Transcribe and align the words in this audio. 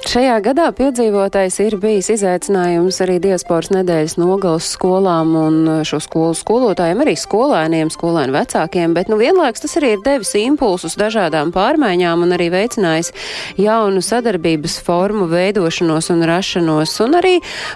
Šajā 0.00 0.38
gadā 0.40 0.64
piedzīvotais 0.72 1.58
ir 1.60 1.74
bijis 1.76 2.06
izaicinājums 2.14 2.96
arī 3.04 3.18
diasporas 3.20 3.68
nedēļas 3.74 4.14
nogals 4.16 4.70
skolām 4.72 5.34
un 5.36 5.56
šo 5.84 5.98
skolu 6.00 6.32
skolotājiem, 6.38 7.02
arī 7.04 7.12
skolēniem, 7.20 7.90
skolēnu 7.92 8.32
vecākiem, 8.32 8.94
bet 8.96 9.10
nu 9.12 9.18
vienlaiks 9.20 9.60
tas 9.60 9.76
arī 9.76 9.90
ir 9.94 10.04
devis 10.04 10.32
impulsus 10.40 10.96
dažādām 10.98 11.52
pārmaiņām 11.52 12.24
un 12.24 12.32
arī 12.32 12.48
veicinājis 12.54 13.12
jaunu 13.60 14.00
sadarbības 14.02 14.78
formu 14.86 15.28
veidošanos 15.30 16.08
un 16.14 16.24
rašanos, 16.30 16.96
un 17.04 17.18
arī 17.20 17.34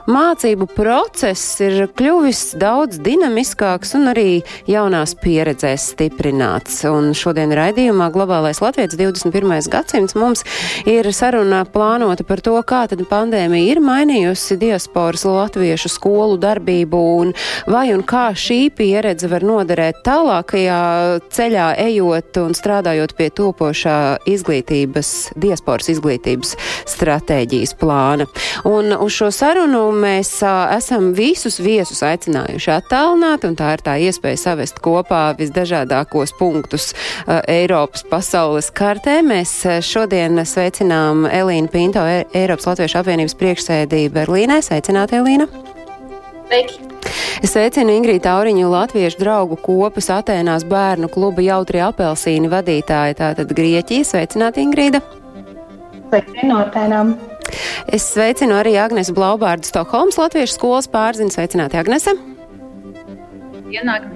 mācību 0.08 0.70
process 0.72 1.60
ir 1.60 1.90
kļuvis 1.92 2.56
daudz 2.56 3.02
dinamiskāks 3.04 3.94
un 4.00 4.14
arī 4.14 4.40
jaunās 4.70 5.12
pieredzēs 5.20 5.90
stiprināts. 5.92 6.80
Un 6.88 7.12
šodien 7.12 7.52
raidījumā 7.52 8.08
Globālais 8.16 8.64
Latvijas 8.64 8.96
21. 8.96 9.68
gadsimts 9.68 10.16
mums 10.16 10.46
ir 10.88 11.12
saruna 11.12 11.66
plānota 11.68 12.13
par 12.22 12.40
to, 12.44 12.54
kā 12.62 12.84
tad 12.90 13.02
pandēmija 13.10 13.74
ir 13.74 13.80
mainījusi 13.82 14.56
diasporas 14.60 15.24
latviešu 15.26 15.90
skolu 15.90 16.38
darbību 16.38 17.00
un 17.18 17.32
vai 17.66 17.88
un 17.94 18.04
kā 18.06 18.28
šī 18.38 18.68
pieredze 18.76 19.26
var 19.32 19.42
noderēt 19.46 20.02
tālākajā 20.06 20.78
ceļā 21.34 21.66
ejot 21.88 22.38
un 22.44 22.54
strādājot 22.54 23.16
pie 23.18 23.30
topošā 23.34 23.98
izglītības, 24.30 25.10
diasporas 25.40 25.90
izglītības 25.94 26.54
stratēģijas 26.94 27.74
plāna. 27.80 28.28
Un 28.68 28.92
uz 28.94 29.16
šo 29.16 29.30
sarunu 29.34 29.88
mēs 29.96 30.30
a, 30.46 30.54
esam 30.76 31.12
visus 31.16 31.58
viesus 31.62 32.04
aicinājuši 32.06 32.72
attālināt, 32.76 33.46
un 33.48 33.58
tā 33.58 33.74
ir 33.74 33.84
tā 33.84 33.96
iespēja 34.06 34.42
savest 34.44 34.80
kopā 34.84 35.24
visdažādākos 35.38 36.36
punktus 36.38 36.92
a, 36.92 37.40
Eiropas 37.50 38.04
pasaules 38.10 38.70
kartē. 38.74 39.18
Mēs 39.24 39.56
šodien 39.84 40.38
sveicinām 40.46 41.26
Elīnu 41.30 41.70
Pinto, 41.72 42.03
E- 42.08 42.24
Eiropas 42.36 42.66
Latviešu 42.70 43.00
apvienības 43.00 43.36
priekšsēdī 43.40 44.06
Berlīnē. 44.14 44.60
Sveicināti, 44.64 45.18
Elīna! 45.20 45.48
Sveiki! 46.48 46.80
Es 47.44 47.52
sveicinu 47.52 47.92
Ingrīdu 47.92 48.24
Tauriņu, 48.24 48.68
Latviešu 48.72 49.20
draugu 49.20 49.58
kopas 49.60 50.08
Atēnās 50.14 50.64
bērnu 50.68 51.10
kluba 51.12 51.44
jautri 51.44 51.82
apelsīni 51.84 52.48
vadītāju, 52.52 53.18
tātad 53.20 53.52
Grieķija. 53.56 54.08
Sveicināti, 54.08 54.64
Ingrīda! 54.64 55.02
Sveiki 56.08 56.48
no 56.48 56.62
tēnām! 56.74 57.16
Es 57.92 58.06
sveicinu 58.14 58.56
arī 58.56 58.76
Agnēsu 58.80 59.14
Blaubārdu 59.16 59.68
Stokholmas 59.68 60.18
Latviešu 60.20 60.56
skolas 60.56 60.88
pārziņu. 60.90 61.34
Sveicināti, 61.36 61.80
Agnese! 61.80 62.16
Ienāk! 63.74 64.08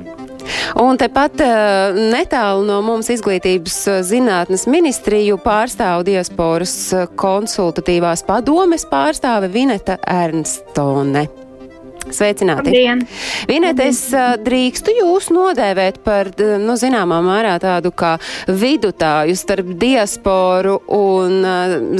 Un 0.83 0.99
tepat 1.01 1.43
uh, 1.45 1.99
netālu 2.13 2.67
no 2.69 2.81
mums 2.85 3.11
izglītības 3.15 3.79
uh, 3.89 3.99
zinātnes 4.07 4.67
ministriju 4.71 5.39
pārstāv 5.45 6.07
diasporas 6.09 6.77
uh, 6.97 7.09
konsultatīvās 7.19 8.25
padomes 8.29 8.87
pārstāve 8.89 9.51
Vineta 9.53 9.99
Ernstone. 10.05 11.29
Sveicināti! 12.14 12.70
Labdien! 12.73 13.03
Vinet, 13.48 13.81
es 13.84 14.01
uh, 14.14 14.34
drīkstu 14.41 14.95
jūs 14.98 15.28
nodēvēt 15.34 16.01
par, 16.06 16.31
nu, 16.62 16.77
zināmā 16.81 17.20
mērā 17.25 17.55
tādu 17.62 17.92
kā 17.92 18.17
vidutāju 18.48 19.37
starp 19.39 19.70
diasporu 19.81 20.78
un 20.95 21.39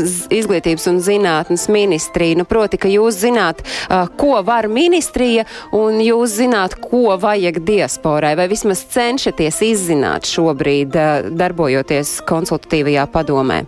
z- 0.01 0.29
izglītības 0.41 0.89
un 0.93 1.01
zinātnes 1.05 1.69
ministriju. 1.73 2.41
Nu, 2.43 2.49
proti, 2.49 2.81
ka 2.81 2.91
jūs 2.93 3.21
zināt, 3.23 3.65
uh, 3.89 4.07
ko 4.19 4.41
var 4.47 4.69
ministrija 4.73 5.47
un 5.77 6.01
jūs 6.05 6.39
zināt, 6.41 6.79
ko 6.83 7.17
vajag 7.21 7.63
diasporai, 7.69 8.35
vai 8.39 8.49
vismaz 8.51 8.85
cenšaties 8.95 9.63
izzināt 9.73 10.29
šobrīd, 10.29 10.95
darbojoties 11.39 12.19
konsultatīvajā 12.29 13.09
padomē. 13.13 13.65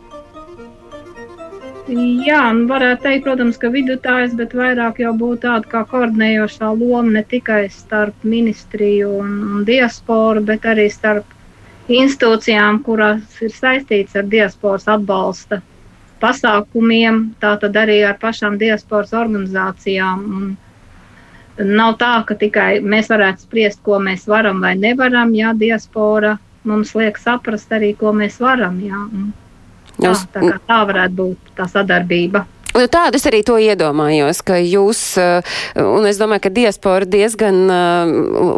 Jā, 1.91 2.41
nu 2.55 2.69
varētu 2.71 3.03
teikt, 3.03 3.25
protams, 3.25 3.57
ka 3.59 3.69
vidutājs, 3.75 4.35
bet 4.39 4.53
vairāk 4.55 5.01
jau 5.03 5.11
būtu 5.19 5.41
tāda 5.43 5.71
kā 5.73 5.81
koordinējošā 5.91 6.69
loma 6.79 7.17
ne 7.17 7.23
tikai 7.27 7.65
starp 7.75 8.23
ministriju 8.23 9.11
un, 9.19 9.33
un 9.57 9.65
diasporu, 9.67 10.45
bet 10.47 10.69
arī 10.71 10.87
starp 10.93 11.27
institūcijām, 11.91 12.79
kurās 12.87 13.41
ir 13.43 13.51
saistīts 13.57 14.15
ar 14.15 14.29
diasporas 14.31 14.87
atbalsta 14.87 15.59
pasākumiem, 16.23 17.21
tātad 17.43 17.75
arī 17.83 18.01
ar 18.07 18.19
pašām 18.23 18.61
diasporas 18.61 19.11
organizācijām. 19.17 20.25
Un 20.39 21.75
nav 21.81 21.99
tā, 21.99 22.13
ka 22.29 22.39
tikai 22.39 22.71
mēs 22.85 23.11
varētu 23.11 23.49
spriest, 23.49 23.83
ko 23.83 23.99
mēs 23.99 24.29
varam 24.31 24.63
vai 24.63 24.77
nevaram, 24.79 25.35
ja 25.35 25.57
diaspora 25.57 26.37
mums 26.63 26.95
liek 26.95 27.19
saprast 27.19 27.73
arī, 27.73 27.97
ko 27.99 28.13
mēs 28.15 28.39
varam. 28.39 28.79
Jā. 28.85 29.07
Un 29.11 29.33
Tā, 30.01 30.15
tā, 30.35 30.55
tā 30.69 30.79
varētu 30.89 31.17
būt 31.21 31.53
tā 31.59 31.67
sadarbība. 31.71 32.45
Nu, 32.71 32.87
Tādu 32.87 33.19
es 33.19 33.27
arī 33.27 33.41
to 33.43 33.57
iedomājos, 33.59 34.45
ka 34.47 34.55
jūs, 34.63 35.01
uh, 35.19 35.43
un 35.75 36.07
es 36.07 36.21
domāju, 36.21 36.45
ka 36.45 36.51
diaspora 36.55 37.07
diezgan 37.09 37.57
uh, 37.67 38.13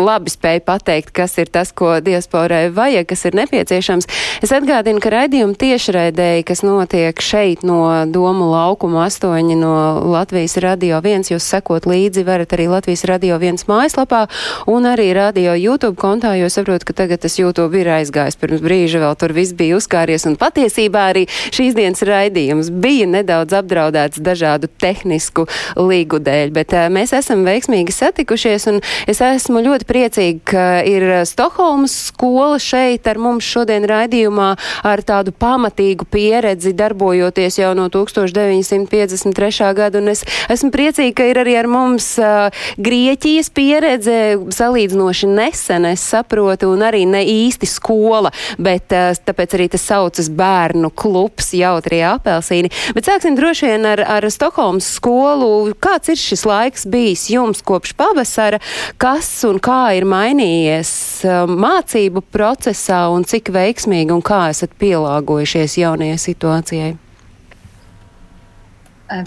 labi 0.05 0.33
spēja 0.33 0.61
pateikt, 0.67 1.13
kas 1.17 1.39
ir 1.41 1.49
tas, 1.53 1.73
ko 1.73 1.95
diasporai 2.05 2.67
vajag, 2.75 3.09
kas 3.09 3.25
ir 3.29 3.37
nepieciešams. 3.41 4.09
Es 4.45 4.53
atgādinu, 4.53 5.01
ka 5.01 5.13
raidījuma 5.15 5.57
tiešraidēji, 5.57 6.45
kas 6.45 6.61
notiek 6.67 7.25
šeit 7.25 7.65
no 7.65 7.81
Domu 8.13 8.51
laukuma 8.53 9.07
astoņi 9.07 9.57
no 9.57 9.73
Latvijas 10.13 10.59
radio 10.61 11.01
viens, 11.05 11.33
jūs 11.33 11.49
sekot 11.49 11.89
līdzi 11.89 12.27
varat 12.29 12.53
arī 12.53 12.69
Latvijas 12.69 13.07
radio 13.09 13.41
viens 13.41 13.65
mājaslapā 13.69 14.27
un 14.69 14.91
arī 14.93 15.09
radio 15.17 15.57
YouTube 15.57 15.97
kontā, 16.01 16.35
jo 16.37 16.53
saprotu, 16.53 16.91
ka 16.91 16.99
tagad 17.01 17.25
tas 17.25 17.39
YouTube 17.41 17.81
ir 17.81 17.89
aizgājis 17.97 18.37
pirms 18.41 18.61
brīža, 18.65 19.01
vēl 19.07 19.17
tur 19.17 19.33
viss 19.37 19.57
bija 19.57 19.81
uzkāries, 19.81 20.29
un 20.29 20.37
patiesībā 20.41 21.09
arī 21.15 21.27
šīs 21.33 21.77
dienas 21.79 22.05
raidījums 22.05 22.69
bija 22.83 23.09
nedaudz 23.09 23.57
apdraudēts 23.63 24.02
dažādu 24.11 24.71
tehnisku 24.83 25.47
līgu 25.77 26.21
dēļ, 26.23 26.53
bet 26.55 26.75
uh, 26.77 26.89
mēs 26.93 27.15
esam 27.17 27.45
veiksmīgi 27.47 27.95
satikušies, 27.95 28.67
un 28.73 28.81
es 29.11 29.23
esmu 29.23 29.63
ļoti 29.65 29.89
priecīga, 29.89 30.41
ka 30.53 30.67
ir 30.89 31.09
Stokholmas 31.29 31.95
skola 32.11 32.59
šeit 32.63 33.07
ar 33.11 33.21
mums 33.23 33.47
šodien 33.47 33.87
raidījumā 33.89 34.53
ar 34.89 35.03
tādu 35.07 35.35
pamatīgu 35.35 36.07
pieredzi 36.11 36.75
darbojoties 36.77 37.61
jau 37.61 37.73
no 37.79 37.89
1953. 37.93 39.73
gada, 39.77 40.03
un 40.03 40.13
es 40.13 40.25
esmu 40.53 40.73
priecīga, 40.75 41.17
ka 41.21 41.29
ir 41.31 41.43
arī 41.45 41.57
ar 41.61 41.71
mums 41.71 42.15
uh, 42.23 42.49
Grieķijas 42.83 43.51
pieredze 43.55 44.19
salīdzinoši 44.55 45.29
nesen, 45.31 45.87
es 45.93 46.05
saprotu, 46.13 46.73
un 46.73 46.85
arī 46.87 47.05
ne 47.09 47.23
īsti 47.29 47.69
skola, 47.69 48.33
bet 48.63 48.93
tāpēc 48.93 49.57
arī 49.57 49.69
tas 49.73 49.85
saucas 49.87 50.31
bērnu 50.33 50.91
klubs 50.97 51.53
jautrie 51.57 52.03
apelsīni. 52.09 52.73
Bet 52.97 53.09
sāksim 53.09 53.37
droši 53.39 53.71
vien 53.71 53.87
ar, 53.93 54.03
ar 54.19 54.27
Stokholmas 54.33 54.89
skolu. 54.97 55.73
Kāds 55.83 56.13
ir 56.13 56.21
šis 56.21 56.45
laiks 56.49 56.87
bijis 56.91 57.29
jums 57.33 57.63
kopš 57.67 57.95
pavasara? 57.99 58.61
Kas 59.01 59.29
un 59.49 59.61
kā 59.63 59.95
ir 59.99 60.09
mainījies 60.09 60.93
uh, 61.27 61.45
mācību 61.51 62.25
procesā 62.35 63.05
un 63.13 63.27
cik 63.29 63.53
veiksmīgi 63.55 64.15
un 64.15 64.25
kā 64.25 64.47
esat 64.53 64.75
pielāgojušies 64.83 65.79
jaunajai 65.83 66.21
situācijai? 66.27 66.93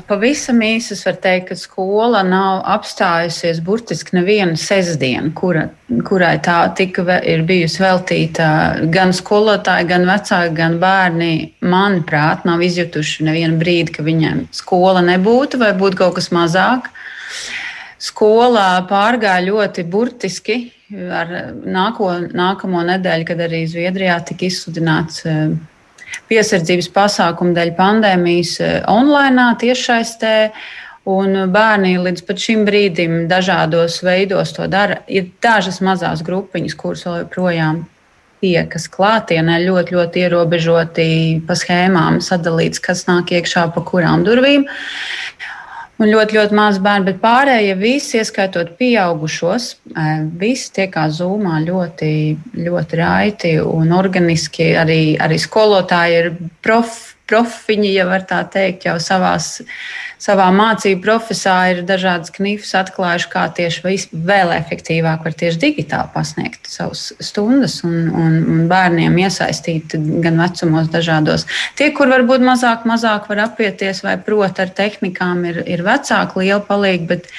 Pavisam 0.07 0.61
īsi 0.65 0.93
es 0.95 1.03
varu 1.05 1.19
teikt, 1.21 1.49
ka 1.51 1.55
skola 1.59 2.23
nav 2.25 2.63
apstājusies 2.73 3.59
burtiski 3.65 4.15
nevienu 4.17 4.57
sestdienu, 4.57 5.29
kura, 5.37 5.67
kurai 6.07 6.35
tā 6.45 6.57
tika, 6.77 7.19
ir 7.21 7.43
bijusi 7.45 7.83
veltīta 7.83 8.47
gan 8.93 9.13
skolotāji, 9.13 9.87
gan 9.91 10.07
vecāki, 10.09 10.55
gan 10.57 10.79
bērni. 10.81 11.33
Manuprāt, 11.65 12.47
nav 12.49 12.63
izjutuši 12.65 13.27
nevienu 13.27 13.59
brīdi, 13.61 13.93
ka 13.97 14.05
viņiem 14.05 14.47
skola 14.55 15.03
nebūtu 15.05 15.61
vai 15.61 15.73
būtu 15.77 16.01
kaut 16.01 16.17
kas 16.17 16.31
mazāk. 16.33 16.89
Skola 18.01 18.85
pārgāja 18.89 19.45
ļoti 19.45 19.85
burtiski 19.89 20.59
ar 20.93 21.31
nāko, 21.61 22.09
nākamo 22.33 22.83
nedēļu, 22.89 23.29
kad 23.29 23.45
arī 23.47 23.63
Zviedrijā 23.69 24.17
tika 24.27 24.49
izsludināts 24.49 25.23
eh, 25.29 25.55
piesardzības 26.29 26.89
pasākumu 26.95 27.55
dēļ 27.57 27.73
pandēmijas 27.77 28.55
eh, 28.63 28.75
online, 28.91 29.51
tiešsaistē. 29.61 30.35
Un 31.05 31.37
bērni 31.53 31.99
līdz 32.01 32.23
šim 32.41 32.63
brīdim 32.65 33.27
dažādos 33.29 33.99
veidos 34.01 34.55
to 34.55 34.65
dara. 34.65 35.03
Ir 35.05 35.27
dažas 35.43 35.77
mazas 35.85 36.23
grupiņas, 36.25 36.73
kuras 36.79 37.03
joprojām 37.05 37.83
tiekas 38.41 38.87
klātienē, 38.89 39.59
ļoti, 39.67 39.95
ļoti 39.95 40.23
ierobežoti 40.25 41.07
pa 41.47 41.57
schēmām 41.57 42.17
sadalīts, 42.25 42.81
kas 42.83 43.05
nāk 43.09 43.35
iekšā 43.37 43.67
pa 43.75 43.83
kurām 43.85 44.25
durvīm. 44.25 44.65
Un 45.99 46.11
ļoti, 46.11 46.37
ļoti 46.37 46.57
maz 46.57 46.79
bērnu, 46.83 47.09
bet 47.09 47.19
pārējie 47.23 47.75
visi, 47.79 48.19
ieskaitot 48.19 48.73
pieaugušos, 48.79 49.69
visi 50.39 50.71
tiekās 50.75 51.19
zūmā 51.21 51.61
ļoti, 51.65 52.13
ļoti 52.65 53.01
raiti 53.01 53.55
un 53.63 53.93
organiski. 53.95 54.73
Arī, 54.79 55.01
arī 55.21 55.39
skolotāji 55.41 56.21
ir 56.21 56.31
profi 56.65 57.14
profiņi, 57.29 57.91
ja 57.95 58.05
var 58.07 58.25
tā 58.29 58.41
teikt, 58.51 58.85
jau 58.87 58.95
savās, 59.01 59.59
savā 60.21 60.45
mācību 60.53 61.01
profesā 61.03 61.55
ir 61.73 61.81
dažādas 61.87 62.33
knifus 62.35 62.73
atklājuši, 62.77 63.29
kā 63.33 63.45
tieši 63.57 63.95
vēl 64.13 64.53
efektīvāk 64.55 65.25
var 65.25 65.37
tieši 65.37 65.61
digitāli 65.63 66.13
pasniegt 66.13 66.69
savus 66.69 67.07
stundas 67.23 67.79
un, 67.87 67.97
un, 68.13 68.39
un 68.53 68.63
bērniem 68.71 69.17
iesaistīt 69.25 69.97
gan 70.23 70.39
vecumos 70.43 70.89
dažādos. 70.93 71.47
Tie, 71.79 71.89
kur 71.97 72.11
varbūt 72.13 72.45
mazāk, 72.45 72.85
mazāk 72.89 73.29
var 73.31 73.45
apieties 73.49 74.03
vai 74.05 74.17
prot 74.21 74.61
ar 74.61 74.73
tehnikām, 74.77 75.45
ir, 75.49 75.63
ir 75.65 75.85
vecāki 75.85 76.45
liela 76.45 76.61
palīga, 76.65 77.09
bet 77.15 77.31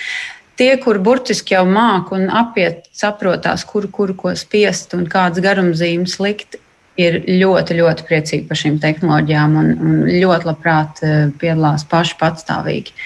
tie, 0.58 0.74
kur 0.82 0.98
burtiski 0.98 1.54
jau 1.54 1.64
māk 1.68 2.12
un 2.16 2.28
apiet, 2.32 2.86
saprotās, 2.96 3.64
kur, 3.68 3.86
kur 3.92 4.16
ko 4.18 4.34
spiest 4.38 4.96
un 4.98 5.06
kādas 5.10 5.44
garumzīmes 5.44 6.18
likt, 6.22 6.58
ir 7.00 7.18
ļoti, 7.28 7.76
ļoti 7.80 8.06
priecīgi 8.08 8.46
par 8.48 8.60
šīm 8.60 8.78
tehnoloģijām 8.82 9.56
un, 9.60 9.70
un 9.76 9.98
ļoti 10.08 10.48
labprāt 10.48 11.02
eh, 11.04 11.16
piedalās 11.40 11.84
paši 11.90 12.16
patstāvīgi. 12.20 12.96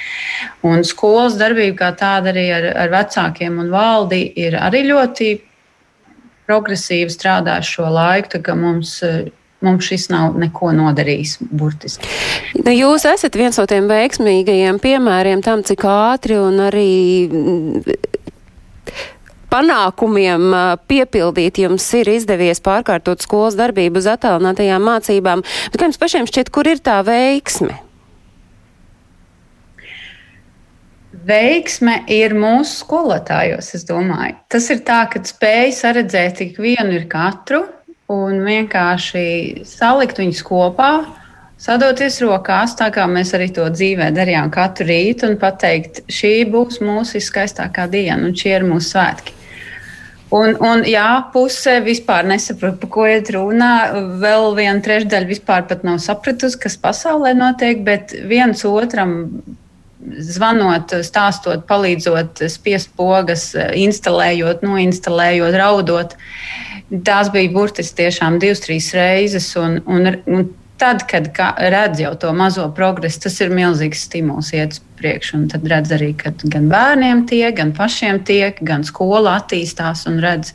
Un 0.67 0.85
skolas 0.87 1.39
darbība 1.41 1.77
kā 1.83 1.91
tāda 1.99 2.33
arī 2.35 2.47
ar, 2.55 2.71
ar 2.85 2.95
vecākiem 2.95 3.59
un 3.63 3.73
valdi 3.75 4.23
ir 4.41 4.59
arī 4.61 4.85
ļoti 4.89 5.33
progresīvi 6.51 7.13
strādājuši 7.15 7.77
šo 7.77 7.91
laiku, 7.95 8.35
tā 8.35 8.43
ka 8.47 8.57
mums 8.59 8.97
eh, 9.07 9.29
mums 9.61 9.85
šis 9.85 10.09
nav 10.09 10.39
neko 10.41 10.71
nodarījis 10.73 11.37
burtiski. 11.51 12.09
Nu, 12.65 12.73
jūs 12.73 13.05
esat 13.09 13.37
viens 13.37 13.59
no 13.61 13.67
tiem 13.69 13.91
veiksmīgajiem 13.91 14.81
piemēriem 14.81 15.43
tam, 15.45 15.65
cik 15.67 15.85
ātri 15.85 16.39
un 16.41 16.63
arī 16.65 16.89
panākumiem 19.51 20.49
piepildīt 20.91 21.61
jums 21.65 21.87
ir 21.99 22.11
izdevies 22.15 22.63
pārkārtot 22.65 23.23
skolas 23.25 23.59
darbību 23.59 24.01
uz 24.01 24.09
attālinātajām 24.15 24.87
mācībām. 24.87 25.45
Bet 25.71 25.79
kā 25.81 25.89
jums 25.91 26.01
pašiem 26.01 26.29
šķiet, 26.31 26.53
kur 26.55 26.71
ir 26.71 26.83
tā 26.85 27.01
veiksme? 27.07 27.79
Veiksme 31.27 31.99
ir 32.09 32.33
mūsu 32.39 32.81
skolotājos, 32.81 33.75
es 33.77 33.85
domāju. 33.85 34.39
Tas 34.51 34.71
ir 34.73 34.81
tā, 34.87 35.03
ka 35.11 35.21
spēj 35.27 35.75
saredzēt 35.77 36.39
tik 36.41 36.57
vienu 36.63 36.97
ir 36.97 37.05
katru 37.11 37.67
un 38.11 38.41
vienkārši 38.47 39.65
salikt 39.69 40.19
viņus 40.19 40.41
kopā, 40.47 40.93
sadoties 41.61 42.21
rokās, 42.25 42.73
tā 42.79 42.89
kā 42.95 43.05
mēs 43.11 43.35
arī 43.37 43.51
to 43.55 43.67
dzīvē 43.69 44.11
darījām 44.17 44.49
katru 44.55 44.89
rītu, 44.91 45.29
un 45.29 45.37
pateikt, 45.43 46.03
šī 46.11 46.33
būs 46.51 46.81
mūsu 46.83 47.19
viskaistākā 47.21 47.87
diena, 47.93 48.23
un 48.25 48.35
šie 48.35 48.57
ir 48.57 48.67
mūsu 48.67 48.95
svētki. 48.95 49.40
Un, 50.31 50.55
un 50.63 50.85
jā, 50.87 51.07
puse 51.35 51.81
vispār 51.83 52.27
nesaprot, 52.31 52.77
par 52.79 52.91
ko 52.95 53.07
iet 53.11 53.33
runā. 53.35 53.73
Vēl 54.23 54.53
viena 54.55 54.79
trešdaļa 54.85 55.27
vispār 55.27 55.67
nav 55.83 55.99
sapratusi, 56.03 56.61
kas 56.63 56.79
pasaulē 56.79 57.33
notiek, 57.35 57.83
bet 57.87 58.15
viens 58.31 58.63
otram 58.69 59.17
zvanot, 60.01 60.95
stāstot, 61.05 61.67
palīdzot, 61.69 62.45
spiest 62.49 62.95
pogas, 62.97 63.51
instalējot, 63.57 64.63
noinstalējot, 64.65 65.59
raudot. 65.59 66.15
Tās 67.07 67.31
bija 67.35 67.51
burtiski 67.55 68.05
tiešām 68.05 68.39
divas, 68.43 68.63
trīs 68.65 68.93
reizes. 68.95 69.51
Un, 69.59 69.81
un, 69.87 70.15
un 70.31 70.47
tad, 70.81 71.05
kad 71.11 71.31
redz 71.61 72.01
jau 72.01 72.13
to 72.19 72.33
mazo 72.37 72.67
progresu, 72.77 73.25
tas 73.27 73.37
ir 73.45 73.53
milzīgs 73.55 74.07
stimuls 74.09 74.53
iet 74.57 74.77
uz 74.77 74.85
priekšu. 75.01 75.45
Tad 75.53 75.67
redz 75.69 75.93
arī, 75.97 76.13
ka 76.19 76.33
gan 76.43 76.71
bērniem 76.73 77.27
tiek, 77.31 77.55
gan 77.57 77.75
pašiem 77.77 78.23
tiek, 78.27 78.61
gan 78.67 78.87
skola 78.89 79.39
attīstās 79.41 80.07
un 80.11 80.21
redz. 80.25 80.55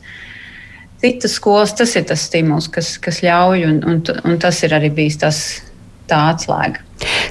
Citas 1.02 1.36
skolas 1.36 1.74
tas 1.76 1.92
ir 1.98 2.06
tas 2.08 2.24
stimuls, 2.26 2.70
kas, 2.72 2.96
kas 3.02 3.20
ļauj, 3.24 3.66
un, 3.68 3.80
un, 3.86 4.02
un 4.24 4.38
tas 4.42 4.62
ir 4.64 4.74
arī 4.74 4.90
bijis 4.96 5.20
tas 5.22 5.40
tā 6.10 6.22
atslēga. 6.32 6.82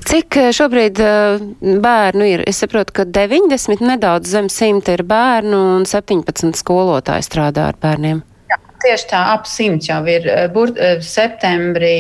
Cik 0.06 0.38
eh, 0.38 0.52
šobrīd 0.54 1.00
uh, 1.02 1.42
bērnu 1.82 2.28
ir? 2.30 2.44
Es 2.48 2.62
saprotu, 2.62 2.94
ka 3.00 3.06
90 3.10 3.82
nedaudz 3.82 4.30
zem 4.36 4.50
100 4.52 4.94
ir 4.94 5.06
bērnu 5.10 5.62
un 5.80 5.88
17 5.90 6.54
skolotāji 6.60 7.26
strādā 7.26 7.72
ar 7.72 7.80
bērniem. 7.82 8.22
Jā, 8.52 8.60
tieši 8.84 9.10
tā, 9.10 9.24
ap 9.34 9.50
100 9.50 9.90
jau 9.90 10.04
ir. 10.12 10.30
Eh, 10.30 10.46
Bur, 10.54 10.76
septembrī 11.02 11.98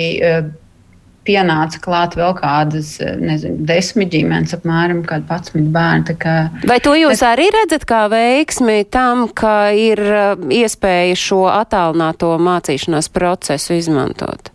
pienāca 1.25 1.81
klāt 1.81 2.15
vēl 2.17 2.33
kādas, 2.37 2.95
eh, 3.03 3.15
nezinu, 3.19 3.65
desmit 3.67 4.11
ģimenes, 4.13 4.55
apmēram 4.57 5.03
kādi 5.07 5.27
11 5.29 5.71
bērni. 5.75 6.17
Kā... 6.21 6.35
Vai 6.67 6.79
to 6.83 6.95
jūs 6.97 7.17
es... 7.19 7.25
arī 7.25 7.49
redzat 7.53 7.87
kā 7.89 8.05
veiksmi 8.11 8.85
tam, 8.93 9.27
ka 9.33 9.71
ir 9.75 10.01
eh, 10.01 10.35
iespēja 10.61 11.17
šo 11.19 11.45
attālināto 11.51 12.35
mācīšanās 12.41 13.09
procesu 13.13 13.77
izmantot? 13.79 14.51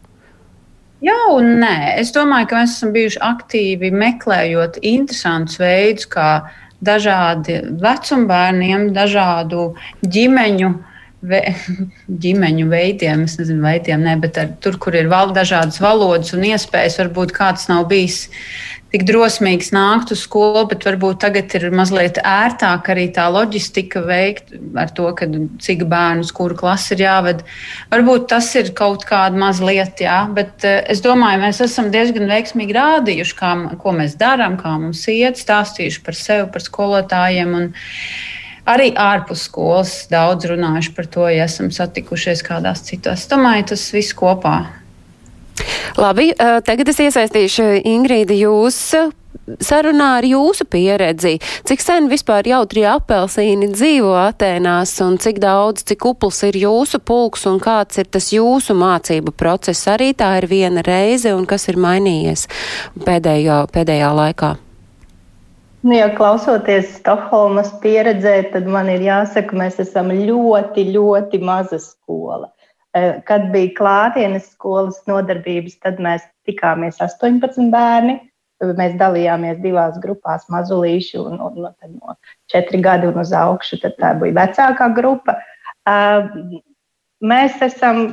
Jā, 1.01 1.17
un 1.33 1.55
nē. 1.63 1.97
Es 2.01 2.13
domāju, 2.13 2.51
ka 2.51 2.61
mēs 2.61 2.77
esam 2.77 2.91
bijuši 2.93 3.23
aktīvi 3.25 3.89
meklējot 3.97 4.83
interesantus 4.85 5.57
veidus, 5.61 6.05
kā 6.13 6.29
dažādi 6.85 7.57
vecumbērniem, 7.81 8.91
dažādu 8.97 9.71
ģimeņu 10.05 10.69
uh, 10.75 10.87
ve, 11.23 11.41
ģimeņu 12.25 12.67
veidiem, 12.71 13.25
es 13.29 13.37
nezinu, 13.41 13.63
veidiem, 13.65 14.03
ne, 14.07 14.17
bet 14.21 14.41
ar, 14.41 14.53
tur, 14.65 14.79
kur 14.81 14.97
ir 14.97 15.11
val, 15.13 15.35
dažādas 15.37 15.81
valodas 15.83 16.35
un 16.37 16.47
iespējas, 16.49 17.01
varbūt 17.03 17.35
kāds 17.37 17.69
nav 17.71 17.89
bijis 17.91 18.27
tik 18.91 19.05
drosmīgs 19.07 19.71
nākt 19.75 20.11
uz 20.15 20.25
skolu, 20.25 20.65
bet 20.71 20.83
varbūt 20.87 21.21
tagad 21.23 21.53
ir 21.55 21.69
mazliet 21.75 22.19
ērtāk 22.27 22.91
arī 22.91 23.07
tā 23.15 23.29
loģistika 23.31 24.03
veikt 24.03 24.51
ar 24.81 24.91
to, 24.97 25.07
ka 25.15 25.29
cik 25.63 25.85
bērnus, 25.91 26.33
kuru 26.35 26.57
klasi 26.59 26.97
ir 26.97 27.05
jāved. 27.05 27.45
Varbūt 27.93 28.27
tas 28.33 28.51
ir 28.59 28.73
kaut 28.75 29.07
kāda 29.07 29.39
mazliet, 29.39 30.03
jā, 30.03 30.19
bet 30.35 30.67
uh, 30.67 30.81
es 30.91 31.05
domāju, 31.05 31.45
mēs 31.45 31.63
esam 31.69 31.93
diezgan 31.95 32.27
veiksmīgi 32.31 32.77
rādījuši, 32.77 33.39
kā, 33.39 33.55
ko 33.79 33.95
mēs 33.95 34.19
darām, 34.21 34.59
kā 34.61 34.75
mums 34.83 35.07
iet, 35.13 35.39
stāstījuši 35.39 36.05
par 36.07 36.19
sevi, 36.19 36.51
par 36.51 36.67
skolotājiem. 36.67 37.57
Un, 37.61 37.73
Arī 38.71 38.91
ārpus 38.95 39.47
skolas 39.49 39.95
daudz 40.11 40.47
runājuši 40.51 40.93
par 40.95 41.09
to, 41.11 41.25
ja 41.33 41.49
esam 41.49 41.73
satikušies 41.75 42.45
kādās 42.47 42.85
citās. 42.87 43.27
Domāju, 43.31 43.73
tas 43.73 43.89
viss 43.95 44.15
kopā. 44.15 44.59
Labi, 45.99 46.31
tagad 46.39 46.89
es 46.89 47.01
iesaistīšu 47.03 47.65
Ingrīdi 47.91 48.39
jūs 48.45 48.79
sarunā 49.61 50.13
ar 50.21 50.27
jūsu 50.27 50.65
pieredzi. 50.71 51.35
Cik 51.67 51.83
sen 51.83 52.07
vispār 52.11 52.47
jautrie 52.47 52.87
apelsīni 52.91 53.71
dzīvo 53.73 54.15
Atēnās 54.23 54.95
un 55.05 55.19
cik 55.23 55.43
daudz, 55.43 55.85
cik 55.91 56.07
upls 56.13 56.43
ir 56.47 56.61
jūsu 56.63 57.03
pulks 57.03 57.47
un 57.51 57.59
kāds 57.63 57.99
ir 58.01 58.07
tas 58.07 58.31
jūsu 58.35 58.77
mācību 58.79 59.35
process? 59.35 59.89
Arī 59.91 60.13
tā 60.15 60.37
ir 60.41 60.49
viena 60.51 60.87
reize 60.87 61.35
un 61.35 61.47
kas 61.51 61.69
ir 61.73 61.81
mainījies 61.83 62.47
pēdējo, 63.03 63.65
pēdējā 63.75 64.11
laikā? 64.23 64.57
Nu, 65.83 65.95
ja 65.97 66.11
klausoties 66.13 66.91
Stokholmas 66.99 67.71
pieredzē, 67.81 68.35
tad 68.53 68.67
man 68.69 68.91
ir 68.93 69.01
jāsaka, 69.01 69.57
mēs 69.57 69.79
esam 69.81 70.11
ļoti, 70.13 70.91
ļoti 70.93 71.41
maza 71.41 71.79
skola. 71.81 72.51
Eh, 72.93 73.23
kad 73.25 73.47
bija 73.55 73.73
klātienes 73.79 74.51
skolas 74.53 74.99
nodarbības, 75.09 75.79
tad 75.81 76.03
mēs 76.03 76.27
tikāmies 76.49 77.01
18 77.01 77.71
bērni. 77.73 78.19
Mēs 78.77 78.99
dalījāmies 79.01 79.63
divās 79.63 79.97
grupās, 80.03 80.45
mazulīši 80.53 81.17
un, 81.17 81.39
un, 81.41 81.71
un 81.71 81.95
no 81.97 82.17
4 82.53 82.83
gadi 82.85 83.09
un 83.09 83.23
uz 83.23 83.33
augšu. 83.33 83.81
Tad 83.81 83.97
tā 84.03 84.13
bija 84.21 84.37
vecākā 84.37 84.91
grupa. 84.99 85.39
Eh, 85.89 86.29
mēs 87.25 87.57
esam, 87.65 88.05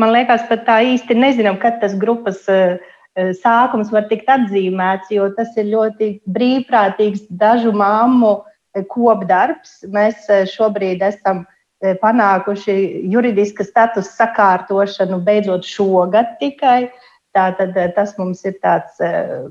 man 0.00 0.16
liekas, 0.16 0.48
pat 0.48 0.64
tā 0.64 0.80
īsti 0.94 1.20
nezinām, 1.20 1.60
kad 1.60 1.76
tas 1.84 1.92
grupas 2.00 2.40
uh, 2.48 2.80
sākums 3.16 3.90
var 3.92 4.06
tikt 4.10 4.28
atzīmēts, 4.28 5.10
jo 5.14 5.28
tas 5.36 5.54
ir 5.56 5.70
ļoti 5.72 6.10
brīvprātīgs 6.28 7.26
dažu 7.30 7.72
mammu 7.72 8.32
eh, 8.76 8.84
kopdarbs. 8.90 9.82
Mēs 9.92 10.28
eh, 10.28 10.44
šobrīd 10.50 11.04
esam 11.06 11.46
panākuši 12.00 12.74
juridiska 13.12 13.64
statusa 13.66 14.08
sakārtošanu 14.24 15.18
beidzot 15.24 15.66
šogad 15.68 16.38
tikai. 16.40 16.88
Tātad 17.36 17.76
tas 17.92 18.14
mums 18.16 18.40
ir 18.48 18.54
tāds 18.62 18.96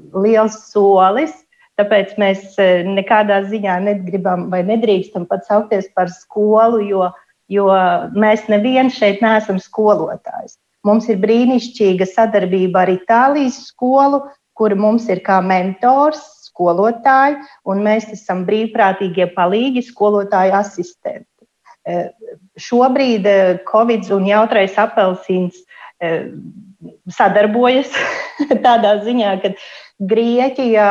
liels 0.10 0.57
solis. 0.72 1.36
Tāpēc 1.77 2.15
mēs 2.17 2.57
nekādā 2.88 3.43
ziņā 3.45 3.77
negribam 3.86 4.48
vai 4.50 4.63
nedrīkstam 4.65 5.27
pat 5.29 5.45
saukties 5.45 5.91
par 5.93 6.10
skolu, 6.10 6.81
jo, 6.81 7.12
jo 7.45 7.69
mēs 8.17 8.50
neviens 8.50 8.98
šeit 8.98 9.22
neesam 9.22 9.62
skolotājs. 9.62 10.57
Mums 10.85 11.09
ir 11.09 11.19
brīnišķīga 11.21 12.07
sadarbība 12.11 12.83
ar 12.85 12.93
Itālijas 12.93 13.57
skolu, 13.71 14.21
kur 14.55 14.75
mums 14.79 15.07
ir 15.11 15.23
kā 15.25 15.41
mentors, 15.43 16.21
skolotāji, 16.47 17.39
un 17.67 17.81
mēs 17.83 18.07
esam 18.15 18.45
brīvprātīgie 18.47 19.27
palīgi, 19.35 19.83
skolotāju 19.89 20.55
asistenti. 20.55 21.27
Eh, 21.85 22.09
šobrīd 22.57 23.27
eh, 23.29 23.57
Covid 23.67 24.07
un 24.15 24.23
jautrais 24.25 24.77
apelsīns 24.81 25.59
eh, 26.01 26.31
sadarbojas 27.13 27.91
tādā 28.65 28.95
ziņā, 29.05 29.35
ka 29.43 29.53
Grieķijā 29.95 30.87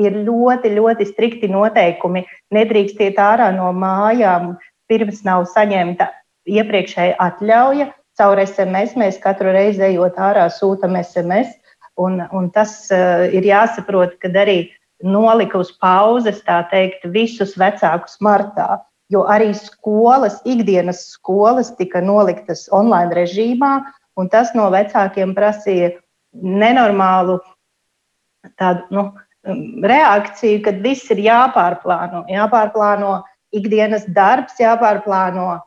ir 0.00 0.14
ļoti, 0.24 0.70
ļoti 0.78 1.06
strikti 1.10 1.50
noteikumi. 1.52 2.22
Nedrīkst 2.54 3.02
iet 3.04 3.18
ārā 3.20 3.50
no 3.52 3.66
mājām, 3.76 4.54
pirms 4.88 5.20
nav 5.26 5.44
saņemta 5.52 6.06
iepriekšēja 6.48 7.18
atļauja. 7.20 7.90
Caur 8.20 8.40
SMS 8.42 8.96
mēs 8.98 9.18
katru 9.22 9.52
reizi 9.54 9.84
ejot 9.92 10.18
ārā 10.20 10.48
sūtam 10.52 10.98
SMS. 11.00 11.54
Un, 12.00 12.22
un 12.32 12.48
tas 12.52 12.86
uh, 12.92 13.26
ir 13.32 13.44
jāsaprot, 13.44 14.16
kad 14.22 14.36
arī 14.36 14.70
nolika 15.04 15.58
uz 15.60 15.72
pauzes, 15.82 16.40
tā 16.46 16.62
teikt, 16.70 17.04
visus 17.12 17.56
vecākus 17.60 18.16
martā. 18.24 18.80
Jo 19.12 19.26
arī 19.28 19.50
skolas, 19.56 20.38
ikdienas 20.48 21.02
skolas 21.12 21.74
tika 21.76 22.00
noliktas 22.00 22.64
online 22.72 23.12
režīmā, 23.16 23.74
un 24.16 24.30
tas 24.32 24.54
no 24.56 24.70
vecākiem 24.72 25.34
prasīja 25.36 25.90
nenormālu 26.32 27.36
tādu 28.56 28.86
nu, 28.94 29.04
reakciju, 29.84 30.62
kad 30.64 30.80
viss 30.84 31.10
ir 31.12 31.20
jāpārplāno. 31.26 32.24
Jāpārplāno 32.30 33.18
ikdienas 33.52 34.06
darbs, 34.08 34.56
jāpārplāno 34.62 35.58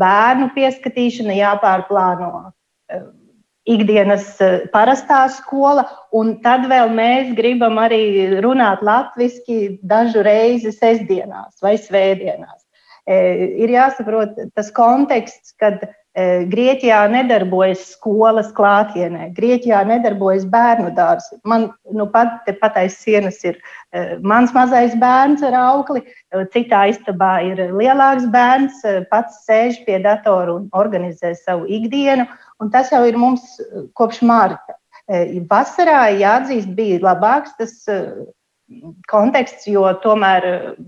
bērnu 0.00 0.50
pieskatīšana, 0.56 1.34
jāpārplāno 1.38 2.30
eh, 2.92 3.02
ikdienas 3.68 4.30
eh, 4.44 4.60
parastā 4.72 5.24
skola, 5.32 5.84
un 6.12 6.38
tad 6.44 6.66
vēl 6.70 6.92
mēs 6.96 7.34
gribam 7.36 7.80
arī 7.82 8.40
runāt 8.44 8.82
latviešu 8.86 9.78
dažu 9.82 10.24
reizi 10.26 10.72
sestdienās 10.72 11.60
vai 11.62 11.76
svētdienās. 11.80 12.64
Ir 13.08 13.70
jāsaprot 13.72 14.34
tas 14.52 14.66
konteksts, 14.76 15.54
kad 15.56 15.80
Eh, 15.80 16.07
Grieķijā 16.50 17.02
nedarbojas 17.12 17.82
skolas 17.92 18.48
klātienē, 18.56 19.28
Grieķijā 19.36 19.84
nedarbojas 19.86 20.46
bērnu 20.50 20.90
dārzi. 20.96 21.36
Man 21.46 21.68
nu, 21.94 22.08
pat 22.10 22.40
te 22.46 22.54
patais 22.58 22.96
sienas 22.98 23.38
ir 23.46 23.58
eh, 23.92 24.16
mans 24.22 24.54
mazais 24.56 24.96
bērns 24.98 25.44
ar 25.46 25.54
aukli, 25.60 26.02
eh, 26.02 26.46
citā 26.54 26.86
istabā 26.90 27.34
ir 27.46 27.62
lielāks 27.70 28.26
bērns, 28.32 28.80
pats 29.12 29.44
sēž 29.46 29.82
pie 29.86 30.00
datora 30.02 30.56
un 30.56 30.66
organizē 30.74 31.34
savu 31.38 31.68
ikdienu, 31.70 32.26
un 32.58 32.72
tas 32.74 32.90
jau 32.94 33.04
ir 33.06 33.18
mums 33.18 33.58
kopš 33.94 34.22
marta. 34.26 34.74
Vasarā, 35.48 36.02
jāatzīst, 36.20 36.74
bija 36.76 36.98
labāks 37.00 37.54
tas 37.56 37.78
konteksts, 39.08 39.66
jo 39.70 39.86
tomēr 40.02 40.46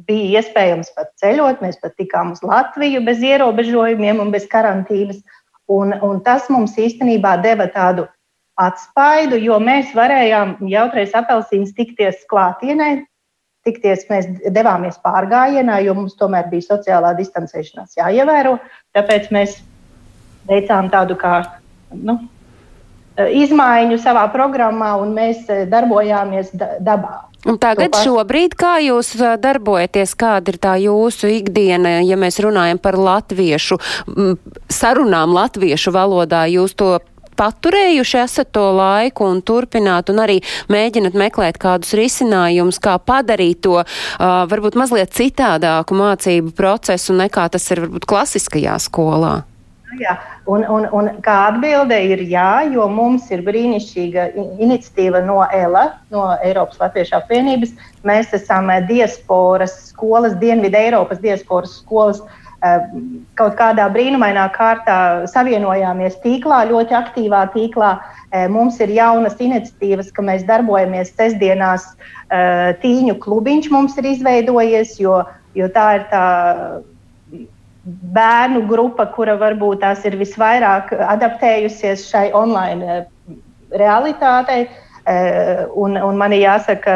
bija 0.09 0.41
iespējams 0.41 0.93
pat 0.97 1.13
ceļot. 1.23 1.63
Mēs 1.65 1.81
pat 1.83 1.97
tikām 2.01 2.35
uz 2.35 2.43
Latviju 2.45 3.03
bez 3.07 3.23
ierobežojumiem 3.25 4.21
un 4.23 4.33
bez 4.35 4.47
karantīnas. 4.51 5.21
Un, 5.71 5.95
un 6.03 6.19
tas 6.27 6.49
mums 6.51 6.75
īstenībā 6.81 7.37
deva 7.45 7.69
tādu 7.71 8.09
atspaidu, 8.61 9.39
jo 9.41 9.57
mēs 9.63 9.95
varējām 9.97 10.59
jautrais 10.69 11.15
apelsīns 11.17 11.73
tikties 11.77 12.27
klātienē. 12.31 13.07
Tikties 13.65 14.07
mēs 14.09 14.27
devāmies 14.57 14.97
pārgājienā, 15.05 15.83
jo 15.85 15.95
mums 15.97 16.17
tomēr 16.21 16.49
bija 16.53 16.71
sociālā 16.73 17.13
distancēšanās 17.19 17.99
jāievēro. 17.99 18.57
Tāpēc 18.97 19.29
mēs 19.37 19.59
veicām 20.49 20.89
tādu 20.93 21.17
kā 21.21 21.43
nu, 21.93 22.17
izmaiņu 23.21 24.01
savā 24.01 24.27
programmā 24.33 24.95
un 25.01 25.13
mēs 25.17 25.45
darbojāmies 25.71 26.55
dabā. 26.57 27.30
Un 27.49 27.57
tagad 27.61 27.97
šobrīd, 27.97 28.53
kā 28.59 28.75
jūs 28.85 29.15
darbojaties, 29.41 30.13
kāda 30.19 30.53
ir 30.53 30.59
tā 30.61 30.75
jūsu 30.83 31.31
ikdiena, 31.39 32.01
ja 32.05 32.19
mēs 32.21 32.37
runājam 32.45 32.81
par 32.83 32.99
latviešu, 33.01 33.79
sarunām 34.69 35.33
latviešu 35.37 35.95
valodā, 35.97 36.45
jūs 36.53 36.77
to 36.77 36.99
paturējuši 37.41 38.19
esat 38.21 38.51
to 38.53 38.67
laiku 38.77 39.25
un 39.25 39.41
turpināt 39.47 40.13
un 40.13 40.21
arī 40.21 40.41
mēģinat 40.73 41.17
meklēt 41.17 41.61
kādus 41.63 41.95
risinājumus, 41.97 42.81
kā 42.83 42.99
padarīt 43.01 43.63
to 43.65 43.79
uh, 43.81 43.87
varbūt 44.51 44.77
mazliet 44.77 45.15
citādāku 45.17 45.97
mācību 45.97 46.53
procesu 46.57 47.17
nekā 47.17 47.49
tas 47.55 47.71
ir 47.73 47.87
varbūt 47.87 48.09
klasiskajā 48.11 48.77
skolā? 48.85 49.39
Nu 49.91 49.99
jā, 49.99 50.13
un, 50.47 50.63
un, 50.71 50.85
un 50.95 51.09
kā 51.25 51.37
atbilde 51.49 51.97
ir 52.13 52.21
jā, 52.31 52.63
jo 52.71 52.85
mums 52.93 53.27
ir 53.35 53.41
brīnišķīga 53.47 54.27
iniciatīva 54.63 55.23
no 55.27 55.41
ELA, 55.51 55.87
no 56.15 56.29
Eiropas 56.47 56.79
Latviešu 56.79 57.17
apvienības. 57.19 57.73
Mēs 58.07 58.31
esam 58.37 58.71
eh, 58.71 58.85
diasporas 58.87 59.75
skolas, 59.89 60.37
Dienvidu 60.39 60.79
Eiropas 60.79 61.19
diasporas 61.25 61.75
skolas. 61.81 62.21
Eh, 62.63 62.85
kaut 63.41 63.57
kādā 63.59 63.89
brīnumainā 63.91 64.45
kārtā 64.55 65.27
savienojāmies 65.33 66.21
tīklā, 66.23 66.61
ļoti 66.71 66.95
aktīvā 67.01 67.43
tīklā. 67.57 67.97
Eh, 68.31 68.47
mums 68.53 68.79
ir 68.85 68.95
jaunas 68.95 69.43
iniciatīvas, 69.43 70.15
ka 70.15 70.23
mēs 70.23 70.47
darbojamies 70.47 71.15
sestdienās. 71.17 71.91
Tīņu 72.31 73.17
klubiņš 73.19 73.67
mums 73.75 73.97
ir 73.99 74.07
izveidojies, 74.13 74.93
jo, 75.03 75.17
jo 75.59 75.67
tā 75.75 75.87
ir 75.97 76.05
tā 76.13 76.27
bērnu 77.85 78.65
grupa, 78.69 79.07
kura 79.15 79.37
varbūt 79.41 79.81
tās 79.85 80.05
ir 80.09 80.19
visvairāk 80.21 80.93
adaptējusies 81.01 82.07
šai 82.11 82.29
online 82.37 82.87
eh, 82.87 83.05
realitātei. 83.81 84.67
Eh, 85.09 85.67
un, 85.75 85.97
un 85.97 86.19
man 86.21 86.35
ir 86.37 86.45
jāsaka, 86.45 86.95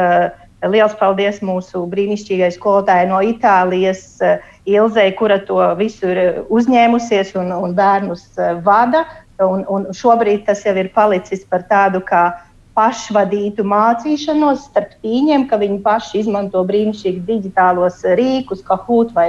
liels 0.69 0.95
paldies 1.01 1.41
mūsu 1.45 1.85
brīnišķīgai 1.93 2.51
skolotājai 2.57 3.09
no 3.09 3.23
Itālijas, 3.25 4.05
eh, 4.25 4.51
Ilzei, 4.65 5.11
kura 5.17 5.39
to 5.45 5.61
visu 5.77 6.09
ir 6.09 6.45
uzņēmusies 6.53 7.35
un, 7.41 7.53
un 7.53 7.75
bērnus 7.77 8.31
vada. 8.65 9.05
Un, 9.43 9.65
un 9.69 9.89
šobrīd 9.91 10.45
tas 10.47 10.63
jau 10.63 10.73
ir 10.79 10.93
palicis 10.95 11.43
par 11.51 11.65
tādu 11.67 11.99
kā 12.07 12.29
pašvadītu 12.75 13.65
mācīšanos 13.71 14.67
starp 14.69 14.97
tīņiem, 15.05 15.47
ka 15.51 15.59
viņi 15.61 15.79
paši 15.85 16.21
izmanto 16.25 16.63
brīnišķīgi 16.67 17.23
digitālos 17.29 18.01
rīkus, 18.19 18.65
kā 18.67 18.77
hūt 18.87 19.13
vai 19.15 19.29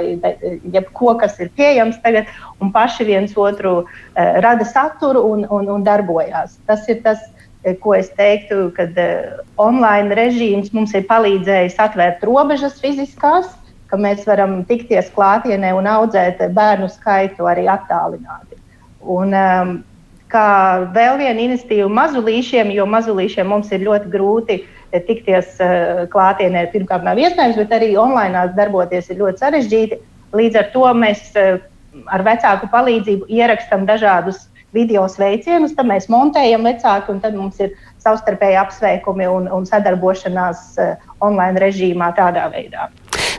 jebko, 0.74 1.14
kas 1.20 1.38
ir 1.42 1.52
pieejams 1.58 2.00
tagad, 2.02 2.30
un 2.60 2.72
paši 2.74 3.06
viens 3.06 3.36
otru 3.38 3.76
uh, 3.84 3.86
rada 4.42 4.66
saturu 4.66 5.22
un, 5.30 5.46
un, 5.46 5.70
un 5.76 5.86
darbojās. 5.86 6.58
Tas 6.66 6.88
ir 6.90 7.02
tas, 7.06 7.22
eh, 7.62 7.76
ko 7.78 7.94
es 7.94 8.10
teiktu, 8.18 8.72
kad 8.76 8.98
uh, 8.98 9.38
online 9.62 10.18
režīms 10.18 10.74
mums 10.74 10.94
ir 10.98 11.06
palīdzējis 11.06 11.78
atvērt 11.86 12.26
robežas 12.26 12.80
fiziskās, 12.82 13.52
ka 13.86 13.98
mēs 14.00 14.26
varam 14.26 14.64
tikties 14.66 15.12
klātienē 15.14 15.70
un 15.78 15.86
audzēt 15.86 16.42
bērnu 16.54 16.90
skaitu 16.90 17.46
arī 17.46 17.68
attālināti. 17.70 18.58
Un, 19.06 19.30
um, 19.30 19.76
kā 20.32 20.48
vēl 20.94 21.20
viena 21.20 21.42
iniciatīva 21.42 21.88
mazulīšiem, 22.00 22.72
jo 22.74 22.86
mazulīšiem 22.90 23.48
mums 23.50 23.70
ir 23.74 23.84
ļoti 23.86 24.10
grūti 24.12 24.58
eh, 24.62 25.00
tikties 25.06 25.56
uh, 25.62 26.02
klātienē. 26.12 26.66
Pirmkārt, 26.72 27.06
nav 27.06 27.20
iespējams, 27.22 27.58
bet 27.60 27.74
arī 27.78 27.94
online 28.00 28.48
darboties 28.58 29.10
ir 29.12 29.22
ļoti 29.22 29.44
sarežģīti. 29.44 30.00
Līdz 30.36 30.60
ar 30.60 30.68
to 30.74 30.84
mēs 30.98 31.30
uh, 31.38 31.62
ar 32.12 32.26
vecāku 32.26 32.70
palīdzību 32.74 33.30
ierakstām 33.32 33.86
dažādus 33.88 34.48
video 34.76 35.06
sveicienus, 35.08 35.76
tad 35.76 35.88
mēs 35.88 36.10
montējam 36.12 36.66
vecāku, 36.66 37.14
un 37.14 37.22
tad 37.22 37.38
mums 37.38 37.62
ir 37.62 37.72
savstarpēji 38.02 38.58
apsveikumi 38.60 39.30
un, 39.30 39.48
un 39.48 39.64
sadarbošanās 39.68 40.74
online 41.24 41.62
režīmā 41.62 42.10
tādā 42.18 42.50
veidā 42.52 42.90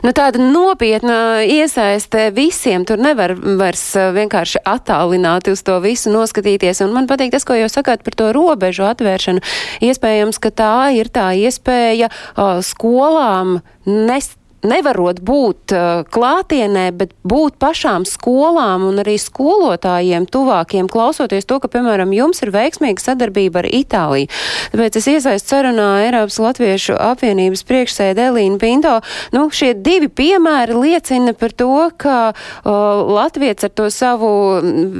nu, 0.04 0.12
tāda 0.16 0.40
nopietna 0.42 1.18
iesaiste 1.44 2.28
visiem. 2.36 2.86
Tur 2.88 3.00
nevar 3.02 3.34
vairs 3.36 3.84
uh, 3.98 4.10
vienkārši 4.16 4.62
attālināti 4.68 5.54
uz 5.54 5.64
to 5.66 5.78
visu 5.84 6.12
noskatīties. 6.14 6.82
Un 6.86 6.94
man 6.96 7.08
patīk 7.10 7.34
tas, 7.34 7.46
ko 7.48 7.56
jūs 7.58 7.78
sakāt 7.78 8.04
par 8.06 8.18
to 8.18 8.32
robežu 8.36 8.86
atvēršanu. 8.88 9.44
Iespējams, 9.84 10.40
ka 10.42 10.52
tā 10.54 10.74
ir 10.96 11.12
tā 11.12 11.30
iespēja 11.38 12.10
uh, 12.10 12.58
skolām 12.64 13.60
nest 13.86 14.38
nevarot 14.66 15.20
būt 15.22 15.74
uh, 15.74 16.02
klātienē, 16.10 16.88
bet 16.98 17.12
būt 17.28 17.58
pašām 17.62 18.06
skolām 18.08 18.86
un 18.88 19.00
arī 19.02 19.16
skolotājiem 19.20 20.26
tuvākiem, 20.30 20.88
klausoties 20.90 21.46
to, 21.48 21.60
ka, 21.62 21.70
piemēram, 21.72 22.12
jums 22.16 22.42
ir 22.42 22.52
veiksmīga 22.54 23.02
sadarbība 23.02 23.62
ar 23.62 23.68
Itāliju. 23.68 24.30
Tāpēc 24.72 24.98
es 25.00 25.08
iesaistu 25.14 25.54
sarunā 25.54 25.88
Eiropas 26.06 26.38
Latviešu 26.42 26.96
apvienības 26.98 27.64
priekšsēdē 27.68 28.28
Elīnu 28.32 28.58
Pinto. 28.62 28.96
Nu, 29.34 29.46
šie 29.54 29.74
divi 29.74 30.10
piemēri 30.10 30.76
liecina 30.76 31.34
par 31.38 31.54
to, 31.54 31.88
ka 32.00 32.18
uh, 32.32 32.72
Latviets 33.18 33.68
ar 33.68 33.74
to 33.74 33.88
savu 33.94 34.30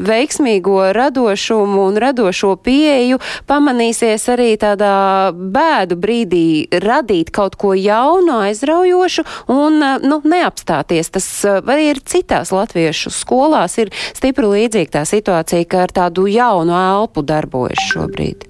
veiksmīgo 0.09 0.93
radošumu 0.97 1.89
un 1.89 1.99
radošo 2.01 2.55
pieeju 2.63 3.19
pamanīsies 3.49 4.29
arī 4.33 4.53
tādā 4.61 4.95
bēdu 5.35 5.99
brīdī 5.99 6.47
radīt 6.85 7.33
kaut 7.35 7.59
ko 7.61 7.75
jaunu, 7.77 8.41
aizraujošu 8.49 9.25
un 9.53 9.81
nu, 10.05 10.21
neapstāties. 10.25 11.11
Tas 11.15 11.29
arī 11.49 11.91
ir 11.93 12.03
citās 12.05 12.53
latviešu 12.55 13.13
skolās 13.15 13.79
ir 13.83 13.93
stipri 14.17 14.53
līdzīga 14.53 14.99
tā 15.01 15.05
situācija, 15.09 15.69
ka 15.69 15.87
ar 15.87 15.97
tādu 16.03 16.29
jaunu 16.31 16.77
elpu 16.77 17.25
darbojas 17.27 17.83
šobrīd. 17.93 18.49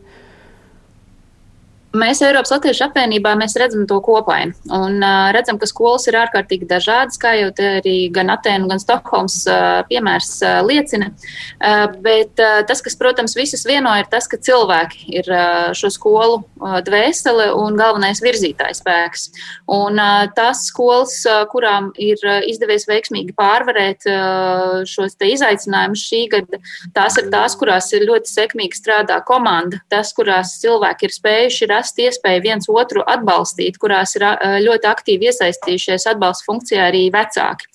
Mēs 1.98 2.20
Eiropas 2.22 2.52
Latviešu 2.52 2.84
apvienībā 2.88 3.32
redzam 3.58 3.86
to 3.88 3.98
kopainu 4.04 4.54
un 4.74 4.98
uh, 5.02 5.30
redzam, 5.34 5.58
ka 5.58 5.66
skolas 5.66 6.06
ir 6.10 6.18
ārkārtīgi 6.20 6.68
dažādas, 6.68 7.18
kā 7.20 7.32
jau 7.38 7.48
arī 7.64 8.10
gan 8.14 8.30
Atēnu, 8.30 8.68
gan 8.70 8.80
Stokholmas 8.82 9.40
uh, 9.50 9.80
piemērs 9.88 10.30
uh, 10.44 10.60
liecina. 10.66 11.10
Uh, 11.58 11.86
bet 12.04 12.38
uh, 12.42 12.60
tas, 12.68 12.82
kas, 12.84 12.96
protams, 12.98 13.34
visus 13.38 13.64
vieno, 13.66 13.90
ir 13.98 14.06
tas, 14.12 14.28
ka 14.30 14.38
cilvēki 14.38 15.08
ir 15.20 15.30
uh, 15.32 15.70
šo 15.78 15.90
skolu 15.94 16.38
uh, 16.42 16.78
dvēsele 16.86 17.48
un 17.56 17.78
galvenais 17.78 18.22
virzītājs 18.22 18.82
spēks. 18.82 19.28
Un 19.74 19.98
uh, 19.98 20.28
tās 20.36 20.66
skolas, 20.70 21.16
uh, 21.26 21.42
kurām 21.50 21.90
ir 21.98 22.20
uh, 22.26 22.40
izdevies 22.46 22.86
veiksmīgi 22.90 23.34
pārvarēt 23.38 24.06
uh, 24.12 24.84
šos 24.88 25.18
izaicinājumus 25.24 26.04
šī 26.04 26.22
gada, 26.36 26.62
tās 26.94 27.18
ir 27.18 27.32
tās, 27.32 27.56
kurās 27.58 27.90
ir 27.96 28.06
ļoti 28.08 28.30
sekmīgi 28.30 28.78
strādā 28.78 29.18
komanda, 29.26 29.80
tas, 29.90 30.12
kurās 30.16 30.58
cilvēki 30.62 31.08
ir 31.08 31.16
spējuši 31.16 31.72
rast 31.72 31.87
iespēju 31.96 32.44
viens 32.44 32.68
otru 32.68 33.04
atbalstīt, 33.08 33.78
kurās 33.80 34.14
ir 34.18 34.26
ļoti 34.66 34.90
aktīvi 34.90 35.30
iesaistījušies 35.30 36.08
atbalsta 36.12 36.48
funkcijā 36.48 36.88
arī 36.90 37.06
vecāki. 37.14 37.70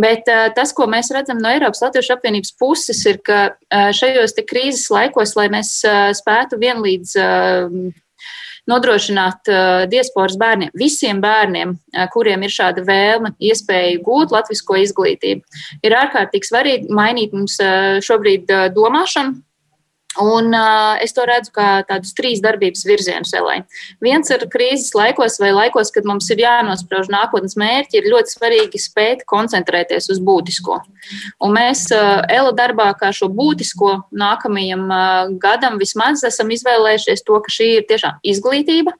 Bet 0.00 0.28
tas, 0.56 0.74
ko 0.76 0.88
mēs 0.92 1.08
redzam 1.14 1.40
no 1.40 1.48
Eiropas 1.48 1.80
Latviešu 1.86 2.16
apvienības 2.18 2.52
puses, 2.60 3.00
ir, 3.08 3.22
ka 3.24 3.56
šajos 3.72 4.36
krīzes 4.44 4.90
laikos, 4.92 5.36
lai 5.38 5.48
mēs 5.56 5.78
spētu 6.20 6.60
vienlīdz 6.60 7.16
nodrošināt 8.70 9.50
uh, 9.50 9.86
diasporas 9.90 10.36
bērniem, 10.40 10.72
visiem 10.76 11.20
bērniem, 11.22 11.74
uh, 11.76 12.06
kuriem 12.12 12.44
ir 12.46 12.54
šāda 12.54 12.84
vēlme, 12.86 13.32
iespēja 13.38 14.00
gūt 14.04 14.34
latvisko 14.34 14.78
izglītību. 14.82 15.58
Ir 15.86 15.96
ārkārtīgi 16.02 16.50
svarīgi 16.50 16.94
mainīt 16.94 17.34
mums 17.36 17.58
uh, 17.62 17.98
šobrīd 18.04 18.50
domāšanu 18.76 19.40
Un, 20.20 20.48
uh, 20.54 20.96
es 21.04 21.12
to 21.12 21.24
redzu 21.28 21.52
kā 21.52 21.68
tādus 21.88 22.14
trīs 22.16 22.40
darbības 22.44 22.86
virzienus 22.88 23.34
Elai. 23.36 23.58
Viens 24.04 24.30
ir 24.32 24.46
krīzes 24.52 24.94
laikos 24.96 25.36
vai 25.42 25.50
laikos, 25.52 25.90
kad 25.92 26.08
mums 26.08 26.30
ir 26.32 26.40
jānosprauž 26.40 27.10
nākotnes 27.12 27.56
mērķi, 27.60 28.00
ir 28.00 28.08
ļoti 28.14 28.32
svarīgi 28.32 28.80
spēt 28.80 29.26
koncentrēties 29.28 30.08
uz 30.14 30.20
būtisko. 30.24 30.78
Un 31.44 31.56
mēs 31.56 31.86
uh, 31.92 32.24
Ela 32.32 32.54
darbā 32.56 32.88
kā 32.96 33.12
šo 33.12 33.28
būtisko 33.32 33.92
nākamajam 34.16 34.86
uh, 34.88 35.34
gadam 35.42 35.76
vismaz 35.82 36.24
esam 36.24 36.52
izvēlējušies 36.54 37.26
to, 37.26 37.40
ka 37.44 37.52
šī 37.52 37.68
ir 37.80 37.90
tiešām 37.90 38.22
izglītība, 38.24 38.96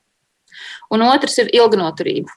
un 0.93 1.07
otrs 1.09 1.41
ir 1.41 1.53
ilgnoturība. 1.57 2.29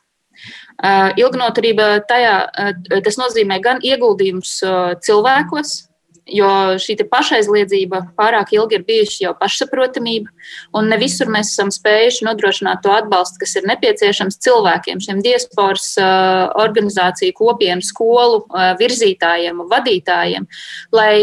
Uh, 0.79 1.11
ilgnoturība 1.19 1.97
tajā, 2.07 2.35
uh, 2.47 2.99
tas 3.03 3.19
nozīmē 3.19 3.59
gan 3.59 3.83
ieguldījums 3.83 4.55
uh, 4.63 4.95
cilvēkos, 5.03 5.88
jo 6.33 6.49
šī 6.81 6.95
pašaizliedzība 7.09 8.01
pārāk 8.17 8.53
ilgi 8.55 8.79
ir 8.79 8.85
bijusi 8.87 9.23
jau 9.25 9.33
pašsaprotamība, 9.39 10.31
un 10.75 10.89
ne 10.91 10.97
visur 11.01 11.31
mēs 11.31 11.53
esam 11.53 11.71
spējuši 11.73 12.25
nodrošināt 12.27 12.83
to 12.83 12.93
atbalstu, 12.93 13.41
kas 13.43 13.55
ir 13.59 13.67
nepieciešams 13.69 14.39
cilvēkiem, 14.45 15.01
šiem 15.03 15.21
diasporas 15.25 15.91
organizāciju, 15.99 17.35
kopienu, 17.37 17.85
skolu 17.85 18.43
virzītājiem, 18.79 19.63
vadītājiem, 19.71 20.47
lai 20.95 21.15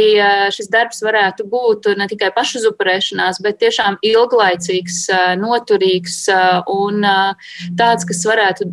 šis 0.55 0.71
darbs 0.73 1.03
varētu 1.07 1.47
būt 1.51 1.93
ne 1.99 2.09
tikai 2.11 2.33
pašuzupurēšanās, 2.37 3.41
bet 3.45 3.61
tiešām 3.63 4.01
ilglaicīgs, 4.07 5.07
noturīgs 5.41 6.21
un 6.73 7.07
tāds, 7.79 8.09
kas 8.09 8.27
varētu 8.29 8.71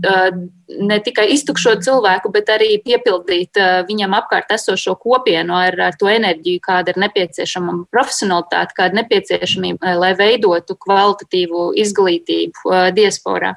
ne 0.79 0.97
tikai 1.03 1.27
iztukšot 1.33 1.83
cilvēku, 1.85 2.31
bet 2.33 2.49
arī 2.53 2.77
piepildīt 2.83 3.59
viņam 3.87 4.15
apkārt 4.17 4.53
esošo 4.55 4.95
kopienu 5.01 5.55
ar, 5.57 5.77
ar 5.89 5.97
to 5.99 6.09
enerģiju, 6.11 6.61
kāda 6.63 6.93
ir 6.93 7.01
nepieciešama, 7.03 7.75
profesionalitāte, 7.93 8.77
kāda 8.77 8.93
ir 8.93 9.01
nepieciešamība, 9.01 9.95
lai 9.99 10.13
veidotu 10.19 10.77
kvalitatīvu 10.85 11.71
izglītību 11.83 12.79
diasporā. 12.97 13.53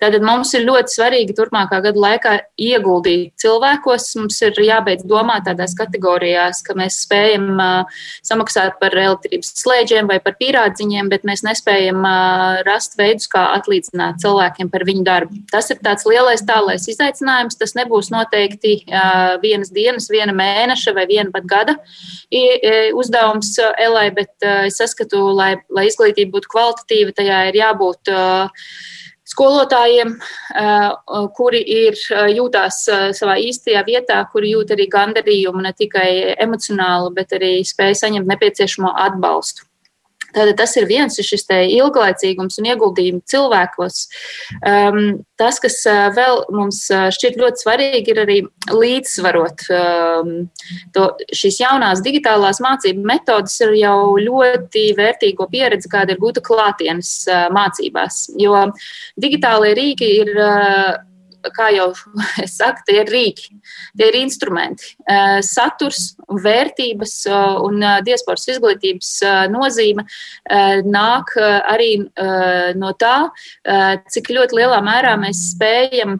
Tātad 0.00 0.24
mums 0.24 0.52
ir 0.56 0.64
ļoti 0.64 0.94
svarīgi 0.94 1.34
turpmākā 1.36 1.82
gada 1.84 2.00
laikā 2.00 2.32
ieguldīt 2.60 3.34
cilvēkos. 3.42 4.06
Mums 4.16 4.38
ir 4.46 4.60
jābeidz 4.64 5.04
domāt 5.08 5.44
tādās 5.48 5.74
kategorijās, 5.76 6.62
ka 6.64 6.76
mēs 6.78 7.02
spējam 7.04 7.60
samaksāt 8.26 8.78
par 8.80 8.96
elektrības 8.96 9.52
slēdžiem 9.60 10.08
vai 10.08 10.16
par 10.24 10.38
pīrādziņiem, 10.40 11.10
bet 11.12 11.26
mēs 11.28 11.44
nespējam 11.44 12.06
rast 12.64 12.96
veidus, 13.00 13.28
kā 13.28 13.44
atlīdzināt 13.58 14.22
cilvēkiem 14.24 14.70
par 14.72 14.86
viņu 14.88 15.04
darbu. 15.04 15.42
Tas 15.52 15.68
ir 15.72 15.82
tāds 15.84 16.08
lielais 16.08 16.44
tālais 16.48 16.88
izaicinājums. 16.88 17.58
Tas 17.60 17.76
nebūs 17.76 18.08
noteikti 18.14 18.78
uh, 18.86 19.36
vienas 19.42 19.72
dienas, 19.74 20.08
viena 20.12 20.32
mēneša 20.36 20.96
vai 20.96 21.04
viena 21.10 21.28
pat 21.34 21.44
gada 21.50 21.76
uzdevums 22.96 23.52
Elai, 23.80 24.08
bet 24.14 24.32
uh, 24.46 24.64
es 24.68 24.78
saskatu, 24.80 25.26
lai, 25.36 25.52
lai 25.68 25.88
izglītība 25.90 26.38
būtu 26.38 26.50
kvalitatīva, 26.54 27.14
tajā 27.20 27.42
ir 27.50 27.60
jābūt. 27.60 28.14
Uh, 28.14 28.72
skolotājiem, 29.30 30.16
kuri 31.38 31.62
ir 31.62 31.98
jūtās 32.34 32.82
savā 33.16 33.38
īstajā 33.40 33.84
vietā, 33.86 34.20
kuri 34.32 34.54
jūt 34.56 34.74
arī 34.76 34.88
gandarījumu 34.90 35.64
ne 35.64 35.74
tikai 35.76 36.10
emocionāli, 36.36 37.14
bet 37.16 37.34
arī 37.38 37.52
spēja 37.66 38.02
saņemt 38.04 38.30
nepieciešamo 38.34 38.94
atbalstu. 39.08 39.69
Tātad 40.34 40.56
tas 40.60 40.76
ir 40.78 40.86
viens 40.90 41.18
ir 41.18 41.26
šis 41.26 41.46
ilglaicīgums 41.50 42.60
un 42.60 42.68
ieguldījumi 42.70 43.22
cilvēkos. 43.30 43.98
Um, 44.60 45.00
tas, 45.40 45.58
kas 45.62 45.80
uh, 45.88 46.08
vēl 46.14 46.44
mums 46.54 46.82
uh, 46.92 47.08
šķiet 47.14 47.38
ļoti 47.40 47.64
svarīgi, 47.64 48.14
ir 48.14 48.22
arī 48.24 48.38
līdzsvarot 48.70 49.66
um, 49.74 50.32
to, 50.94 51.08
šīs 51.34 51.60
jaunās 51.62 52.04
digitālās 52.04 52.62
mācību 52.62 53.04
metodas 53.10 53.58
ir 53.64 53.74
jau 53.80 54.16
ļoti 54.20 54.90
vērtīgo 54.98 55.48
pieredzi, 55.50 55.90
kāda 55.90 56.14
ir 56.14 56.22
gūta 56.22 56.44
klātienes 56.44 57.12
uh, 57.28 57.48
mācībās. 57.54 58.28
Jo 58.40 58.68
digitālie 59.20 59.74
rīki 59.78 60.12
ir 60.22 60.34
uh, 60.36 60.98
kā 61.56 61.70
jau 61.74 61.88
es 62.44 62.56
saku, 62.58 62.84
tie 62.88 63.00
ir 63.02 63.12
rīki, 63.12 63.54
tie 63.98 64.10
ir 64.10 64.18
instrumenti. 64.20 64.94
Eh, 65.10 65.38
saturs, 65.46 66.14
vērtības 66.30 67.14
eh, 67.30 67.56
un 67.66 67.82
eh, 67.82 67.98
diasporas 68.06 68.46
izglītības 68.50 69.10
nozīme 69.50 70.04
nāk 70.86 71.32
arī 71.38 71.90
no 72.78 72.90
tā, 72.98 73.14
cik 74.14 74.30
ļoti 74.34 74.56
lielā 74.58 74.80
mērā 74.84 75.14
mēs 75.20 75.42
spējam 75.52 76.16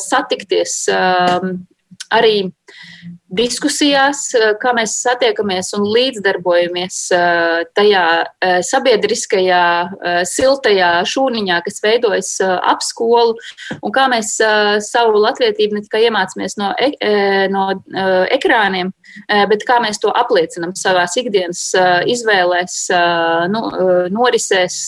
satikties 0.00 0.74
arī 2.14 2.50
diskusijās, 3.28 4.34
eh, 4.34 4.54
kā 4.60 4.72
mēs 4.76 4.94
satiekamies 5.04 5.72
un 5.76 5.84
līdzdarbojamies 5.92 6.98
eh, 7.12 7.64
tajā 7.76 8.04
eh, 8.24 8.60
sabiedriskajā, 8.64 9.64
siltajā 10.28 10.90
šūniņā, 11.08 11.58
kas 11.64 11.82
veidojas 11.84 12.30
ap 12.42 12.82
skolu, 12.84 13.36
un 13.82 13.92
kā 13.94 14.06
mēs 14.10 14.34
savu 14.84 15.20
latvietību 15.22 15.76
ne 15.76 15.82
tikai 15.84 16.04
iemācāmies 16.06 16.56
no, 16.60 16.70
no 17.52 17.64
ekrāniem, 18.34 18.90
bet 19.50 19.64
kā 19.68 19.78
mēs 19.84 20.00
to 20.02 20.12
apliecinam 20.16 20.74
savās 20.78 21.16
ikdienas 21.20 21.62
izvēlēs, 22.08 22.78
nu, 23.52 23.64
norisēs. 24.14 24.80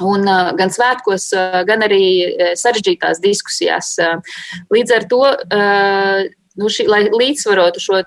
Un, 0.00 0.24
gan 0.56 0.70
svētkos, 0.72 1.26
gan 1.68 1.84
arī 1.84 2.04
sarežģītās 2.56 3.20
diskusijās. 3.20 3.90
Līdz 4.72 4.94
ar 4.96 5.04
to 5.10 5.20
nu, 6.60 6.68
šī, 6.72 6.86
lai 6.90 7.02
līdzsvarotu 7.10 7.80
šo 7.82 8.00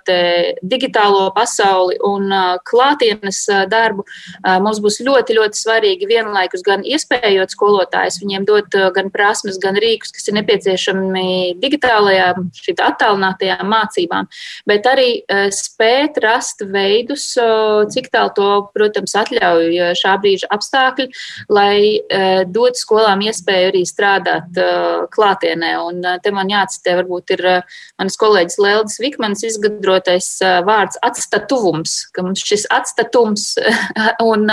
digitālo 0.66 1.28
pasauli 1.36 1.98
un 2.06 2.30
uh, 2.34 2.56
klātienes 2.68 3.42
uh, 3.50 3.64
darbu, 3.70 4.06
uh, 4.06 4.58
mums 4.64 4.82
būs 4.84 5.00
ļoti, 5.06 5.38
ļoti 5.38 5.60
svarīgi 5.60 6.10
vienlaikus 6.10 6.64
gan 6.66 6.86
iespējot 6.86 7.54
skolotājus, 7.56 8.20
viņiem 8.22 8.46
dot 8.48 8.78
uh, 8.78 8.90
gan 8.96 9.10
prasmes, 9.14 9.58
gan 9.62 9.80
rīkus, 9.82 10.14
kas 10.16 10.30
ir 10.30 10.38
nepieciešami 10.40 11.56
digitālajām, 11.62 12.50
šīm 12.60 12.82
attālinātajām 12.86 13.66
mācībām, 13.72 14.30
bet 14.70 14.90
arī 14.90 15.10
uh, 15.22 15.48
spēt 15.54 16.20
rast 16.24 16.66
veidus, 16.70 17.32
uh, 17.42 17.86
cik 17.92 18.12
tālu 18.14 18.34
to, 18.38 18.50
protams, 18.76 19.16
atļauj 19.18 19.96
šā 19.98 20.16
brīža 20.22 20.50
apstākļi, 20.54 21.10
lai 21.54 21.78
uh, 21.98 22.44
dot 22.50 22.78
skolām 22.80 23.24
iespēju 23.26 23.72
arī 23.72 23.84
strādāt 23.90 24.60
uh, 24.62 25.06
klātienē. 25.14 25.76
Un 25.86 26.02
uh, 26.04 26.18
te 26.22 26.34
man 26.36 26.52
jācitē, 26.52 26.98
varbūt 27.02 27.36
ir 27.38 27.46
uh, 27.50 27.78
manas 28.00 28.18
kolēģis 28.20 28.35
kolēģis 28.36 28.58
Lēldis 28.60 29.00
Vikmans 29.00 29.44
izgudrotais 29.48 30.28
vārds 30.68 31.00
atstatuvums, 31.06 31.94
ka 32.12 32.26
mums 32.26 32.44
šis 32.44 32.66
atstatums 32.74 33.54
un 34.32 34.50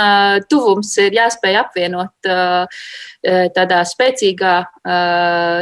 tuvums 0.51 0.93
ir 1.03 1.17
jāspēj 1.17 1.57
apvienot 1.59 2.29
tādā 3.57 3.81
spēcīgā 3.87 4.53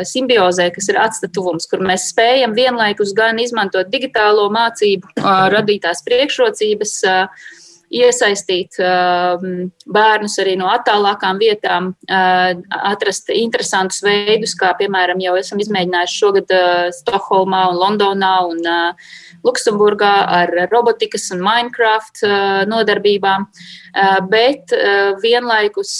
simbiozē, 0.08 0.70
kas 0.76 0.92
ir 0.92 1.00
atstatuvums, 1.02 1.68
kur 1.72 1.82
mēs 1.86 2.12
spējam 2.14 2.54
vienlaikus 2.58 3.16
gan 3.18 3.42
izmantot 3.42 3.90
digitālo 3.94 4.48
mācību 4.54 5.16
radītās 5.56 6.06
priekšrocības, 6.06 6.96
iesaistīt 7.92 8.78
bērnus 8.80 10.38
arī 10.42 10.56
no 10.60 10.70
attālākām 10.72 11.40
vietām, 11.42 11.92
atrast 12.08 13.32
interesantus 13.36 14.02
veidus, 14.06 14.56
kā 14.58 14.72
piemēram 14.80 15.20
jau 15.24 15.36
esam 15.40 15.60
izmēģinājuši 15.64 16.20
šogad 16.24 16.54
Stokholmā 17.02 17.66
un 17.72 17.80
Londonā 17.82 18.34
un 18.48 18.62
Luksemburgā 19.46 20.12
ar 20.40 20.54
robotikas 20.72 21.32
un 21.36 21.42
Minecraft 21.44 22.24
nodarbībām, 22.72 23.48
bet 24.32 24.72
vienlaikus 25.24 25.98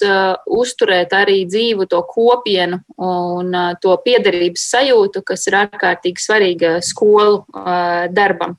uzturēt 0.62 1.16
arī 1.18 1.42
dzīvu 1.50 1.90
to 1.92 2.04
kopienu 2.08 2.80
un 3.02 3.52
to 3.82 3.98
piederības 4.06 4.70
sajūtu, 4.76 5.26
kas 5.28 5.48
ir 5.50 5.60
ārkārtīgi 5.66 6.24
svarīga 6.24 6.78
skolu 6.86 7.44
darbam. 8.16 8.56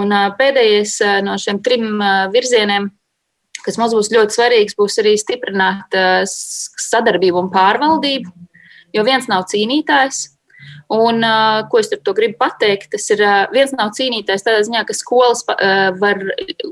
Un 0.00 0.12
pēdējais 0.38 0.96
no 1.26 1.36
šiem 1.40 1.60
trim 1.64 2.00
virzieniem, 2.32 2.88
kas 3.62 3.76
mums 3.78 3.92
būs 3.96 4.12
ļoti 4.14 4.36
svarīgs, 4.38 4.76
būs 4.78 4.98
arī 5.02 5.16
stiprināt 5.20 5.96
sadarbību 6.28 7.42
un 7.44 7.50
pārvaldību, 7.52 8.32
jo 8.96 9.04
viens 9.04 9.28
nav 9.28 9.44
cīnītājs. 9.52 10.30
Un, 10.92 11.24
ko 11.68 11.80
es 11.80 11.88
ar 11.92 12.00
to 12.04 12.12
gribu 12.16 12.36
pateikt, 12.40 12.90
tas 12.92 13.04
ir 13.12 13.22
viens 13.52 13.72
nav 13.76 13.92
cīnītājs 13.96 14.44
tādā 14.46 14.64
ziņā, 14.66 14.84
ka 14.88 14.96
skolas 14.96 15.44
var 15.48 16.20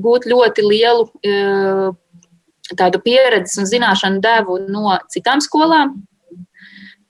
gūt 0.00 0.28
ļoti 0.28 0.64
lielu 0.66 1.06
tādu 2.76 3.00
pieredzes 3.02 3.58
un 3.60 3.68
zināšanu 3.68 4.20
devu 4.24 4.58
no 4.68 4.96
citām 5.12 5.42
skolām, 5.44 5.96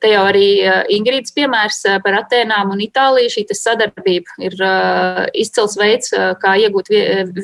Te 0.00 0.08
jau 0.14 0.22
arī 0.24 0.46
eh, 0.64 0.78
Ingrīdas 0.96 1.34
piemērs 1.36 1.82
eh, 1.84 1.98
par 2.00 2.16
Atēnām 2.22 2.72
un 2.72 2.80
Itāliju. 2.80 3.32
Šī 3.34 3.44
sadarbība 3.56 4.38
ir 4.46 4.56
eh, 4.64 5.20
izcils 5.42 5.76
veids, 5.76 6.14
kā 6.40 6.54
iegūt 6.62 6.88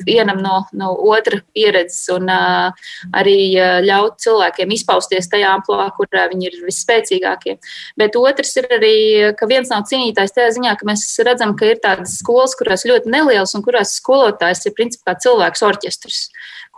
vienam 0.06 0.40
no, 0.40 0.62
no 0.76 0.94
otra 1.12 1.42
pieredzes 1.54 2.06
un 2.14 2.30
arī 2.30 3.36
ļaut 3.84 4.18
cilvēkiem 4.22 4.72
izpausties 4.76 5.28
tajā 5.32 5.52
amplitūdā, 5.58 5.88
kurā 5.98 6.26
viņi 6.32 6.48
ir 6.48 6.58
visspēcīgākie. 6.64 7.56
Bet 8.00 8.16
otrs 8.18 8.54
ir 8.60 8.68
arī, 8.78 8.96
ka 9.38 9.48
viens 9.50 9.70
nav 9.72 9.84
cīnītājs 9.90 10.36
tajā 10.36 10.52
ziņā, 10.56 10.76
ka 10.78 10.88
mēs 10.88 11.04
redzam, 11.26 11.56
ka 11.58 11.72
ir 11.72 11.80
tādas 11.82 12.18
skolas, 12.22 12.56
kurās 12.58 12.86
ļoti 12.88 13.12
nelielas 13.12 13.56
un 13.58 13.64
kurās 13.66 13.96
skolotājs 14.00 14.64
ir 14.68 14.76
principā 14.78 15.16
cilvēks 15.20 15.64
orķestrs 15.66 16.28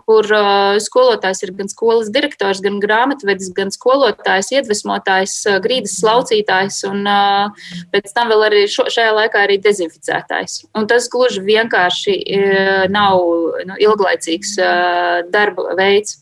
kur 0.09 0.25
uh, 0.33 0.79
skolotājs 0.81 1.43
ir 1.45 1.53
gan 1.59 1.69
skolas 1.69 2.09
direktors, 2.13 2.63
gan 2.65 2.79
grāmatvedis, 2.81 3.51
gan 3.57 3.73
skolotājs, 3.75 4.53
iedvesmotājs, 4.57 5.35
uh, 5.51 5.59
grīdas 5.65 5.99
slaucītājs 6.01 6.81
un 6.89 7.05
uh, 7.05 7.69
pēc 7.93 8.15
tam 8.17 8.33
vēl 8.33 8.47
arī 8.49 8.63
šo, 8.73 8.89
šajā 8.93 9.13
laikā 9.19 9.45
arī 9.45 9.59
dezinficētājs. 9.65 10.63
Un 10.79 10.89
tas 10.89 11.11
gluži 11.13 11.45
vienkārši 11.45 12.17
nav 12.93 13.21
nu, 13.69 13.77
ilglaicīgs 13.83 14.55
darba 15.33 15.75
veids. 15.79 16.19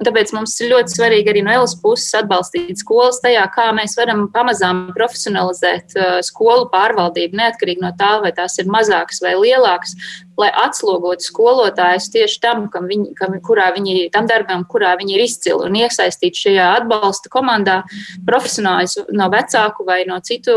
Un 0.00 0.06
tāpēc 0.08 0.30
mums 0.32 0.54
ir 0.64 0.70
ļoti 0.70 0.94
svarīgi 0.94 1.28
arī 1.28 1.42
no 1.44 1.52
Elas 1.52 1.74
puses 1.76 2.14
atbalstīt 2.16 2.80
skolas 2.80 3.18
tajā, 3.20 3.42
kā 3.52 3.66
mēs 3.76 3.98
varam 3.98 4.22
pamazām 4.32 4.86
profesionalizēt 4.96 5.92
uh, 5.98 6.14
skolu 6.24 6.70
pārvaldību, 6.72 7.36
neatkarīgi 7.36 7.84
no 7.84 7.92
tā, 8.00 8.14
vai 8.24 8.32
tās 8.32 8.56
ir 8.62 8.70
mazākas 8.72 9.20
vai 9.20 9.34
lielākas, 9.36 9.92
lai 10.40 10.48
atslogotu 10.56 11.26
skolotājus 11.26 12.08
tieši 12.14 12.38
tam, 12.40 12.62
viņi, 12.72 13.10
kam, 13.18 13.36
kurā 13.44 13.66
viņi, 13.74 14.06
tam 14.14 14.24
darbam, 14.30 14.64
kurā 14.64 14.94
viņi 14.96 15.18
ir 15.18 15.24
izcili 15.26 15.66
un 15.68 15.76
iesaistīti 15.82 16.46
šajā 16.46 16.70
atbalsta 16.78 17.28
komandā, 17.32 17.76
profesionāļus 18.24 19.12
no 19.20 19.28
vecāku 19.32 19.84
vai 19.84 19.98
no 20.08 20.16
citu 20.24 20.56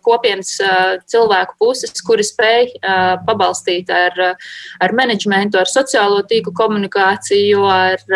kopienas 0.00 0.54
uh, 0.64 0.96
cilvēku 1.12 1.58
puses, 1.60 1.92
kuri 2.08 2.24
spēj 2.24 2.72
uh, 2.78 3.20
pabalstīt 3.28 3.92
ar, 3.92 4.16
ar 4.80 4.96
menedžmentu, 4.96 5.60
ar 5.60 5.68
sociālo 5.68 6.24
tīklu 6.24 6.56
komunikāciju, 6.56 7.68
ar 7.68 8.08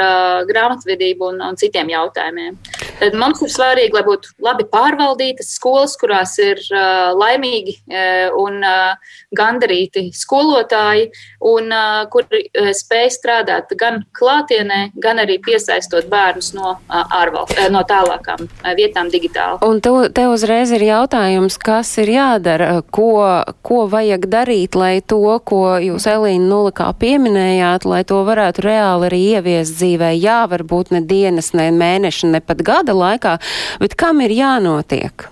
grāmatvedību 0.63 1.33
un, 1.33 1.43
un 1.43 1.59
citiem 1.59 1.91
jautājumiem. 1.93 2.57
Tad 3.03 3.17
mums 3.19 3.43
ir 3.43 3.51
svarīgi, 3.51 3.95
lai 3.97 4.05
būtu 4.07 4.35
labi 4.45 4.67
pārvaldītas 4.71 5.55
skolas, 5.57 5.97
kurās 5.99 6.37
ir 6.43 6.61
uh, 6.71 7.11
laimīgi 7.19 7.75
uh, 7.81 8.37
un 8.39 8.61
uh, 8.63 9.15
gandarīti 9.35 10.11
skolotāji, 10.15 11.09
un 11.51 11.73
uh, 11.75 12.05
kuri 12.13 12.45
uh, 12.47 12.71
spēj 12.77 13.11
strādāt 13.17 13.75
gan 13.79 14.03
klātienē, 14.15 14.93
gan 15.03 15.19
arī 15.23 15.41
piesaistot 15.43 16.07
bērnus 16.13 16.53
no, 16.55 16.77
uh, 16.79 17.17
ārvalst, 17.19 17.57
uh, 17.59 17.71
no 17.75 17.83
tālākām 17.89 18.47
uh, 18.47 18.71
vietām 18.79 19.11
digitāli. 19.13 19.59
Un 19.67 19.83
te, 19.83 19.91
te 20.15 20.29
uzreiz 20.31 20.71
ir 20.75 20.87
jautājums, 20.87 21.59
kas 21.59 21.91
ir 22.03 22.15
jādara, 22.15 22.71
ko, 22.95 23.43
ko 23.67 23.83
vajag 23.91 24.29
darīt, 24.31 24.79
lai 24.79 24.95
to, 25.03 25.25
ko 25.49 25.79
jūs, 25.83 26.07
Elīna, 26.13 26.47
nulikā 26.53 26.93
pieminējāt, 27.03 27.87
lai 27.89 28.03
to 28.07 28.23
varētu 28.27 28.67
reāli 28.69 29.11
arī 29.11 29.23
ieviest 29.39 29.79
dzīvē. 29.81 30.13
Jā, 30.23 30.43
varbūt 30.53 30.93
ne 30.95 31.03
dienas, 31.05 31.53
ne 31.57 31.71
mēneša, 31.75 32.33
ne 32.37 32.43
pat 32.45 32.65
gada 32.67 32.97
laikā, 32.97 33.39
bet 33.83 33.97
kam 33.99 34.21
ir 34.25 34.35
jānotiek? 34.37 35.29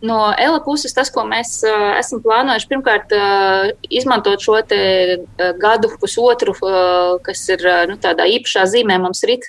No 0.00 0.30
ELA 0.32 0.62
puses 0.64 0.94
tas, 0.96 1.10
ko 1.12 1.26
mēs 1.28 1.58
uh, 1.68 1.90
esam 1.98 2.22
plānojuši, 2.24 2.68
pirmkārt, 2.70 3.12
uh, 3.12 3.72
izmantot 3.92 4.40
šo 4.40 4.56
uh, 4.62 5.50
gadu, 5.60 5.90
pusotru, 6.00 6.54
uh, 6.64 7.18
kas 7.24 7.42
ir 7.52 7.66
uh, 7.68 7.82
nu, 7.90 7.98
tādā 8.00 8.24
īpašā 8.38 8.64
zīmē 8.72 8.96
mums 9.02 9.20
rit, 9.28 9.44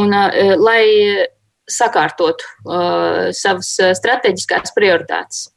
un 0.00 0.16
uh, 0.16 0.56
lai 0.56 1.28
sakārtotu 1.70 2.48
uh, 2.64 3.28
savas 3.36 3.74
strateģiskās 4.00 4.72
prioritātes. 4.76 5.50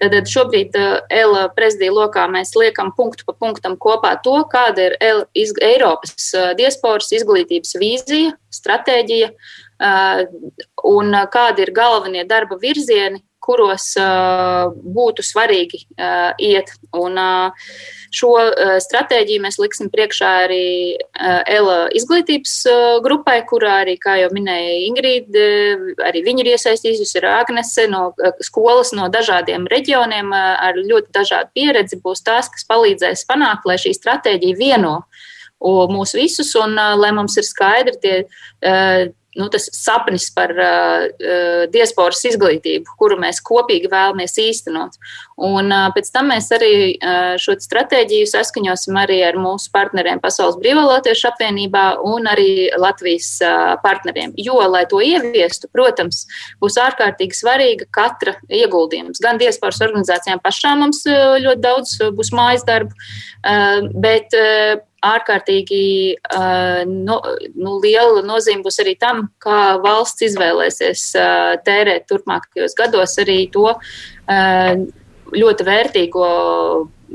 Tad 0.00 0.30
šobrīd 0.32 0.76
ELA 1.12 1.42
prezidija 1.52 1.92
lokā 1.92 2.24
mēs 2.32 2.54
liekam 2.56 2.88
punktu 2.96 3.26
pa 3.28 3.34
punktam 3.36 3.76
kopā 3.76 4.14
to, 4.24 4.38
kāda 4.48 4.86
ir 4.88 4.94
ELA, 5.00 5.26
iz, 5.36 5.52
Eiropas 5.60 6.30
diasporas 6.56 7.10
izglītības 7.12 7.76
vīzija, 7.76 8.32
stratēģija 8.56 9.28
un 10.88 11.18
kādi 11.32 11.66
ir 11.66 11.74
galvenie 11.76 12.24
darba 12.28 12.56
virzieni, 12.60 13.20
kuros 13.40 13.92
uh, 13.98 14.68
būtu 14.70 15.24
svarīgi 15.24 15.82
uh, 15.96 16.32
iet. 16.38 16.72
Un, 16.96 17.16
uh, 17.18 17.72
šo 18.14 18.32
stratēģiju 18.82 19.42
mēs 19.44 19.58
liksim 19.62 19.86
priekšā 19.92 20.30
arī 20.48 20.64
ELA 21.14 21.92
izglītības 21.94 22.54
grupai, 23.04 23.36
kurā 23.46 23.76
arī, 23.84 23.94
kā 24.02 24.16
jau 24.18 24.32
minēja 24.34 24.72
Ingrīda, 24.88 25.44
arī 26.08 26.24
viņa 26.26 26.42
ir 26.42 26.50
iesaistījusies, 26.56 27.12
ir 27.20 27.28
Agnese 27.30 27.86
no 27.92 28.08
skolas 28.42 28.90
no 28.98 29.06
dažādiem 29.14 29.68
reģioniem 29.70 30.34
ar 30.34 30.80
ļoti 30.80 31.14
dažādu 31.14 31.54
pieredzi, 31.54 32.00
būs 32.02 32.24
tās, 32.26 32.50
kas 32.50 32.66
palīdzēs 32.66 33.22
panākt, 33.30 33.70
lai 33.70 33.78
šī 33.78 33.94
stratēģija 33.94 34.58
vieno 34.58 34.96
mūs 35.60 36.16
visus, 36.18 36.50
un 36.58 36.74
lai 36.74 37.14
mums 37.14 37.38
ir 37.38 37.46
skaidri 37.46 38.02
tie 38.02 38.16
nu, 39.38 39.46
tas 39.52 39.68
sapnis 39.74 40.26
par 40.34 40.50
uh, 40.56 41.04
uh, 41.06 41.64
diasporas 41.70 42.22
izglītību, 42.26 42.96
kuru 42.98 43.18
mēs 43.20 43.38
kopīgi 43.46 43.90
vēlamies 43.92 44.34
īstenot. 44.42 44.98
Un 45.40 45.70
uh, 45.70 45.86
pēc 45.94 46.10
tam 46.14 46.30
mēs 46.32 46.50
arī 46.56 46.72
uh, 46.96 47.36
šo 47.40 47.54
stratēģiju 47.62 48.26
saskaņosim 48.32 48.98
arī 48.98 49.20
ar 49.28 49.38
mūsu 49.40 49.70
partneriem 49.74 50.22
Pasaules 50.22 50.58
Brīvā 50.60 50.82
Latviešu 50.88 51.30
apvienībā 51.30 51.84
un 52.10 52.26
arī 52.30 52.68
Latvijas 52.74 53.30
uh, 53.44 53.76
partneriem. 53.84 54.34
Jo, 54.40 54.58
lai 54.66 54.82
to 54.90 55.02
ieviestu, 55.04 55.70
protams, 55.72 56.24
būs 56.62 56.80
ārkārtīgi 56.82 57.38
svarīga 57.38 57.88
katra 57.94 58.34
ieguldījums. 58.50 59.22
Gan 59.22 59.38
diasporas 59.40 59.80
organizācijām 59.86 60.42
pašām 60.42 60.82
mums 60.84 61.04
uh, 61.06 61.38
ļoti 61.38 61.64
daudz 61.64 61.96
būs 62.18 62.34
mājas 62.34 62.66
darbu, 62.66 62.94
uh, 63.46 63.90
bet 63.94 64.34
uh, 64.34 64.80
ārkārtīgi 65.06 65.82
uh, 66.36 66.82
no, 66.86 67.18
nu, 67.54 67.74
liela 67.82 68.22
nozīme 68.26 68.64
būs 68.66 68.80
arī 68.82 68.96
tam, 69.00 69.28
kā 69.42 69.80
valsts 69.82 70.26
izvēlēsies 70.28 71.04
uh, 71.18 71.58
tērēt 71.66 72.08
turpmākajos 72.10 72.76
gados 72.78 73.16
arī 73.22 73.42
to 73.54 73.68
uh, 73.72 74.72
ļoti 75.30 75.66
vērtīgo 75.66 76.30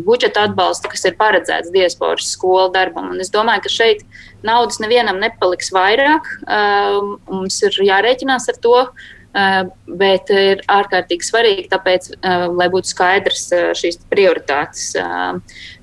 budžeta 0.06 0.46
atbalstu, 0.50 0.90
kas 0.92 1.06
ir 1.08 1.16
paredzēts 1.20 1.72
diasporas 1.72 2.34
skolu 2.36 2.68
darbam. 2.74 3.14
Un 3.14 3.24
es 3.24 3.32
domāju, 3.32 3.64
ka 3.64 3.72
šeit 3.72 4.02
naudas 4.44 4.82
nevienam 4.84 5.22
nepaliks 5.22 5.72
vairāk. 5.76 6.28
Uh, 6.44 7.16
mums 7.32 7.62
ir 7.64 7.78
jārēķinās 7.88 8.50
ar 8.52 8.60
to, 8.64 8.80
Eh, 8.80 9.15
bet 9.36 10.30
ir 10.32 10.62
ārkārtīgi 10.72 11.28
svarīgi, 11.28 11.66
tāpēc, 11.72 12.12
eh, 12.16 12.46
lai 12.48 12.68
būtu 12.72 12.92
skaidrs 12.94 13.50
eh, 13.52 13.66
šīs 13.76 14.00
prioritātes. 14.12 14.94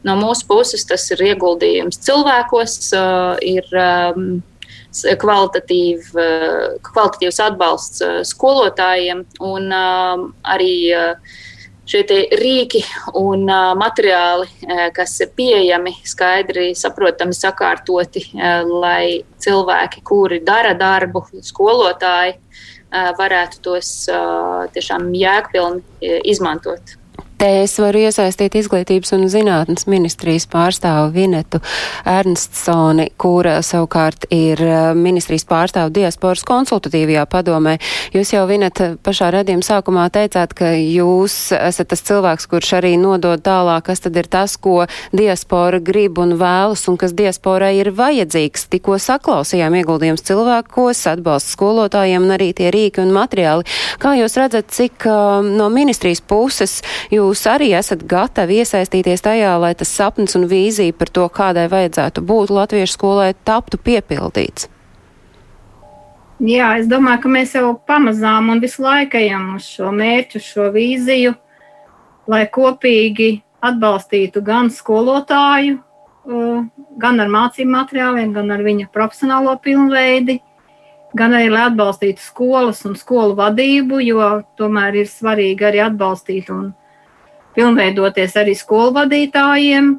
No 0.02 0.16
mūsu 0.16 0.46
puses 0.48 0.84
tas 0.88 1.04
ir 1.12 1.20
ieguldījums 1.32 2.00
cilvēkos, 2.02 2.78
ir 3.44 3.68
kvalitatīv, 5.22 6.08
kvalitatīvs 6.88 7.40
atbalsts 7.44 8.02
skolotājiem 8.32 9.24
un 9.44 9.72
arī 9.72 10.74
šie 11.92 12.02
rīki 12.38 12.82
un 13.18 13.44
uh, 13.50 13.72
materiāli, 13.78 14.46
kas 14.94 15.16
ir 15.24 15.32
pieejami, 15.36 15.96
skaidri, 16.06 16.70
saprotami, 16.78 17.34
sakārtoti, 17.36 18.22
uh, 18.36 18.62
lai 18.68 19.24
cilvēki, 19.42 20.04
kuri 20.06 20.40
dara 20.46 20.76
darbu, 20.78 21.24
skolotāji, 21.42 22.38
varētu 22.92 23.62
tos 23.64 23.92
tiešām 24.74 25.12
jēgpilni 25.16 26.18
izmantot. 26.28 26.96
Te 27.42 27.48
es 27.64 27.72
varu 27.82 27.98
iesaistīt 28.06 28.54
izglītības 28.54 29.16
un 29.16 29.24
zinātnes 29.26 29.88
ministrijas 29.90 30.44
pārstāvu 30.46 31.08
Vinetu 31.10 31.58
Ernstsoni, 32.06 33.08
kura 33.18 33.56
savukārt 33.66 34.28
ir 34.30 34.60
eh, 34.62 34.92
ministrijas 34.94 35.42
pārstāvu 35.50 35.90
diasporas 35.96 36.44
konsultatīvajā 36.46 37.24
padomē. 37.32 37.72
Jūs 38.14 38.30
jau, 38.36 38.44
Vineta, 38.46 38.92
pašā 39.02 39.32
redzījuma 39.34 39.66
sākumā 39.66 40.04
teicāt, 40.14 40.54
ka 40.54 40.70
jūs 40.78 41.34
esat 41.56 41.90
tas 41.90 42.04
cilvēks, 42.06 42.46
kurš 42.52 42.70
arī 42.78 42.92
nodod 43.02 43.42
tālāk, 43.42 43.88
kas 43.90 44.04
tad 44.06 44.20
ir 44.22 44.30
tas, 44.30 44.54
ko 44.54 44.84
diaspora 45.10 45.82
grib 45.82 46.22
un 46.22 46.36
vēlas 46.38 46.86
un 46.92 47.00
kas 47.02 47.16
diasporai 47.18 47.72
ir 47.80 47.90
vajadzīgs. 47.98 48.68
Tikko 48.76 49.00
saklausījām 49.02 49.80
ieguldījums 49.80 50.22
cilvēkos, 50.30 51.02
atbalsts 51.16 51.58
skolotājiem 51.58 52.22
un 52.22 52.36
arī 52.38 52.52
tie 52.54 52.70
rīki 52.70 53.02
un 53.02 53.10
materiāli. 53.18 53.66
Kā 53.98 54.14
jūs 54.20 54.38
redzat, 54.38 54.70
cik 54.78 55.10
uh, 55.10 55.42
no 55.42 55.66
ministrijas 55.74 56.22
puses 56.22 56.78
jūs 57.10 57.31
jūs 57.32 57.46
arī 57.48 57.72
esat 57.76 58.04
gatavi 58.08 58.60
iesaistīties 58.60 59.24
tajā, 59.24 59.56
lai 59.60 59.72
tas 59.78 59.88
sapnis 59.88 60.36
un 60.36 60.44
vīzija 60.50 60.92
par 60.96 61.08
to, 61.08 61.26
kādai 61.32 61.68
vajadzētu 61.72 62.24
būt 62.28 62.52
latviešu 62.52 62.96
skolai, 62.98 63.32
taptu 63.48 63.80
piepildīts? 63.80 64.68
Jā, 66.42 66.72
es 66.80 66.88
domāju, 66.90 67.22
ka 67.22 67.30
mēs 67.30 67.54
jau 67.54 67.70
pamazām 67.86 68.50
un 68.50 68.60
visu 68.60 68.82
laiku 68.82 69.16
ejam 69.20 69.54
uz 69.56 69.68
šo 69.76 69.92
mērķu, 69.94 70.42
šo 70.42 70.68
vīziju, 70.74 71.32
lai 72.28 72.42
kopīgi 72.50 73.36
atbalstītu 73.62 74.42
gan 74.42 74.70
skolotāju, 74.74 75.78
gan 76.98 77.22
ar 77.22 77.30
mācību 77.30 77.70
materiāliem, 77.70 78.34
gan 78.34 78.50
ar 78.50 78.66
viņa 78.66 78.90
profesionālo 78.94 79.54
pilnveidi, 79.62 80.40
gan 81.14 81.38
arī, 81.38 81.48
lai 81.54 81.68
atbalstītu 81.70 82.22
skolas 82.24 82.82
un 82.88 82.98
skolu 82.98 83.38
vadību, 83.38 84.02
jo 84.02 84.28
tomēr 84.58 85.02
ir 85.04 85.10
svarīgi 85.10 85.70
arī 85.70 85.84
atbalstīt 85.86 86.50
un 86.50 86.72
pilnveidoties 87.56 88.36
arī 88.40 88.54
skolu 88.58 88.94
vadītājiem. 88.96 89.92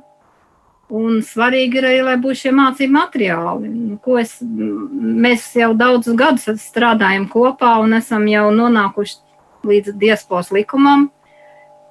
Un 0.93 1.21
svarīgi 1.25 1.79
ir 1.79 1.87
arī, 1.89 2.01
lai 2.05 2.15
būtu 2.21 2.37
šie 2.43 2.51
mācību 2.53 2.93
materiāli. 2.93 3.69
Nu, 3.71 4.17
es, 4.19 4.35
mēs 4.43 5.47
jau 5.57 5.71
daudzus 5.77 6.17
gadus 6.19 6.61
strādājam 6.61 7.25
kopā 7.31 7.77
un 7.81 7.95
esam 7.97 8.27
jau 8.29 8.49
nonākuši 8.53 9.17
līdz 9.65 9.95
diasporas 9.97 10.51
likumam. 10.53 11.07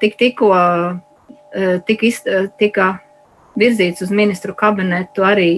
Tik, 0.02 0.14
tikko 0.20 0.52
eh, 0.54 1.80
tika, 1.88 2.06
iz, 2.06 2.20
eh, 2.28 2.46
tika 2.60 2.92
virzīts 3.58 4.04
uz 4.04 4.12
ministru 4.14 4.54
kabinetu 4.54 5.26
arī 5.26 5.50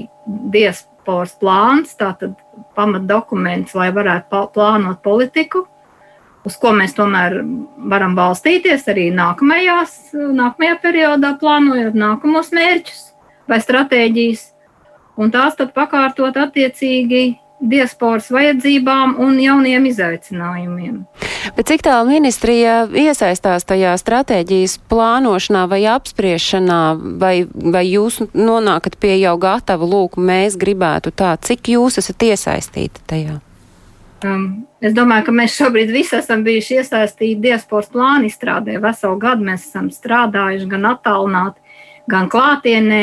diasporas 0.55 1.35
plāns, 1.41 1.93
tātad 2.01 2.39
pamatdokuments, 2.79 3.75
lai 3.77 3.91
varētu 3.93 4.47
plānot 4.55 5.03
politiku 5.05 5.67
uz 6.45 6.57
ko 6.61 6.75
mēs 6.77 6.97
tomēr 6.97 7.41
varam 7.91 8.17
balstīties 8.19 8.89
arī 8.93 9.09
nākamajās, 9.15 10.15
nākamajā 10.15 10.81
periodā, 10.83 11.35
plānojot 11.41 11.97
nākamos 11.99 12.53
mērķus 12.55 13.07
vai 13.51 13.61
stratēģijas, 13.61 14.45
un 15.21 15.33
tās 15.35 15.57
tad 15.59 15.75
pakārtot 15.77 16.37
attiecīgi 16.41 17.25
diasporas 17.65 18.29
vajadzībām 18.35 19.15
un 19.23 19.39
jauniem 19.41 19.87
izaicinājumiem. 19.89 20.99
Bet 21.57 21.69
cik 21.69 21.85
tālu 21.87 22.09
ministrija 22.11 22.85
iesaistās 22.89 23.67
tajā 23.69 23.95
stratēģijas 24.01 24.79
plānošanā 24.91 25.65
vai 25.71 25.81
apspriešanā, 25.93 26.81
vai, 27.21 27.35
vai 27.49 27.85
jūs 27.89 28.21
nonākat 28.33 28.99
pie 29.01 29.17
jau 29.21 29.37
gatava 29.41 29.89
lūk, 29.89 30.19
mēs 30.21 30.59
gribētu 30.61 31.13
tā, 31.15 31.35
cik 31.41 31.75
jūs 31.77 32.01
esat 32.03 32.29
iesaistīti 32.33 33.05
tajā? 33.09 33.41
Um, 34.25 34.65
es 34.81 34.95
domāju, 34.97 35.27
ka 35.27 35.35
mēs 35.35 35.57
šobrīd 35.59 35.91
visi 35.93 36.17
esam 36.17 36.45
bijuši 36.47 36.79
iesaistīti 36.79 37.43
diasporas 37.45 37.91
plānu 37.93 38.29
izstrādē. 38.31 38.79
Veselu 38.81 39.19
gadu 39.21 39.45
mēs 39.49 39.67
esam 39.67 39.91
strādājuši 39.93 40.71
gan 40.71 40.89
attālināti, 40.95 41.61
gan 42.11 42.31
klātienē, 42.33 43.03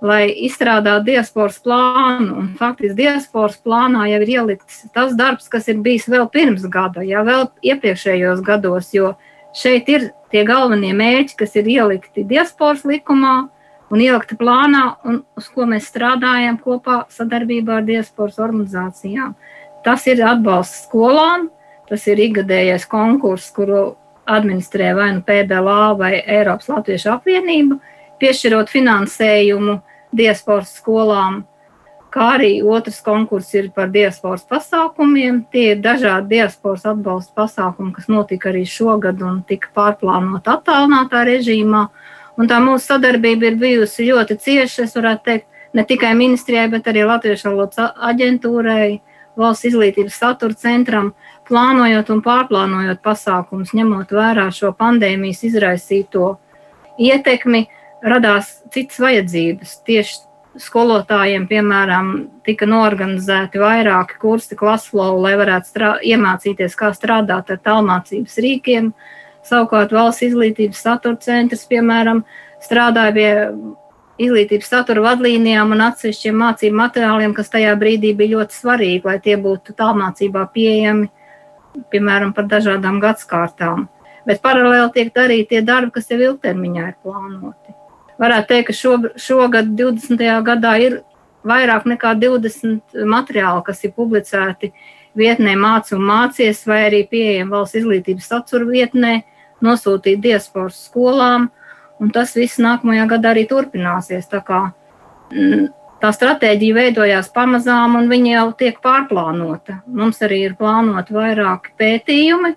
lai 0.00 0.22
izstrādātu 0.46 1.10
diasporas 1.10 1.60
plānu. 1.62 2.32
Un 2.40 2.48
faktiski 2.58 2.96
diasporas 3.02 3.60
plānā 3.62 4.08
jau 4.10 4.22
ir 4.24 4.34
ielikts 4.38 4.84
tas 4.94 5.14
darbs, 5.18 5.50
kas 5.52 5.68
ir 5.68 5.82
bijis 5.84 6.08
vēl 6.10 6.26
pirms 6.32 6.64
gada, 6.72 7.04
jau 7.06 7.22
vēl 7.26 7.46
iepriekšējos 7.72 8.42
gados, 8.46 8.90
jo 8.96 9.14
šeit 9.56 9.88
ir 9.92 10.10
tie 10.32 10.44
galvenie 10.48 10.92
mērķi, 10.96 11.36
kas 11.42 11.56
ir 11.60 11.68
ielikti 11.68 12.24
diasporas 12.26 12.86
likumā 12.88 13.36
un 13.90 14.02
ielikti 14.02 14.38
plānā, 14.38 14.84
un 15.04 15.22
uz 15.38 15.48
ko 15.52 15.66
mēs 15.68 15.88
strādājam 15.90 16.60
kopā 16.62 17.04
sadarbībā 17.12 17.80
ar 17.80 17.88
diasporas 17.88 18.38
organizācijām. 18.42 19.34
Tas 19.84 20.06
ir 20.10 20.20
atbalsts 20.26 20.84
skolām, 20.86 21.48
tas 21.88 22.06
ir 22.10 22.20
ikgadējais 22.20 22.86
konkurss, 22.90 23.50
kuru 23.54 23.94
administrē 24.30 24.92
vai 24.94 25.12
nu 25.16 25.22
PBLA 25.26 25.94
vai 25.98 26.12
Eiropas 26.20 26.68
Latviešu 26.70 27.14
apvienība, 27.14 27.80
piešķirot 28.20 28.70
finansējumu 28.70 29.78
diasporas 30.16 30.74
skolām, 30.76 31.42
kā 32.14 32.34
arī 32.36 32.52
otrs 32.66 33.00
konkurss 33.06 33.54
ir 33.54 33.70
par 33.74 33.90
diasporas 33.94 34.44
pasākumiem. 34.50 35.44
Tie 35.52 35.70
ir 35.74 35.82
dažādi 35.82 36.36
diasporas 36.36 36.86
atbalsta 36.90 37.34
pasākumi, 37.38 37.94
kas 37.96 38.10
notika 38.10 38.50
arī 38.50 38.64
šogad 38.68 39.22
un 39.22 39.42
tika 39.46 39.70
pārplānot 39.76 40.50
attālinātā 40.50 41.24
režīmā. 41.28 41.86
Un 42.40 42.48
tā 42.50 42.58
mūsu 42.62 42.92
sadarbība 42.92 43.50
ir 43.50 43.60
bijusi 43.60 44.08
ļoti 44.10 44.38
cieša, 44.40 44.86
es 44.86 44.96
varētu 44.96 45.26
teikt, 45.26 45.46
ne 45.76 45.84
tikai 45.86 46.14
ministrijai, 46.18 46.68
bet 46.72 46.88
arī 46.90 47.04
Latviešu 47.06 47.50
valodas 47.50 47.94
aģentūrai, 48.10 49.00
valsts 49.40 49.68
izglītības 49.70 50.18
satura 50.20 50.56
centram, 50.58 51.12
plānojot 51.48 52.12
un 52.14 52.22
pārplānojot 52.24 53.02
pasākumus, 53.04 53.74
ņemot 53.76 54.12
vērā 54.14 54.48
šo 54.54 54.72
pandēmijas 54.78 55.44
izraisīto 55.48 56.34
ietekmi, 57.00 57.66
radās 58.04 58.58
citas 58.72 59.00
vajadzības. 59.02 59.78
Tieši 59.88 60.20
skolotājiem, 60.60 61.46
piemēram, 61.50 62.12
tika 62.46 62.66
norganizēti 62.66 63.60
vairāki 63.62 64.18
kursi 64.22 64.58
klasflow, 64.58 65.20
lai 65.22 65.36
varētu 65.38 65.94
iemācīties, 66.10 66.76
kā 66.78 66.90
strādāt 66.96 67.52
ar 67.54 67.60
tālmācības 67.66 68.38
rīkiem. 68.44 68.92
Savukārt 69.46 69.94
valsts 69.94 70.26
izglītības 70.26 70.82
satura 70.84 71.16
centrs, 71.22 71.64
piemēram, 71.70 72.24
strādāja 72.60 73.14
pie 73.16 73.30
izglītības 74.20 74.68
satura 74.72 75.04
vadlīnijām 75.04 75.72
un 75.74 75.84
atsevišķiem 75.86 76.36
mācību 76.42 76.76
materiāliem, 76.80 77.34
kas 77.36 77.52
tajā 77.52 77.72
brīdī 77.80 78.12
bija 78.16 78.36
ļoti 78.36 78.56
svarīgi, 78.56 79.02
lai 79.08 79.16
tie 79.24 79.36
būtu 79.40 79.74
tālmācībā 79.78 80.44
pieejami, 80.54 81.08
piemēram, 81.92 82.34
par 82.36 82.48
dažādām 82.50 83.00
gadsimtām. 83.02 83.88
Bet 84.28 84.42
paralēli 84.44 84.90
tiek 84.94 85.12
darīti 85.16 85.54
tie 85.54 85.60
darbi, 85.64 85.94
kas 85.94 86.10
jau 86.12 86.18
ilgtermiņā 86.20 86.88
ir 86.90 86.96
plānoti. 87.02 87.76
Varētu 88.20 88.50
teikt, 88.50 88.66
ka 88.68 88.76
šo, 88.76 88.96
šogad, 89.16 89.70
20. 89.78 90.24
gadā, 90.44 90.74
ir 90.84 90.98
vairāk 91.46 91.86
nekā 91.88 92.12
20 92.20 93.06
materiāli, 93.08 93.62
kas 93.64 93.80
ir 93.86 93.94
publicēti 93.96 94.74
vietnē 95.16 95.56
Mācu 95.56 95.96
un 95.96 96.04
Mācies, 96.10 96.60
vai 96.68 96.82
arī 96.90 97.06
pieejami 97.08 97.54
valsts 97.54 97.80
izglītības 97.80 98.28
satura 98.28 98.68
vietnē, 98.68 99.22
nosūtīti 99.64 100.20
diasporas 100.28 100.84
skolām 100.90 101.48
un 102.00 102.12
tas 102.14 102.32
viss 102.36 102.60
nākamajā 102.62 103.06
gadā 103.14 103.34
arī 103.34 103.44
turpināsies. 103.50 104.28
Tā, 104.30 104.40
kā, 104.44 104.60
mm, 105.32 105.68
tā 106.02 106.12
stratēģija 106.16 106.78
veidojās 106.78 107.30
pamazām, 107.34 107.98
un 108.00 108.10
viņa 108.10 108.34
jau 108.34 108.48
tiek 108.64 108.80
pārplānota. 108.84 109.80
Mums 109.86 110.22
arī 110.26 110.44
ir 110.48 110.58
plānoti 110.58 111.16
vairāki 111.16 111.74
pētījumi. 111.80 112.54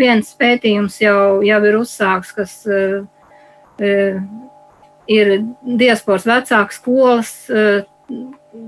Viens 0.00 0.30
pētījums 0.38 1.00
jau, 1.02 1.40
jau 1.42 1.60
ir 1.66 1.80
uzsāks, 1.80 2.30
kas 2.36 2.52
uh, 2.70 3.02
ir 5.10 5.32
diasporas 5.66 6.28
vecāku 6.28 6.76
skolas. 6.76 7.34
Uh, 7.50 7.82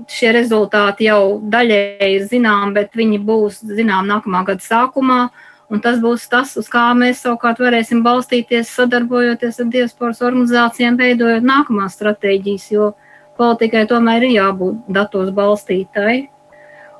šie 0.07 0.29
rezultāti 0.31 1.09
jau 1.09 1.41
daļēji 1.51 2.13
ir 2.15 2.27
zināmi, 2.29 2.71
bet 2.77 2.93
viņi 2.95 3.17
būs 3.23 3.57
zināmi 3.67 4.13
nākamā 4.13 4.45
gada 4.47 4.63
sākumā. 4.63 5.23
Uh, 5.25 5.49
Un 5.73 5.81
tas 5.81 5.97
būs 5.97 6.27
tas, 6.29 6.51
uz 6.59 6.67
kā 6.69 6.83
mēs 6.93 7.23
savukārt 7.23 7.57
varēsim 7.63 8.03
balstīties, 8.05 8.69
sadarbojoties 8.77 9.57
ar 9.63 9.71
diasporas 9.73 10.21
organizācijām, 10.21 10.99
veidojot 10.99 11.47
nākamās 11.49 11.95
stratēģijas, 11.97 12.67
jo 12.75 12.91
politikai 13.39 13.87
tomēr 13.89 14.27
ir 14.27 14.35
jābūt 14.35 14.91
datos 14.93 15.31
balstītai. 15.33 16.27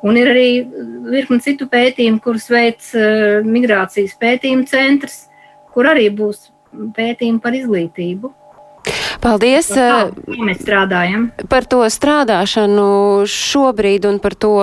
Un 0.03 0.17
ir 0.19 0.31
arī 0.33 0.47
virkni 1.05 1.37
citu 1.45 1.69
pētījumu, 1.71 2.19
kurus 2.23 2.49
veids 2.51 2.89
uh, 2.97 3.45
Migrācijas 3.45 4.17
pētījuma 4.19 4.65
centrs, 4.67 5.27
kur 5.71 5.87
arī 5.93 6.09
būs 6.11 6.49
pētījumi 6.97 7.43
par 7.45 7.55
izglītību. 7.55 8.33
Paldies! 9.23 9.69
Kā, 9.71 10.09
kā 10.09 10.49
mēs 10.49 10.65
strādājam? 10.65 11.29
Par 11.47 11.69
to 11.69 11.85
strādāšanu 11.93 12.89
šobrīd 13.29 14.09
un 14.09 14.19
par 14.19 14.35
to 14.35 14.57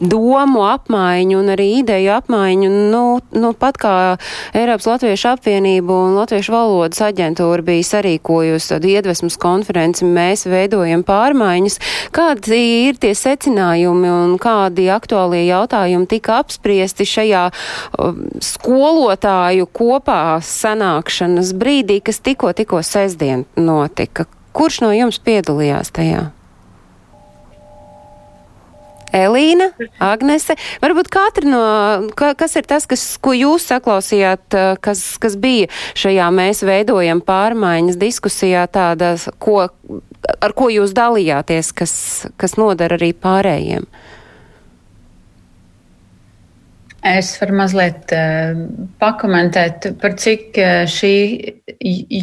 domu 0.00 0.62
apmaiņu 0.68 1.38
un 1.40 1.52
arī 1.54 1.68
ideju 1.80 2.12
apmaiņu. 2.18 2.70
Nu, 2.92 3.02
nu, 3.34 3.52
pat 3.58 3.78
kā 3.80 3.94
Eiropas 4.56 4.86
Latviešu 4.88 5.32
apvienība 5.34 5.96
un 6.06 6.16
Latviešu 6.18 6.54
valodas 6.54 7.02
aģentūra 7.04 7.64
bija 7.66 7.86
sarīkojusi 7.90 8.72
tādu 8.74 8.92
iedvesmas 8.92 9.38
konferenci, 9.40 10.06
mēs 10.06 10.46
veidojam 10.50 11.04
pārmaiņas. 11.08 11.78
Kādi 12.14 12.62
ir 12.88 13.00
tie 13.02 13.14
secinājumi 13.18 14.12
un 14.12 14.38
kādi 14.42 14.88
aktuālie 14.94 15.44
jautājumi 15.48 16.08
tika 16.10 16.40
apspriesti 16.44 17.06
šajā 17.08 17.44
uh, 17.50 18.24
skolotāju 18.44 19.68
kopā 19.74 20.38
sanākšanas 20.44 21.54
brīdī, 21.58 22.00
kas 22.04 22.22
tikko, 22.22 22.54
tikko 22.56 22.82
sestdien 22.86 23.46
notika? 23.58 24.28
Kurš 24.56 24.82
no 24.82 24.94
jums 24.94 25.20
piedalījās 25.22 25.92
tajā? 25.94 26.28
Elīna, 29.14 29.70
Agnese, 30.02 30.56
varbūt 30.82 31.10
katra 31.12 31.48
no, 31.48 31.62
ka, 32.18 32.32
kas 32.38 32.56
ir 32.60 32.68
tas, 32.68 32.86
kas, 32.88 33.04
ko 33.22 33.34
jūs 33.36 33.68
saklausījāt, 33.70 34.58
kas, 34.84 35.04
kas 35.22 35.38
bija 35.40 35.70
šajā 35.98 36.28
mēs 36.34 36.62
veidojam 36.66 37.22
pārmaiņas 37.24 37.98
diskusijā 38.00 38.66
tādas, 38.72 39.28
ko, 39.42 39.68
ar 40.38 40.56
ko 40.56 40.70
jūs 40.72 40.94
dalījāties, 40.96 41.72
kas, 41.76 41.94
kas 42.40 42.58
nodara 42.60 42.98
arī 43.00 43.14
pārējiem? 43.16 43.88
Es 47.08 47.34
varu 47.40 47.56
mazliet 47.60 48.12
uh, 48.14 48.58
pakomentēt 49.00 49.92
par 50.02 50.16
cik 50.20 50.58
šī 50.92 51.14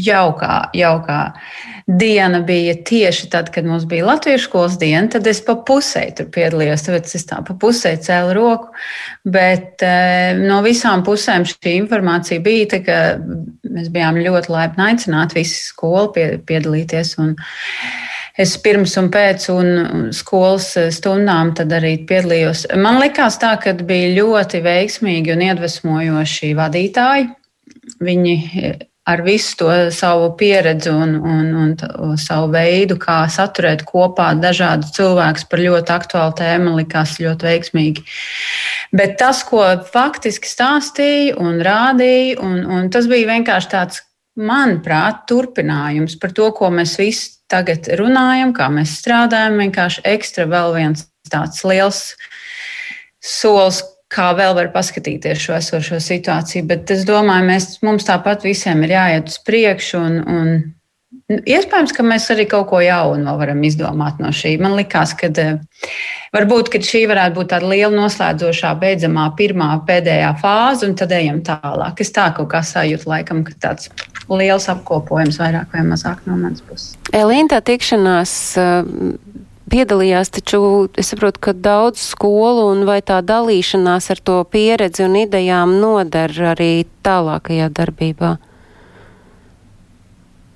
jaukā, 0.05 0.57
jaukā 0.77 1.21
uh, 1.31 1.75
diena 1.87 2.39
bija 2.41 2.73
tieši 2.83 3.29
tad, 3.29 3.51
kad 3.53 3.65
mums 3.65 3.85
bija 3.85 4.05
latviešu 4.05 4.43
skolas 4.43 4.77
diena, 4.79 5.07
tad 5.09 5.27
es 5.27 5.41
pa 5.45 5.53
pusē 5.67 6.07
tur 6.17 6.29
piedalījos. 6.33 6.85
Tāpēc 6.87 7.13
es 7.19 7.27
tā 7.29 7.41
pa 7.45 7.53
pusē 7.61 7.93
cēlu 8.01 8.33
roku. 8.37 8.71
Bet 9.25 9.85
e, 9.85 10.33
no 10.39 10.61
visām 10.65 11.05
pusēm 11.05 11.45
šī 11.49 11.75
informācija 11.83 12.41
bija, 12.45 12.71
tā, 12.73 12.81
ka 12.85 12.97
mēs 13.69 13.91
bijām 13.93 14.17
ļoti 14.17 14.53
laipni 14.53 14.87
aicināti 14.89 15.39
visi 15.41 15.61
skolu 15.67 16.09
pie, 16.15 16.27
piedalīties. 16.49 17.15
Un, 17.21 17.35
Es 18.35 18.57
pirms 18.59 18.97
un 18.99 19.05
pēc 19.13 19.45
un 19.53 20.09
skolas 20.15 20.73
stundām 20.91 21.53
tad 21.55 21.71
arī 21.77 21.93
piedalījos. 22.07 22.65
Man 22.75 22.99
likās 22.99 23.39
tā, 23.39 23.53
ka 23.63 23.71
bija 23.79 24.11
ļoti 24.17 24.59
veiksmīgi 24.65 25.31
un 25.31 25.45
iedvesmojoši 25.45 26.51
vadītāji. 26.57 27.29
Viņi 28.03 28.35
ar 29.05 29.21
visu 29.21 29.57
to 29.59 29.69
savu 29.93 30.31
pieredzi 30.37 30.89
un, 30.89 31.15
un, 31.15 31.75
un 32.01 32.17
savu 32.17 32.49
veidu, 32.55 32.97
kā 32.99 33.21
saturēt 33.29 33.85
kopā 33.85 34.31
dažādus 34.41 34.95
cilvēkus 34.97 35.45
par 35.51 35.61
ļoti 35.61 35.93
aktuālu 35.95 36.35
tēmu, 36.39 36.73
likās 36.79 37.19
ļoti 37.21 37.49
veiksmīgi. 37.49 38.05
Bet 38.95 39.15
tas, 39.21 39.43
ko 39.45 39.61
faktiski 39.93 40.49
stāstīja 40.49 41.37
un 41.41 41.61
rādīja, 41.65 42.39
un, 42.41 42.59
un 42.65 42.89
tas 42.93 43.07
bija 43.11 43.29
vienkārši 43.35 43.71
tāds, 43.71 44.01
manuprāt, 44.35 45.23
turpinājums 45.29 46.17
par 46.19 46.35
to, 46.35 46.51
ko 46.55 46.69
mēs 46.73 46.97
visi 46.99 47.35
tagad 47.51 47.87
runājam, 47.99 48.53
kā 48.55 48.69
mēs 48.73 48.97
strādājam. 48.99 49.59
Vienkārši 49.63 50.05
ekstra 50.15 50.47
vēl 50.51 50.75
viens 50.75 51.07
tāds 51.31 51.63
liels 51.65 52.01
solis, 53.25 53.81
kā 54.11 54.29
vēl 54.37 54.55
var 54.57 54.71
paskatīties 54.73 55.41
šo 55.41 55.57
esošo 55.57 55.99
situāciju. 56.03 56.67
Bet 56.69 56.91
es 56.93 57.05
domāju, 57.07 57.49
mēs, 57.49 57.69
mums 57.85 58.07
tāpat 58.07 58.45
visiem 58.45 58.83
ir 58.85 58.95
jāiet 58.95 59.31
uz 59.31 59.39
priekšu. 59.47 60.01
Un, 60.01 60.19
un 60.29 61.39
iespējams, 61.41 61.93
ka 61.95 62.05
mēs 62.05 62.27
arī 62.33 62.45
kaut 62.49 62.67
ko 62.69 62.81
jaunu 62.83 63.35
varam 63.39 63.63
izdomāt 63.65 64.21
no 64.21 64.31
šī. 64.35 64.55
Man 64.61 64.77
liekas, 64.77 65.15
ka 65.19 65.31
eh, 65.41 65.57
varbūt 66.35 66.71
ka 66.73 66.81
šī 66.85 67.05
varētu 67.11 67.39
būt 67.39 67.51
tāda 67.55 67.71
liela 67.71 67.93
noslēdzošā, 67.95 68.75
beidzamā, 68.81 69.29
pirmā, 69.39 69.71
pēdējā 69.87 70.35
fāze, 70.41 70.85
un 70.87 70.95
tad 70.99 71.15
ejam 71.15 71.41
tālāk. 71.45 72.03
Es 72.05 72.13
tā 72.15 72.29
kaut 72.37 72.51
kā 72.53 72.61
sajūtu, 72.65 73.09
laikam, 73.09 73.43
ka 73.47 73.57
tāds 73.67 73.89
liels 74.29 74.69
apkopojums 74.71 75.39
vairāk 75.41 75.75
vai 75.75 75.83
mazāk 75.85 76.25
no 76.25 76.37
manas 76.39 76.63
puses. 76.65 76.95
Elīna, 77.13 77.55
tā 77.55 77.61
tikšanās 77.65 78.33
piedalījās, 79.71 80.31
taču 80.33 80.59
es 80.97 81.11
saprotu, 81.13 81.41
ka 81.47 81.53
daudz 81.53 82.01
skolu 82.13 82.67
un 82.71 82.85
vai 82.89 83.01
tā 83.05 83.21
dalīšanās 83.25 84.09
ar 84.13 84.21
to 84.25 84.41
pieredzi 84.49 85.05
un 85.05 85.17
idejām 85.25 85.77
nodara 85.81 86.51
arī 86.55 86.85
tālākajā 87.05 87.69
darbībā? 87.73 88.35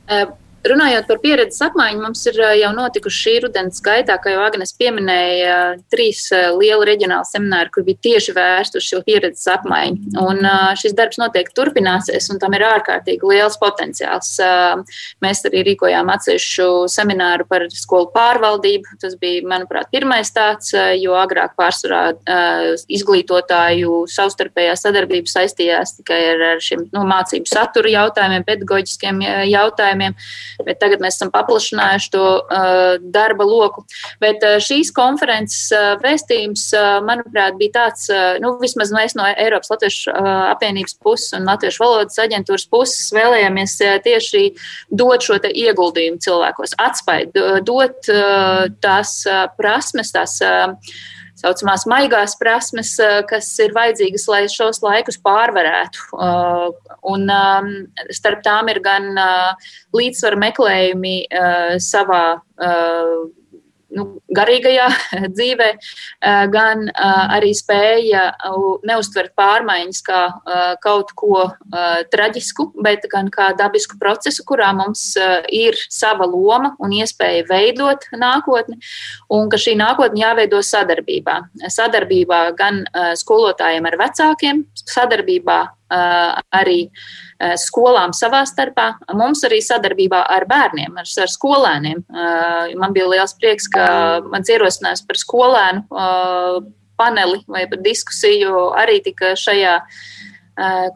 Uh 0.10 0.39
Runājot 0.68 1.06
par 1.08 1.20
pieredzes 1.24 1.62
apmaiņu, 1.70 2.02
mums 2.04 2.26
ir 2.28 2.38
jau 2.60 2.70
notikuši 2.76 3.20
šī 3.24 3.34
rudens 3.46 3.80
gaitā, 3.84 4.18
kā 4.20 4.34
jau 4.34 4.42
Agnēs 4.44 4.74
pieminēja, 4.76 5.54
trīs 5.92 6.26
lieli 6.60 6.88
reģionāli 6.90 7.30
semināri, 7.30 7.72
kur 7.72 7.86
bija 7.88 8.02
tieši 8.04 8.36
vērsti 8.36 8.80
uz 8.82 8.88
šo 8.90 9.00
pieredzes 9.06 9.48
apmaiņu. 9.54 10.18
Un 10.20 10.44
šis 10.80 10.96
darbs 10.98 11.20
noteikti 11.22 11.56
turpināsies, 11.56 12.28
un 12.34 12.42
tam 12.42 12.58
ir 12.58 12.66
ārkārtīgi 12.68 13.30
liels 13.32 13.56
potenciāls. 13.62 14.34
Mēs 15.24 15.44
arī 15.48 15.64
rīkojām 15.70 16.12
atsevišķu 16.12 16.68
semināru 16.92 17.48
par 17.48 17.70
skolu 17.72 18.12
pārvaldību. 18.16 19.00
Tas 19.00 19.16
bija, 19.22 19.46
manuprāt, 19.48 19.88
pirmais 19.96 20.34
tāds, 20.36 20.74
jo 21.00 21.16
agrāk 21.20 21.56
pārsvarā 21.60 22.04
izglītotāju 22.92 24.04
savstarpējā 24.12 24.76
sadarbība 24.84 25.32
saistījās 25.32 25.96
tikai 26.02 26.20
ar 26.36 26.46
šiem 26.64 26.90
nu, 26.92 27.08
mācību 27.08 27.48
satura 27.48 27.96
jautājumiem, 27.96 28.48
pedagoģiskiem 28.52 29.24
jautājumiem 29.54 30.20
bet 30.66 30.80
tagad 30.82 31.04
mēs 31.04 31.18
esam 31.18 31.32
paplašinājuši 31.34 32.12
to 32.14 32.24
uh, 32.40 32.96
darba 33.02 33.48
loku. 33.48 33.86
Bet 34.24 34.44
uh, 34.46 34.58
šīs 34.64 34.92
konferences 34.96 35.70
uh, 35.76 35.92
vēstījums, 36.04 36.70
manuprāt, 37.06 37.58
bija 37.60 37.76
tāds, 37.76 38.08
nu, 38.44 38.54
vismaz 38.62 38.92
mēs 38.94 39.16
no 39.18 39.26
Eiropas 39.30 39.72
Latviešu 39.72 40.14
apvienības 40.14 40.96
puses 41.04 41.36
un 41.38 41.48
Latviešu 41.50 41.84
valodas 41.84 42.20
aģentūras 42.22 42.66
puses 42.72 43.12
vēlējāmies 43.16 43.76
tieši 44.06 44.44
dot 45.02 45.26
šo 45.26 45.40
ieguldījumu 45.50 46.22
cilvēkos, 46.24 46.76
atspaidu, 46.82 47.46
dot 47.68 48.10
tās 48.84 49.16
prasmes, 49.60 50.14
tās. 50.16 50.38
Uh, 50.44 50.76
saucamās 51.40 51.86
maigās 51.90 52.36
prasmes, 52.40 52.94
eh, 53.04 53.22
kas 53.30 53.48
ir 53.64 53.74
vajadzīgas, 53.76 54.28
lai 54.32 54.44
šos 54.52 54.82
laikus 54.86 55.20
pārvarētu. 55.24 56.06
Eh, 56.28 56.94
un 57.14 57.26
um, 57.34 57.72
starp 58.16 58.44
tām 58.46 58.72
ir 58.74 58.82
gan 58.86 59.12
eh, 59.18 59.74
līdzsvaru 59.96 60.40
meklējumi 60.46 61.18
savā 61.84 62.24
nu, 63.96 64.06
garīgajā 64.36 64.88
dzīvē, 65.36 65.70
gan 66.54 66.88
arī 66.96 67.52
spēja 67.58 68.26
neustvert 68.88 69.34
pārmaiņas 69.40 70.02
kā 70.06 70.22
kaut 70.84 71.14
ko 71.20 71.48
traģisku, 72.14 72.70
bet 72.84 73.08
gan 73.12 73.32
kā 73.34 73.52
dabisku 73.58 74.00
procesu, 74.02 74.46
kurā 74.48 74.72
mums 74.78 75.12
ir 75.54 75.78
sava 75.90 76.28
loma 76.30 76.76
un 76.80 76.94
iespēja 77.00 77.48
veidot 77.50 78.06
nākotni, 78.20 78.80
un 79.34 79.50
ka 79.52 79.60
šī 79.62 79.76
nākotne 79.80 80.24
jāveido 80.24 80.62
sadarbībā. 80.66 81.40
Sadarbībā 81.70 82.42
gan 82.60 82.84
skolotājiem 83.20 83.90
ar 83.90 84.00
vecākiem, 84.04 84.64
sadarbībā 84.90 85.60
arī 85.90 86.80
skolām 87.58 88.14
savā 88.14 88.44
starpā, 88.46 88.92
mums 89.18 89.42
arī 89.48 89.62
sadarbībā 89.66 90.22
ar 90.36 90.46
bērniem, 90.50 90.98
ar, 91.02 91.08
ar 91.24 91.32
skolēniem. 91.34 92.04
Man 92.78 92.94
bija 92.94 93.08
liels 93.10 93.34
prieks, 93.40 93.70
ka 93.72 93.88
mans 94.30 94.52
ierosinājums 94.54 95.06
par 95.08 95.22
skolēnu 95.22 95.86
paneli 97.00 97.40
vai 97.48 97.66
par 97.72 97.82
diskusiju 97.86 98.70
arī 98.78 99.00
tika 99.06 99.34
šajā 99.40 99.80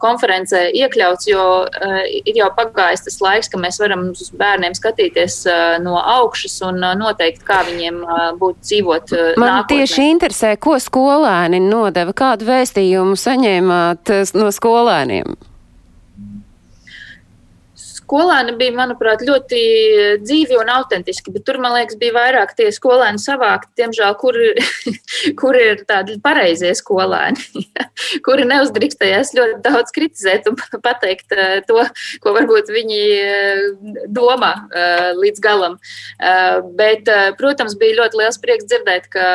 konferencē 0.02 0.66
iekļauts, 0.76 1.28
jo 1.30 1.44
uh, 1.64 1.94
ir 2.04 2.40
jau 2.40 2.50
pagājis 2.56 3.06
tas 3.06 3.20
laiks, 3.24 3.50
ka 3.52 3.60
mēs 3.60 3.80
varam 3.82 4.08
uz 4.12 4.30
bērniem 4.36 4.76
skatīties 4.76 5.40
uh, 5.48 5.62
no 5.84 5.96
augšas 6.00 6.58
un 6.68 6.82
noteikt, 7.00 7.44
kā 7.46 7.62
viņiem 7.68 8.02
būtu 8.40 8.68
dzīvot. 8.68 9.16
Man 9.40 9.50
nākotnē. 9.60 9.80
tieši 9.80 10.10
interesē, 10.12 10.54
ko 10.60 10.76
skolēni 10.82 11.62
nodeva, 11.64 12.14
kādu 12.16 12.48
vēstījumu 12.50 13.18
saņēmāt 13.20 14.14
no 14.36 14.52
skolēniem. 14.54 15.34
Skolēni 18.04 18.52
bija, 18.60 18.74
manuprāt, 18.76 19.22
ļoti 19.24 19.58
dzīvi 20.20 20.58
un 20.60 20.68
autentiski, 20.74 21.32
bet 21.32 21.46
tur, 21.48 21.56
man 21.62 21.72
liekas, 21.72 21.96
bija 21.96 22.12
vairāk 22.12 22.50
tie 22.58 22.66
skolēni 22.74 23.20
savākti, 23.22 23.70
diemžēl, 23.80 24.16
kur, 24.20 24.36
kur 25.40 25.56
ir 25.56 25.80
tādi 25.88 26.18
pareizie 26.20 26.74
skolēni, 26.76 27.64
kuri 28.26 28.44
neuzdrīkstējās 28.50 29.32
ļoti 29.38 29.56
daudz 29.64 29.94
kritizēt 29.96 30.50
un 30.50 30.58
pateikt 30.86 31.32
eh, 31.32 31.54
to, 31.64 31.80
ko 32.20 32.34
varbūt 32.36 32.68
viņi 32.74 33.00
eh, 33.22 33.62
domā 34.12 34.52
eh, 34.68 35.10
līdz 35.16 35.44
galam. 35.44 35.78
Bet, 36.78 37.08
protams, 37.38 37.74
bija 37.78 37.98
ļoti 37.98 38.18
liels 38.18 38.38
prieks 38.42 38.66
dzirdēt, 38.68 39.06
ka 39.12 39.26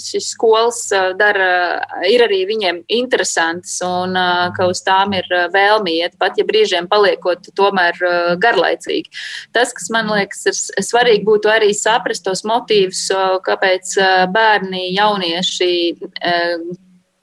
šis 0.00 0.30
skolas 0.34 0.80
dara, 1.18 1.80
ir 2.08 2.24
arī 2.24 2.42
viņiem 2.48 2.82
interesants 2.92 3.74
un 3.86 4.16
ka 4.56 4.68
uz 4.70 4.82
tām 4.86 5.14
ir 5.16 5.28
vēlmi 5.52 5.96
iet, 6.00 6.16
pat 6.20 6.38
ja 6.40 6.46
brīžiem 6.48 6.88
paliekot 6.90 7.50
tomēr 7.58 8.01
garlaicīgi. 8.42 9.10
Tas, 9.54 9.72
kas 9.76 9.90
man 9.94 10.10
liekas, 10.12 10.44
ir 10.50 10.86
svarīgi, 10.86 11.24
būtu 11.28 11.52
arī 11.52 11.72
saprast 11.76 12.24
tos 12.26 12.44
motīvus, 12.48 13.06
kāpēc 13.46 13.96
bērni, 14.34 14.88
jaunieši, 14.96 15.72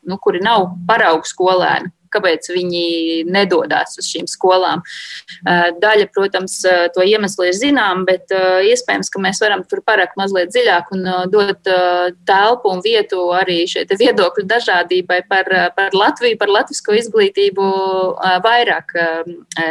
nu, 0.10 0.20
kuri 0.24 0.44
nav 0.46 0.72
paraugu 0.89 1.30
skolēni, 1.30 1.92
kāpēc 2.13 2.50
viņi 2.54 2.84
nedodas 3.30 3.98
uz 4.00 4.08
šīm 4.10 4.28
skolām. 4.30 4.84
Daļa, 5.45 6.10
protams, 6.15 6.60
to 6.95 7.06
iemeslu 7.06 7.50
ir 7.50 7.58
zinām, 7.58 8.06
bet 8.08 8.32
iespējams, 8.34 9.12
ka 9.13 9.22
mēs 9.24 9.41
varam 9.43 9.63
tur 9.69 9.84
parakt 9.86 10.17
mazliet 10.19 10.54
dziļāk 10.54 10.93
un 10.95 11.08
dot 11.34 11.72
telpu 12.30 12.74
un 12.74 12.84
vietu 12.86 13.30
arī 13.36 13.62
šai 13.69 13.86
viedokļu 13.89 14.45
dažādībai 14.50 15.22
par, 15.30 15.52
par 15.78 15.95
Latviju, 15.95 16.39
par 16.39 16.54
latvisko 16.54 16.95
izglītību 17.00 17.67
vairāk 18.45 18.95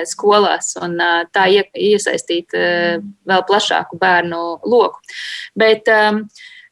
skolās 0.08 0.74
un 0.82 0.98
tā 1.34 1.48
iesaistīt 1.48 2.54
vēl 2.54 3.48
plašāku 3.48 3.98
bērnu 4.00 4.44
loku. 4.68 5.02
Bet, 5.58 5.90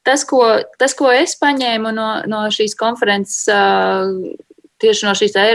Tas 0.06 0.22
ko, 0.22 0.38
tas, 0.78 0.92
ko 0.94 1.08
es 1.10 1.32
paņēmu 1.40 1.90
no, 1.90 2.10
no 2.30 2.44
šīs 2.54 2.76
konferences, 2.78 3.40
tieši 4.82 5.06
no 5.08 5.14
šīs 5.16 5.36
e 5.40 5.48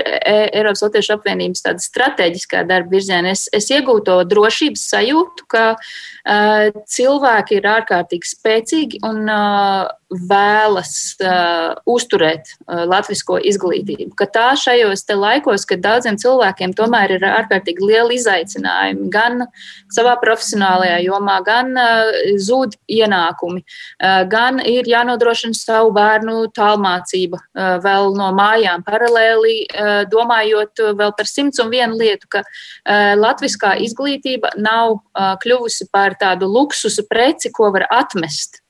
Eiropas 0.58 0.84
Latviešu 0.86 1.16
apvienības 1.18 1.66
tāda 1.66 1.84
strateģiskā 1.84 2.64
darba 2.70 2.96
virziena, 2.96 3.34
es, 3.36 3.48
es 3.56 3.70
iegūtu 3.74 4.06
to 4.10 4.18
drošības 4.32 4.86
sajūtu, 4.96 5.48
ka 5.52 5.66
uh, 5.78 6.82
cilvēki 6.96 7.60
ir 7.60 7.70
ārkārtīgi 7.76 8.32
spēcīgi 8.34 9.02
un 9.08 9.26
uh, 9.30 9.90
vēlas 10.12 11.16
uh, 11.24 11.74
uzturēt 11.88 12.52
uh, 12.52 12.84
latviešu 12.90 13.40
izglītību. 13.48 14.12
Ka 14.20 14.28
tā 14.28 14.48
šajos 14.60 15.06
laikos, 15.12 15.66
kad 15.70 15.82
daudziem 15.84 16.18
cilvēkiem 16.20 16.74
tomēr 16.76 17.16
ir 17.16 17.26
ārkārtīgi 17.28 17.86
liela 17.86 18.12
izaicinājumi 18.16 19.10
gan 19.12 19.46
savā 19.92 20.18
profesionālajā 20.22 21.00
jomā, 21.06 21.40
gan 21.46 21.72
uh, 21.80 22.12
zūd 22.42 22.76
ienākumi, 22.92 23.64
uh, 23.64 24.24
gan 24.32 24.60
ir 24.64 24.90
jānodrošina 24.90 25.58
savu 25.58 25.94
bērnu 25.96 26.50
tālmācība 26.56 27.40
uh, 27.40 27.78
vēl 27.84 28.16
no 28.18 28.32
mājām 28.36 28.86
paralēli, 28.88 29.58
uh, 29.68 29.92
domājot 30.12 30.84
vēl 31.00 31.16
par 31.18 31.30
simts 31.30 31.62
un 31.64 31.72
vienu 31.72 32.00
lietu, 32.02 32.28
ka 32.32 32.44
uh, 32.44 33.14
latviskā 33.20 33.78
izglītība 33.86 34.56
nav 34.60 34.98
uh, 34.98 35.34
kļuvusi 35.42 35.88
par 35.92 36.18
tādu 36.20 36.52
luksusu 36.52 37.08
preci, 37.10 37.54
ko 37.56 37.72
var 37.76 37.88
atmest 37.92 38.61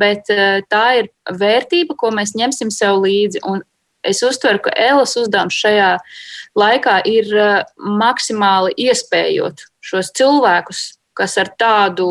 bet 0.00 0.30
tā 0.72 0.84
ir 1.00 1.10
vērtība, 1.40 1.96
ko 1.98 2.12
mēs 2.14 2.34
ņemsim 2.38 2.70
sev 2.74 3.02
līdzi. 3.04 3.42
Un 3.48 3.62
es 4.06 4.22
uztveru, 4.24 4.62
ka 4.64 4.74
Elas 4.76 5.16
uzdevums 5.20 5.56
šajā 5.58 5.96
laikā 6.58 7.00
ir 7.08 7.32
maksimāli 7.78 8.76
iespējot 8.88 9.66
šos 9.84 10.12
cilvēkus 10.18 10.97
kas 11.18 11.34
ar 11.40 11.50
tādu 11.58 12.08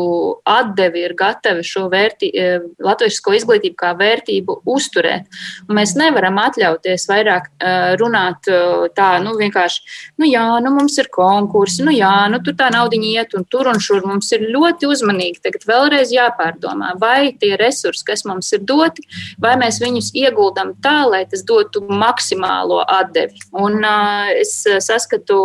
atdevi 0.48 1.04
ir 1.06 1.14
gatavi 1.18 1.64
šo 1.66 1.86
vērtī, 1.92 2.28
e, 2.28 2.48
latviešu 2.84 3.34
izglītību 3.38 3.76
kā 3.78 3.94
vērtību 3.98 4.60
uzturēt. 4.68 5.28
Un 5.68 5.78
mēs 5.78 5.94
nevaram 5.98 6.38
atļauties 6.42 7.08
vairāk 7.08 7.48
e, 7.48 7.72
runāt 8.00 8.50
e, 8.50 8.60
tā, 8.96 9.10
nu 9.24 9.34
vienkārši, 9.38 9.96
nu 10.20 10.28
jā, 10.28 10.44
nu 10.64 10.74
mums 10.76 10.98
ir 11.00 11.10
konkursi, 11.14 11.84
nu 11.86 11.94
jā, 11.94 12.12
nu 12.32 12.42
tur 12.44 12.56
tā 12.58 12.70
naudiņa 12.74 13.10
iet 13.14 13.36
un 13.38 13.46
tur 13.48 13.70
un 13.72 13.80
šur. 13.82 14.04
Mums 14.08 14.30
ir 14.36 14.46
ļoti 14.52 14.88
uzmanīgi 14.88 15.42
tagad 15.44 15.66
vēlreiz 15.68 16.12
jāpārdomā, 16.14 16.94
vai 17.00 17.32
tie 17.40 17.54
resursi, 17.60 18.04
kas 18.08 18.24
mums 18.28 18.52
ir 18.56 18.64
doti, 18.68 19.04
vai 19.40 19.56
mēs 19.60 19.80
viņus 19.82 20.12
ieguldam 20.18 20.74
tā, 20.84 21.00
lai 21.08 21.24
tas 21.30 21.44
dotu 21.48 21.84
maksimālo 21.88 22.82
atdevi. 22.84 23.40
Un 23.58 23.80
uh, 23.82 24.32
es 24.36 24.54
saskatu 24.84 25.38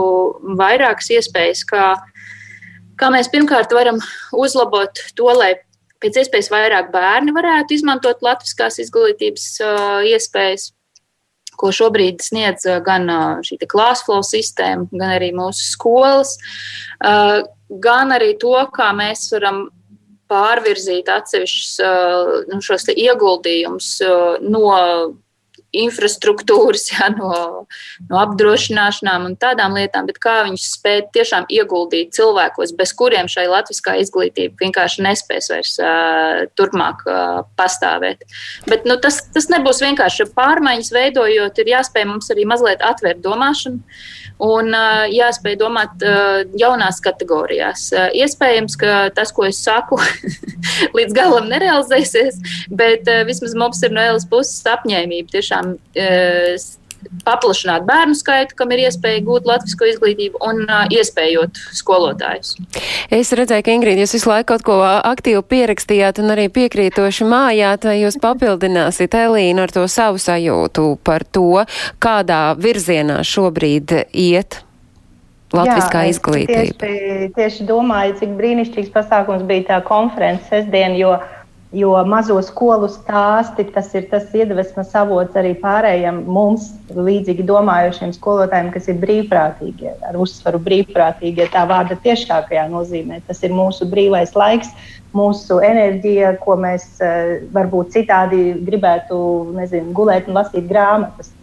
vairākas 0.59 1.11
iespējas, 1.18 1.64
kā 1.70 1.86
kā 3.00 3.10
mēs 3.14 3.30
pirmkārt 3.34 3.74
varam 3.76 4.00
uzlabot 4.36 5.02
to, 5.18 5.30
lai 5.38 5.56
pēc 6.04 6.20
iespējas 6.24 6.52
vairāk 6.52 6.91
bērni 6.94 7.36
varētu 7.36 7.78
izmantot 7.78 8.24
latviskās 8.26 8.80
izglītības 8.84 9.46
uh, 9.64 10.00
iespējas, 10.08 10.72
ko 11.60 11.70
šobrīd 11.76 12.24
sniedz 12.26 12.66
gan 12.86 13.08
uh, 13.12 13.44
šī 13.46 13.60
klāsflow 13.70 14.24
sistēma, 14.26 14.89
gan 14.91 15.16
arī 15.20 15.32
mūsu 15.36 15.70
skolas, 15.76 16.36
uh, 17.06 17.46
gan 17.84 18.14
arī 18.16 18.34
to, 18.41 18.56
kā 18.76 18.91
mēs 18.98 19.30
varam 19.34 19.68
pārvirzīt 20.32 21.10
atsevišķus 21.12 21.74
nu, 22.50 22.58
šos 22.64 22.88
ieguldījumus 22.89 23.89
no 24.41 24.72
infrastruktūras, 25.74 26.88
jā, 26.93 27.09
no, 27.17 27.34
no 28.09 28.21
apdrošināšanām 28.21 29.28
un 29.30 29.38
tādām 29.41 29.78
lietām, 29.78 30.07
bet 30.09 30.19
kā 30.24 30.39
viņus 30.47 30.69
spēt 30.78 31.11
tiešām 31.17 31.47
ieguldīt 31.53 32.13
cilvēkos, 32.17 32.76
bez 32.78 32.93
kuriem 32.97 33.30
šai 33.32 33.47
latviskā 33.51 33.97
izglītība 34.01 34.61
vienkārši 34.63 35.05
nespēs 35.05 35.49
vairs 35.53 35.76
uh, 35.82 36.43
turpmāk 36.57 37.05
uh, 37.07 37.43
pastāvēt. 37.59 38.26
Bet 38.69 38.88
nu, 38.89 38.97
tas, 39.01 39.24
tas 39.34 39.49
nebūs 39.51 39.82
vienkārši 39.84 40.30
pārmaiņas 40.38 40.93
veidojot, 40.95 41.63
ir 41.63 41.74
jāspēj 41.76 42.09
mums 42.09 42.30
arī 42.34 42.47
mazliet 42.49 42.86
atvērt 42.86 43.24
domāšanu 43.26 43.82
un 44.44 44.76
jāspēj 45.14 45.58
domāt 45.62 46.04
jaunās 46.60 47.00
kategorijās. 47.04 47.88
Iespējams, 48.20 48.78
ka 48.80 49.08
tas, 49.16 49.32
ko 49.36 49.48
es 49.48 49.62
saku, 49.64 50.00
līdz 50.98 51.16
galam 51.16 51.50
nerealizēsies, 51.52 52.41
bet 52.72 53.10
vismaz 53.30 53.56
mums 53.56 53.84
ir 53.86 53.96
no 53.96 54.04
Elas 54.04 54.28
puses 54.30 54.64
apņēmība 54.76 55.38
tiešām 55.38 55.76
paplašināt 57.26 57.86
bērnu 57.88 58.18
skaitu, 58.18 58.58
kam 58.60 58.74
ir 58.76 58.86
iespēja 58.88 59.24
gūt 59.26 59.47
latviešu 59.49 59.89
izglītību 59.93 60.41
un 60.43 60.64
uh, 60.66 60.84
iespējot 60.93 61.62
skolotājus. 61.76 62.56
Es 63.14 63.34
redzēju, 63.36 63.66
ka 63.66 63.78
Ingrīda, 63.78 64.04
jūs 64.04 64.18
visu 64.18 64.32
laiku 64.32 64.54
kaut 64.54 64.66
ko 64.68 64.80
aktīvi 64.84 65.43
pierakstījāt 65.54 66.22
un 66.24 66.34
arī 66.36 66.49
piekrītoši 66.54 67.30
mājāt, 67.30 67.88
vai 67.89 67.99
jūs 68.01 68.20
papildināsiet 68.24 69.16
Elīnu 69.24 69.64
ar 69.64 69.74
to 69.74 69.88
savu 69.91 70.22
sajūtu 70.22 70.89
par 71.04 71.26
to, 71.26 71.64
kādā 72.04 72.43
virzienā 72.60 73.22
šobrīd 73.28 73.97
iet 74.12 74.62
latviskā 75.54 76.04
Jā, 76.04 76.14
izglītība. 76.14 76.78
Tieši, 76.82 77.30
tieši 77.38 77.68
domāju, 77.70 78.18
cik 78.22 78.36
brīnišķīgs 78.39 78.91
pasākums 78.93 79.45
bija 79.49 79.68
tā 79.70 79.80
konferences 79.86 80.49
sestdien, 80.49 80.97
jo 80.97 81.16
Jo 81.74 81.95
mazo 82.05 82.36
skolu 82.45 82.86
stāsti, 82.86 83.63
tas 83.74 83.88
ir 83.97 84.03
tas 84.11 84.28
iedvesmas 84.38 84.91
avots 84.93 85.34
arī 85.39 85.55
pārējiem 85.57 86.19
mums, 86.30 86.67
līdzīgi 86.93 87.47
domājošiem 87.49 88.11
skolotājiem, 88.13 88.69
kas 88.76 88.91
ir 88.93 88.99
brīvprātīgie, 89.01 89.95
ar 90.05 90.19
uzsvaru 90.21 90.61
brīvprātīgie, 90.61 91.47
tā 91.49 91.65
vārda 91.65 91.97
tiešākajā 92.05 92.67
nozīmē. 92.69 93.24
Tas 93.26 93.41
ir 93.41 93.57
mūsu 93.57 93.89
brīvais 93.89 94.36
laiks, 94.38 94.69
mūsu 95.17 95.57
enerģija, 95.65 96.36
ko 96.45 96.59
mēs 96.61 96.88
eh, 97.01 97.34
varbūt 97.57 97.97
citādi 97.97 98.53
gribētu 98.69 99.17
nezinu, 99.57 99.97
gulēt 99.97 100.30
un 100.30 100.38
lasīt 100.43 100.69
grāmatas. 100.69 101.34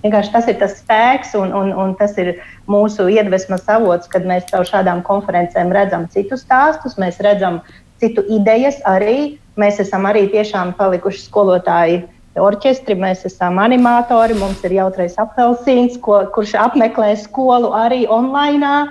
Vienkārši 0.00 0.32
tas 0.32 0.48
ir 0.48 0.60
tas 0.60 0.80
spēks 0.80 1.36
un, 1.36 1.52
un, 1.52 1.76
un 1.76 1.96
tas 2.00 2.16
ir 2.16 2.38
mūsu 2.64 3.10
iedvesmas 3.12 3.68
avots, 3.68 4.08
kad 4.08 4.24
mēs 4.24 4.48
caur 4.48 4.64
šādām 4.64 5.04
konferencēm 5.04 5.68
redzam 5.76 6.08
citus 6.12 6.48
stāstus, 6.48 6.96
mēs 6.96 7.20
redzam 7.20 7.60
citu 8.00 8.24
idejas 8.32 8.80
arī 8.88 9.36
Mēs 9.56 9.80
esam 9.80 10.04
arī 10.08 10.26
tiešām 10.32 10.74
palikuši 10.76 11.22
skolotāji 11.24 12.02
orķestri, 12.36 12.96
mēs 13.00 13.24
esam 13.28 13.58
animatori, 13.62 14.36
mums 14.36 14.62
ir 14.68 14.76
jautrais 14.76 15.16
apelsīns, 15.20 15.96
ko, 16.04 16.20
kurš 16.34 16.54
apmeklē 16.66 17.14
skolu 17.22 17.72
arī 17.76 18.04
online. 18.12 18.86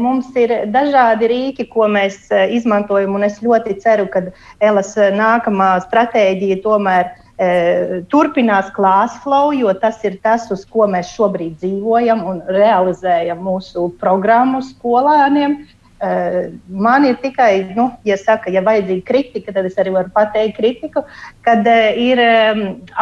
Mums 0.00 0.28
ir 0.36 0.52
dažādi 0.68 1.28
rīki, 1.30 1.64
ko 1.70 1.86
mēs 1.88 2.26
e, 2.28 2.40
izmantojam, 2.56 3.14
un 3.16 3.24
es 3.24 3.38
ļoti 3.40 3.78
ceru, 3.80 4.04
ka 4.12 4.26
Elas 4.60 4.90
e, 4.98 5.06
nākamā 5.16 5.70
stratēģija 5.86 6.58
tomēr 6.64 7.06
e, 7.06 8.02
turpinās 8.12 8.68
klāsflow, 8.76 9.54
jo 9.56 9.72
tas 9.80 10.02
ir 10.04 10.18
tas, 10.20 10.50
uz 10.52 10.66
ko 10.68 10.84
mēs 10.90 11.14
šobrīd 11.14 11.56
dzīvojam 11.62 12.20
un 12.28 12.42
realizējam 12.52 13.40
mūsu 13.46 13.88
programmu 14.02 14.60
skolēniem. 14.66 15.62
Eh, 16.00 16.52
man 16.68 17.04
ir 17.04 17.18
tikai, 17.20 17.74
nu, 17.76 17.90
ja 18.08 18.16
saka, 18.16 18.48
ja 18.48 18.62
vajadzīga 18.64 19.04
kritika, 19.04 19.52
tad 19.52 19.66
es 19.68 19.74
arī 19.76 19.92
varu 19.92 20.08
pateikt 20.14 20.56
kritiku, 20.56 21.02
kad 21.44 21.66
eh, 21.68 21.92
ir 22.00 22.22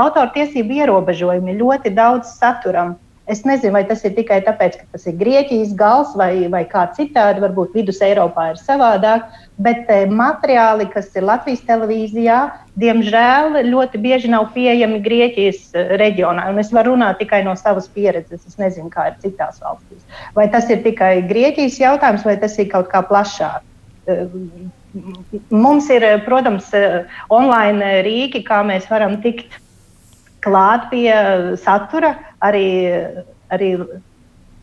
autortiesību 0.02 0.80
ierobežojumi 0.80 1.54
ļoti 1.60 1.94
daudz 1.94 2.34
saturam. 2.40 2.96
Es 3.28 3.44
nezinu, 3.44 3.74
vai 3.76 3.84
tas 3.86 4.02
ir 4.08 4.16
tikai 4.16 4.40
tāpēc, 4.42 4.80
ka 4.80 4.96
tas 4.96 5.04
ir 5.06 5.18
Grieķijas 5.20 5.74
gals 5.78 6.14
vai, 6.16 6.48
vai 6.50 6.64
kā 6.66 6.86
citādi, 6.96 7.42
varbūt 7.44 7.76
vidus 7.76 8.00
Eiropā 8.02 8.54
ir 8.54 8.60
savādāk, 8.62 9.28
bet 9.62 9.90
eh, 9.90 10.06
materiāli, 10.10 10.86
kas 10.92 11.10
ir 11.18 11.26
Latvijas 11.26 11.64
televīzijā, 11.66 12.38
diemžēl 12.78 13.58
ļoti 13.66 14.00
bieži 14.02 14.30
nav 14.30 14.52
pieejami 14.54 15.00
Grieķijas 15.04 15.60
eh, 15.74 15.94
reģionā. 16.00 16.46
Un 16.52 16.62
es 16.62 16.70
varu 16.74 16.94
runāt 16.94 17.18
tikai 17.22 17.42
no 17.46 17.56
savas 17.58 17.90
pieredzes. 17.94 18.46
Es 18.46 18.58
nezinu, 18.60 18.90
kā 18.94 19.10
ir 19.10 19.18
citās 19.24 19.60
valstīs. 19.64 20.04
Vai 20.38 20.48
tas 20.52 20.70
ir 20.70 20.82
tikai 20.86 21.18
Grieķijas 21.28 21.80
jautājums, 21.82 22.26
vai 22.28 22.38
tas 22.40 22.54
ir 22.58 22.70
kaut 22.70 22.90
kā 22.92 23.02
plašāk. 23.10 23.66
Eh, 24.08 24.26
mums 25.52 25.90
ir, 25.92 26.06
protams, 26.24 26.70
online 27.34 27.98
rīki, 28.06 28.44
kā 28.46 28.62
mēs 28.66 28.86
varam 28.90 29.18
tikt 29.22 29.58
klāt 30.42 30.86
pie 30.92 31.10
satura, 31.60 32.14
arī, 32.46 32.68
arī 33.52 33.74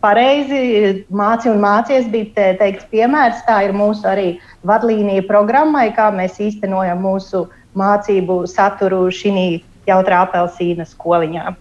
pareizi 0.06 0.62
māci 1.10 1.50
un 1.50 1.62
mācies 1.64 2.08
bija 2.14 2.54
teikts 2.62 2.86
piemērs. 2.94 3.44
Tā 3.50 3.64
ir 3.66 3.76
mūsu 3.76 4.06
arī 4.10 4.30
vadlīnija 4.68 5.26
programmai, 5.30 5.90
kā 5.98 6.12
mēs 6.14 6.38
īstenojam 6.44 7.02
mūsu 7.06 7.48
mācību 7.78 8.44
saturu 8.50 9.06
šī 9.12 9.50
jautrā 9.90 10.26
apelsīna 10.26 10.88
skoliņā. 10.90 11.56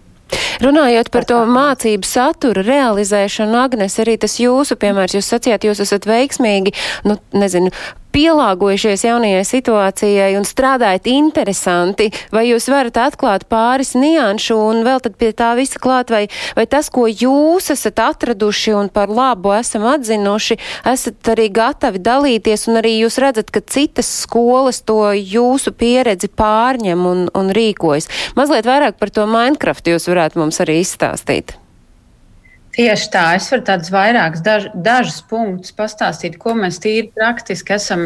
Runājot 0.63 1.09
par 1.11 1.25
to 1.27 1.41
mācību 1.51 2.07
satura 2.07 2.63
realizēšanu, 2.63 3.57
Agnes, 3.59 3.97
arī 3.99 4.15
tas 4.21 4.37
jūsu 4.39 4.77
piemērs, 4.79 5.17
jūs 5.17 5.27
sacījāt, 5.33 5.67
jūs 5.67 5.83
esat 5.83 6.07
veiksmīgi, 6.07 6.71
nu, 7.09 7.17
nezinu, 7.35 7.73
pielāgojušies 8.15 9.03
jaunajai 9.09 9.43
situācijai 9.47 10.29
un 10.39 10.47
strādājat 10.47 11.09
interesanti, 11.11 12.07
vai 12.31 12.45
jūs 12.47 12.69
varat 12.71 12.97
atklāt 13.03 13.43
pāris 13.51 13.91
nianšu 13.99 14.55
un 14.69 14.83
vēl 14.87 15.01
tad 15.03 15.17
pie 15.19 15.33
tā 15.35 15.51
visa 15.59 15.81
klāt, 15.81 16.13
vai, 16.13 16.25
vai 16.55 16.65
tas, 16.69 16.87
ko 16.93 17.09
jūs 17.11 17.69
esat 17.75 17.99
atraduši 18.05 18.75
un 18.79 18.91
par 18.93 19.11
labu 19.11 19.51
esam 19.57 19.87
atzinuši, 19.91 20.59
esat 20.93 21.33
arī 21.35 21.49
gatavi 21.55 21.99
dalīties 22.05 22.69
un 22.71 22.79
arī 22.79 22.95
jūs 23.01 23.19
redzat, 23.23 23.51
ka 23.51 23.63
citas 23.65 24.07
skolas 24.23 24.81
to 24.87 25.01
jūsu 25.11 25.75
pieredzi 25.75 26.31
pārņem 26.31 27.05
un, 27.11 27.27
un 27.35 27.53
rīkojas. 27.55 28.09
Mazliet 28.39 28.69
vairāk 28.69 28.99
par 29.01 29.11
to 29.11 29.27
Minecraft 29.27 29.91
jūs 29.91 30.07
varētu 30.11 30.39
mums 30.39 30.63
arī 30.63 30.79
izstāstīt. 30.85 31.57
Tieši 32.75 33.11
tā, 33.11 33.25
es 33.37 33.47
varu 33.53 33.63
tādus 33.69 33.91
vairākus, 33.93 34.41
daž, 34.43 34.69
dažus 34.75 35.21
punktus 35.29 35.71
pastāstīt, 35.75 36.35
ko 36.41 36.57
mēs 36.59 36.81
tīri 36.83 37.07
praktiski 37.15 37.77
esam 37.77 38.01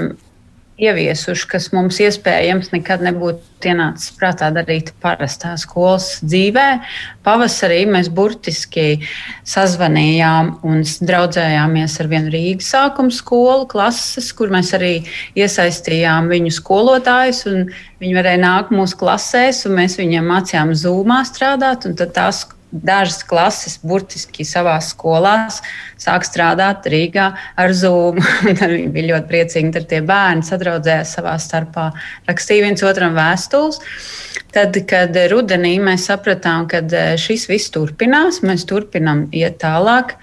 ieviesuši, 0.80 1.47
kas 1.49 1.70
mums 1.76 1.99
iespējams 2.03 2.72
nekad 2.72 3.01
nebūtu 3.03 3.67
ienācis 3.70 4.13
prātā 4.15 4.49
darīt 4.55 4.91
parastā 5.03 5.55
skolas 5.59 6.20
dzīvē. 6.24 6.67
Pavasarī 7.26 7.82
mēs 7.89 8.07
burtiski 8.13 9.01
sazvanījām 9.47 10.53
un 10.67 10.86
draudzējāmies 10.86 11.97
ar 11.99 12.11
vienu 12.13 12.34
Rīgas 12.36 12.72
sākuma 12.76 13.15
skolu 13.15 13.67
klases, 13.72 14.32
kur 14.36 14.53
mēs 14.53 14.72
arī 14.78 14.93
iesaistījām 15.39 16.32
viņu 16.32 16.53
skolotājus. 16.61 17.43
Viņi 17.99 18.15
varēja 18.15 18.43
nākt 18.45 18.72
mūsu 18.76 19.01
klasēs, 19.01 19.65
un 19.67 19.76
mēs 19.82 19.99
viņiem 19.99 20.32
mācījām 20.32 20.72
zūmā 20.78 21.24
strādāt. 21.28 21.89
Tad 21.99 22.15
tās 22.15 22.45
dažas 22.72 23.24
klases 23.26 23.80
burtiski 23.82 24.45
savā 24.45 24.78
skolā 24.84 25.49
sāk 25.99 26.26
strādāt 26.28 26.88
Rīgā 26.89 27.32
ar 27.59 27.74
Zoom. 27.76 28.20
Viņi 28.45 28.89
bija 28.93 29.13
ļoti 29.13 29.30
priecīgi, 29.32 29.74
ka 29.76 29.84
tie 29.89 30.01
bērni 30.05 30.45
sadraudzējās 30.47 31.15
savā 31.17 31.36
starpā, 31.41 31.89
rakstīja 32.30 32.67
viens 32.67 32.86
otram 32.86 33.17
vēstules. 33.17 33.82
Tad, 34.49 34.78
kad 34.89 35.13
rudenī 35.30 35.76
mēs 35.84 36.07
sapratām, 36.09 36.65
ka 36.70 36.80
e, 36.82 37.01
šis 37.22 37.43
viss 37.51 37.70
turpinās, 37.74 38.39
mēs 38.41 38.63
turpinām 38.70 39.28
iet 39.36 39.59
tālāk. 39.61 40.15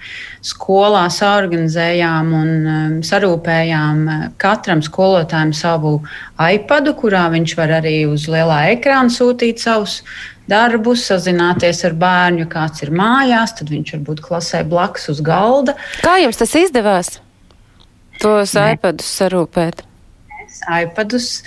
Skolā 0.43 1.05
organizējām 1.07 2.33
un 2.35 2.49
um, 2.67 2.97
sarūpējām 3.07 4.01
e, 4.11 4.17
katram 4.41 4.83
skolotājam 4.83 5.53
savu 5.55 5.93
iPadu, 6.43 6.95
kurā 6.99 7.27
viņš 7.31 7.55
var 7.59 7.77
arī 7.79 8.01
uz 8.11 8.27
lielā 8.31 8.65
ekrāna 8.73 9.13
sūtīt 9.15 9.63
savus 9.63 10.01
darbus, 10.49 11.05
sazināties 11.09 11.83
ar 11.87 11.97
bērnu, 11.99 12.47
kāds 12.51 12.85
ir 12.85 12.93
mājās, 12.95 13.55
tad 13.59 13.71
viņš 13.73 13.95
var 13.95 14.05
būt 14.11 14.23
klasē 14.27 14.63
blakus 14.67 15.09
uz 15.13 15.23
galda. 15.25 15.77
Kā 16.03 16.17
jums 16.23 16.39
tas 16.39 16.55
izdevās? 16.59 17.17
Tos 18.21 18.55
iPadus 18.57 19.11
sarūpēt 19.19 19.86
iPadus 20.65 21.41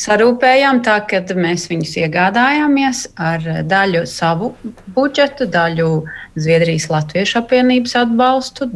sarūpējām 0.00 0.82
tā, 0.86 0.98
ka 1.08 1.22
mēs 1.36 1.68
viņus 1.70 1.96
iegādājāmies 2.04 3.04
ar 3.20 3.46
daļu 3.68 4.04
savu 4.10 4.54
budžetu, 4.96 5.48
daļu 5.50 5.92
Zviedrijas 6.32 6.86
Latviešu 6.88 7.42
apvienības 7.42 7.92
atbalstu, 8.00 8.68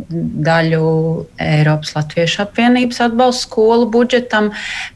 daļu 0.45 0.89
Eiropas 1.41 1.95
Latviešu 1.97 2.43
apvienības 2.45 3.01
atbalstu 3.07 3.47
skolu 3.47 3.87
budžetam, 3.93 4.51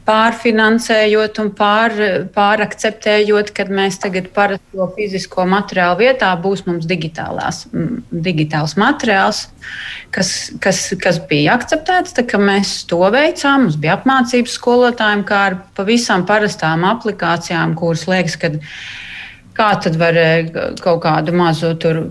pārfinansējot 0.05 1.39
un 1.41 1.49
pār, 1.57 1.95
pārakceptējot, 2.35 3.49
kad 3.57 3.71
mēs 3.73 3.97
tagad 4.03 4.29
parasto 4.35 4.91
fizisko 4.97 5.47
materiālu 5.49 6.03
vietā 6.03 6.29
būs 6.43 6.65
mums 6.67 6.85
digitālās, 6.89 7.63
digitāls 8.11 8.77
materiāls, 8.77 9.47
kas, 10.13 10.51
kas, 10.61 10.83
kas 11.01 11.17
bija 11.31 11.57
akceptēts. 11.57 12.13
Mēs 12.41 12.75
to 12.89 13.01
veicām, 13.13 13.65
mums 13.65 13.77
bija 13.81 13.97
apmācības 13.97 14.53
skolotājiem, 14.81 15.23
kā 15.27 15.39
ar 15.51 15.57
pavisam 15.77 16.25
parastām 16.25 16.85
aplikācijām, 16.89 17.75
kuras 17.77 18.07
liekas, 18.09 18.37
ka 18.41 18.49
kā 19.53 19.69
tad 19.83 19.97
var 19.99 20.17
kaut 20.81 21.03
kādu 21.03 21.33
mazu 21.35 21.75
tur 21.77 22.07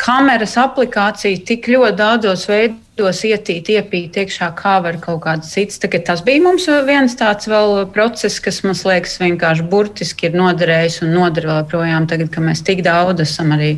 kameras 0.00 0.56
aplikācija 0.56 1.44
tik 1.46 1.68
ļoti 1.68 1.96
daudzos 1.98 2.46
veidos 2.48 3.20
ietīt, 3.28 3.68
iepīt 3.68 4.16
iekšā, 4.16 4.50
kā 4.56 4.78
var 4.82 4.96
kaut 5.02 5.20
kāds 5.26 5.52
cits. 5.52 5.78
Tagad 5.82 6.06
tas 6.06 6.22
bija 6.24 6.42
mums 6.42 6.66
viens 6.86 7.14
tāds 7.14 7.48
vēl 7.50 7.90
process, 7.92 8.40
kas 8.40 8.62
man 8.64 8.74
liekas 8.74 9.18
vienkārši 9.20 9.66
burtiski 9.68 10.30
ir 10.30 10.38
noderējis 10.38 11.02
un 11.04 11.14
noder 11.14 11.50
vēl 11.50 11.66
projām 11.68 12.08
tagad, 12.08 12.32
ka 12.32 12.40
mēs 12.40 12.64
tik 12.64 12.82
daudz 12.86 13.20
esam 13.26 13.52
arī 13.54 13.74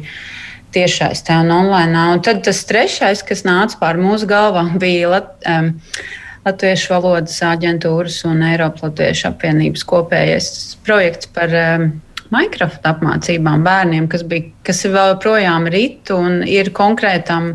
tiešais 0.77 1.25
tā 1.27 1.41
un 1.43 1.51
online. 1.51 2.07
Un 2.15 2.23
tad 2.23 2.45
tas 2.47 2.63
trešais, 2.69 3.25
kas 3.27 3.43
nāca 3.49 3.81
pār 3.81 3.99
mūsu 4.01 4.29
galvām, 4.29 4.77
bija 4.81 5.25
um, 5.25 5.75
Latviešu 6.47 6.93
valodas 6.95 7.41
aģentūras 7.43 8.21
un 8.29 8.45
Eiropas 8.47 8.85
Latviešu 8.87 9.33
apvienības 9.33 9.83
kopējais 9.91 10.51
projekts 10.87 11.31
par 11.35 11.51
um, 11.51 11.89
Minecraft 12.35 12.87
apmācībām 12.87 13.63
bērniem, 13.67 14.07
kas, 14.11 14.25
bija, 14.27 14.51
kas 14.67 14.83
ir 14.87 14.95
vēl 14.97 15.13
joprojām 15.13 15.69
rit 15.71 16.11
un 16.15 16.41
ir 16.47 16.73
konkrētam 16.75 17.53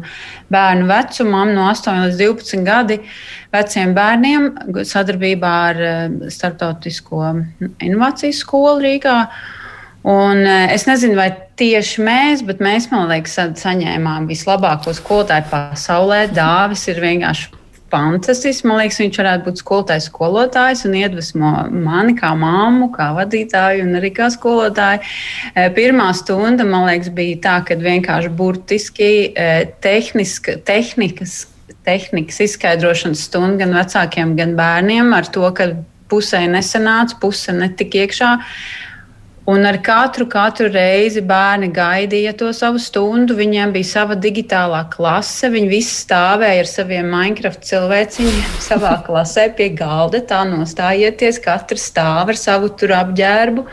bērnu 0.51 0.87
vecumam, 0.89 1.51
no 1.55 1.67
8 1.69 2.05
līdz 2.05 2.19
12 2.21 2.65
gadi 2.67 2.99
veciem 3.51 3.95
bērniem, 3.97 4.49
sadarbībā 4.87 5.53
ar 5.71 5.81
eh, 5.87 6.01
Startautisko 6.31 7.23
inovācijas 7.83 8.43
skolu 8.45 8.79
Rīgā. 8.85 9.17
Un 10.11 10.43
eh, 10.47 10.71
es 10.75 10.87
nezinu, 10.87 11.19
vai 11.19 11.29
tieši 11.59 12.05
mēs, 12.07 12.45
bet 12.47 12.63
mēs, 12.63 12.87
man 12.93 13.11
liekas, 13.11 13.39
saņēmām 13.59 14.29
vislabāko 14.31 14.95
skolotāju 14.95 15.51
pasaulē. 15.51 16.25
Dāvis 16.35 16.87
ir 16.91 17.03
vienkārši 17.03 17.60
fantastisks. 17.91 18.65
Man 18.67 18.79
liekas, 18.81 18.99
viņš 19.01 19.19
varētu 19.21 19.47
būt 19.47 19.61
skolotājs, 19.61 20.07
skolotājs 20.09 20.85
un 20.87 20.97
iedvesmo 20.99 21.51
mani 21.71 22.15
kā 22.17 22.31
māmu, 22.37 22.89
kā 22.95 23.11
vadītāju 23.17 23.85
un 23.85 23.99
arī 23.99 24.13
kā 24.15 24.31
skolotāju. 24.33 25.03
Eh, 25.53 25.69
pirmā 25.75 26.09
stunda, 26.17 26.67
man 26.67 26.87
liekas, 26.89 27.11
bija 27.15 27.39
tā, 27.45 27.55
ka 27.67 27.79
vienkārši 27.79 28.33
burtiski 28.37 29.11
eh, 29.31 29.63
tehniska, 29.83 30.59
tehnikas, 30.67 31.45
tehnikas 31.87 32.43
izskaidrošanas 32.47 33.25
stunda 33.29 33.65
gan 33.65 33.75
vecākiem, 33.79 34.35
gan 34.39 34.55
bērniem 34.59 35.11
ar 35.17 35.27
to, 35.33 35.47
ka 35.57 35.73
pusē 36.11 36.43
nesanāca, 36.51 37.17
puse 37.21 37.55
netika 37.55 38.05
iekšā. 38.05 38.31
Un 39.49 39.65
ar 39.65 39.79
katru, 39.81 40.27
katru 40.29 40.67
reizi 40.69 41.21
bērni 41.25 41.71
gaidīja 41.73 42.35
to 42.37 42.51
savu 42.53 42.77
stundu. 42.77 43.33
Viņiem 43.39 43.71
bija 43.73 43.87
sava 43.89 44.13
digitālā 44.13 44.83
klase. 44.93 45.49
Viņi 45.49 45.71
visi 45.71 45.95
stāvēja 46.03 46.59
ar 46.61 46.69
saviem 46.69 47.09
Minecraft 47.09 47.65
cilvēciņiem 47.65 48.59
savā 48.61 48.91
klasē 49.07 49.47
pie 49.57 49.71
galda. 49.79 50.21
Tā 50.29 50.43
nostājieties, 50.45 51.39
katrs 51.41 51.87
stāv 51.89 52.29
ar 52.35 52.37
savu 52.37 52.69
tur 52.77 52.93
apģērbu, 52.99 53.65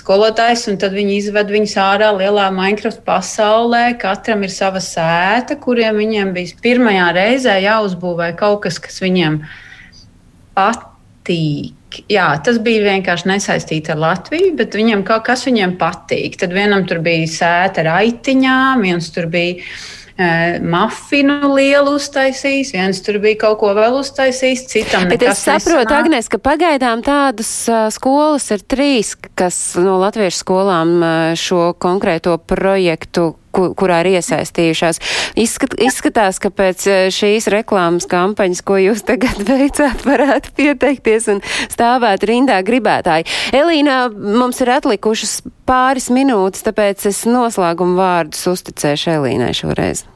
skolotājs, 0.00 0.64
un 0.72 0.80
tad 0.80 0.96
viņi 0.96 1.18
izved 1.18 1.52
viņus 1.58 1.76
ārā 1.84 2.08
lielā 2.16 2.48
Minecraft 2.56 3.04
pasaulē. 3.04 3.84
Katram 4.00 4.48
ir 4.48 4.56
sava 4.56 4.80
sēta, 4.80 5.60
kuriem 5.60 6.00
viņiem 6.00 6.32
bija 6.38 6.56
pirmajā 6.64 7.12
reizē 7.20 7.60
jāuzbūvē 7.66 8.32
kaut 8.40 8.64
kas, 8.64 8.80
kas 8.80 9.04
viņiem 9.04 9.42
patīk 10.56 11.76
jā, 12.12 12.28
tas 12.44 12.60
bija 12.62 12.84
vienkārši 12.86 13.30
nesaistīts 13.30 13.92
ar 13.92 14.00
Latviju, 14.02 14.52
bet 14.58 14.76
viņam 14.78 15.04
kaut 15.08 15.26
kas 15.28 15.46
viņiem 15.48 15.76
patīk. 15.80 16.38
Tad 16.40 16.54
vienam 16.56 16.86
tur 16.88 17.02
bija 17.04 17.26
sēta 17.30 17.84
ar 17.84 17.98
aitiņām, 18.02 18.86
viens 18.86 19.10
tur 19.14 19.30
bija. 19.32 19.60
Uh, 20.12 20.60
mafinu 20.60 21.54
lielu 21.56 21.94
uztaisījis, 21.96 22.74
viens 22.76 23.00
tur 23.02 23.16
bija 23.22 23.38
kaut 23.46 23.56
ko 23.62 23.70
vēl 23.74 23.96
uztaisījis, 23.96 24.64
citam 24.68 25.06
nekas. 25.08 25.14
Bet 25.14 25.24
es 25.30 25.40
saprotu, 25.40 25.94
Agnes, 25.96 26.28
ka 26.28 26.36
pagaidām 26.36 27.00
tādas 27.06 27.50
uh, 27.72 27.86
skolas 27.94 28.50
ir 28.52 28.60
trīs, 28.60 29.14
kas 29.16 29.58
no 29.80 29.96
latviešu 30.02 30.42
skolām 30.44 30.98
uh, 31.00 31.08
šo 31.38 31.72
konkrēto 31.80 32.36
projektu 32.44 33.32
ku, 33.54 33.68
kurā 33.78 34.02
ir 34.02 34.12
iesaistījušās. 34.16 35.00
Izskat, 35.40 35.76
izskatās, 35.80 36.40
ka 36.42 36.52
pēc 36.54 36.86
eh, 36.90 37.02
šīs 37.14 37.48
reklāmas 37.52 38.08
kampaņas, 38.10 38.62
ko 38.66 38.78
jūs 38.82 39.04
tagad 39.08 39.42
veicāt, 39.50 40.06
varētu 40.08 40.54
pieteikties 40.58 41.30
un 41.32 41.42
stāvēt 41.72 42.26
rindā 42.28 42.60
gribētāji. 42.66 43.28
Elīna, 43.56 44.06
mums 44.12 44.62
ir 44.64 44.72
atlikušas 44.78 45.40
pāris 45.68 46.10
minūtes, 46.12 46.64
tāpēc 46.66 47.06
es 47.12 47.24
noslēgumu 47.28 47.98
vārdus 48.00 48.48
uzticēšu 48.54 49.16
Elīnai 49.18 49.52
šoreiz. 49.56 50.06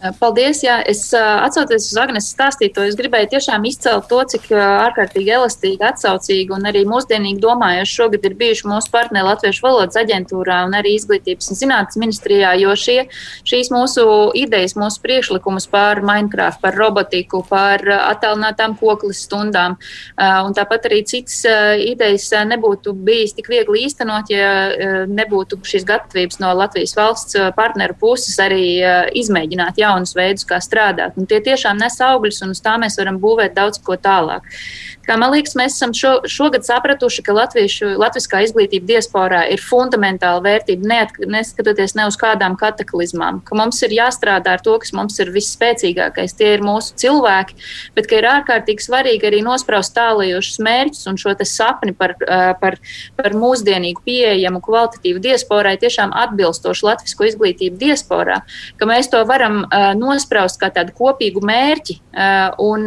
Paldies! 0.00 0.62
Jā, 0.64 0.78
es 0.88 1.02
atsaucoties 1.12 1.90
uz 1.90 1.98
Agnēs 2.00 2.30
stāstīto, 2.32 2.80
es 2.88 2.94
gribēju 2.96 3.34
tiešām 3.34 3.66
izcelt 3.68 4.06
to, 4.08 4.22
cik 4.32 4.46
ārkārtīgi 4.56 5.34
elastīgi, 5.36 5.76
atsaucīgi 5.84 6.54
un 6.56 6.64
arī 6.70 6.86
mūsdienīgi 6.88 7.42
domājoši 7.42 7.98
šogad 7.98 8.24
ir 8.24 8.36
bijuši 8.40 8.70
mūsu 8.70 8.88
partneri 8.94 9.28
Latviešu 9.28 9.66
valodas 9.66 9.98
aģentūrā 10.00 10.62
un 10.64 10.76
arī 10.78 10.94
izglītības 10.96 11.50
un 11.52 11.58
zinātnes 11.58 12.00
ministrijā, 12.00 12.54
jo 12.62 12.72
šie, 12.80 12.96
šīs 13.44 13.68
mūsu 13.74 14.06
idejas, 14.40 14.72
mūsu 14.80 15.02
priekšlikumus 15.04 15.68
par 15.68 16.00
Minecraft, 16.00 16.62
par 16.64 16.80
robotiku, 16.80 17.42
par 17.50 17.84
attālinātām 17.98 18.78
koklis 18.80 19.20
stundām 19.26 19.76
un 20.16 20.56
tāpat 20.56 20.88
arī 20.88 21.02
citas 21.12 21.42
idejas 21.84 22.30
nebūtu 22.48 22.96
bijis 22.96 23.36
tik 23.36 23.52
viegli 23.52 23.84
īstenot, 23.84 24.32
ja 24.32 25.04
nebūtu 25.12 25.60
šīs 25.60 25.84
gatavības 25.92 26.40
no 26.40 26.56
Latvijas 26.56 26.96
valsts 26.96 27.36
partneru 27.52 28.00
puses 28.00 28.40
arī 28.40 28.64
izmēģināt. 29.20 29.76
Jā, 29.76 29.89
jaunus 29.90 30.14
veidus, 30.16 30.46
kā 30.48 30.60
strādāt. 30.62 31.18
Un 31.20 31.28
tie 31.30 31.42
tiešām 31.44 31.80
nes 31.80 32.00
augļus, 32.06 32.40
un 32.46 32.54
uz 32.54 32.62
tā 32.64 32.76
mēs 32.80 32.98
varam 33.00 33.20
būvēt 33.22 33.56
daudz 33.58 33.82
ko 33.84 33.98
tālāk. 34.00 34.46
Kā 35.10 35.16
man 35.18 35.32
liekas, 35.34 35.56
mēs 35.58 35.74
esam 35.74 35.90
šo, 35.90 36.10
šogad 36.30 36.62
sapratuši, 36.62 37.24
ka 37.26 37.34
latviešu, 37.34 37.88
latviskā 37.98 38.44
izglītība 38.44 38.86
diasporā 38.92 39.40
ir 39.50 39.58
fundamentāla 39.58 40.38
vērtība, 40.44 40.86
neat, 40.86 41.16
neskatoties 41.26 41.96
ne 41.98 42.04
uz 42.06 42.14
kādām 42.20 42.54
kataklizmām. 42.60 43.40
Ka 43.42 43.58
mums 43.58 43.82
ir 43.82 43.90
jāstrādā 43.96 44.52
ar 44.54 44.62
to, 44.62 44.76
kas 44.78 44.92
mums 44.94 45.18
ir 45.18 45.32
visspēcīgākais, 45.34 46.36
tie 46.38 46.52
ir 46.54 46.62
mūsu 46.62 46.94
cilvēki, 47.02 47.58
bet 47.96 48.06
ka 48.06 48.20
ir 48.20 48.28
ārkārtīgi 48.30 48.86
svarīgi 48.86 49.26
arī 49.26 49.40
nospraust 49.42 49.96
tālajošus 49.96 50.60
mērķus 50.62 51.10
un 51.10 51.18
šo 51.18 51.34
sapni 51.42 51.90
par, 51.96 52.14
par, 52.62 52.78
par 53.18 53.34
mūsdienīgu, 53.34 54.04
pieejamu, 54.06 54.62
kvalitatīvu 54.62 55.24
diasporai 55.26 55.74
tiešām 55.82 56.14
atbilstošu 56.22 56.86
latvisko 56.86 57.26
izglītību 57.32 57.82
diasporā, 57.82 58.44
ka 58.78 58.86
mēs 58.86 59.10
to 59.10 59.24
varam 59.26 59.64
nospraust 59.98 60.62
kā 60.62 60.70
tādu 60.70 60.94
kopīgu 60.94 61.42
mērķi 61.50 61.98
un 62.62 62.86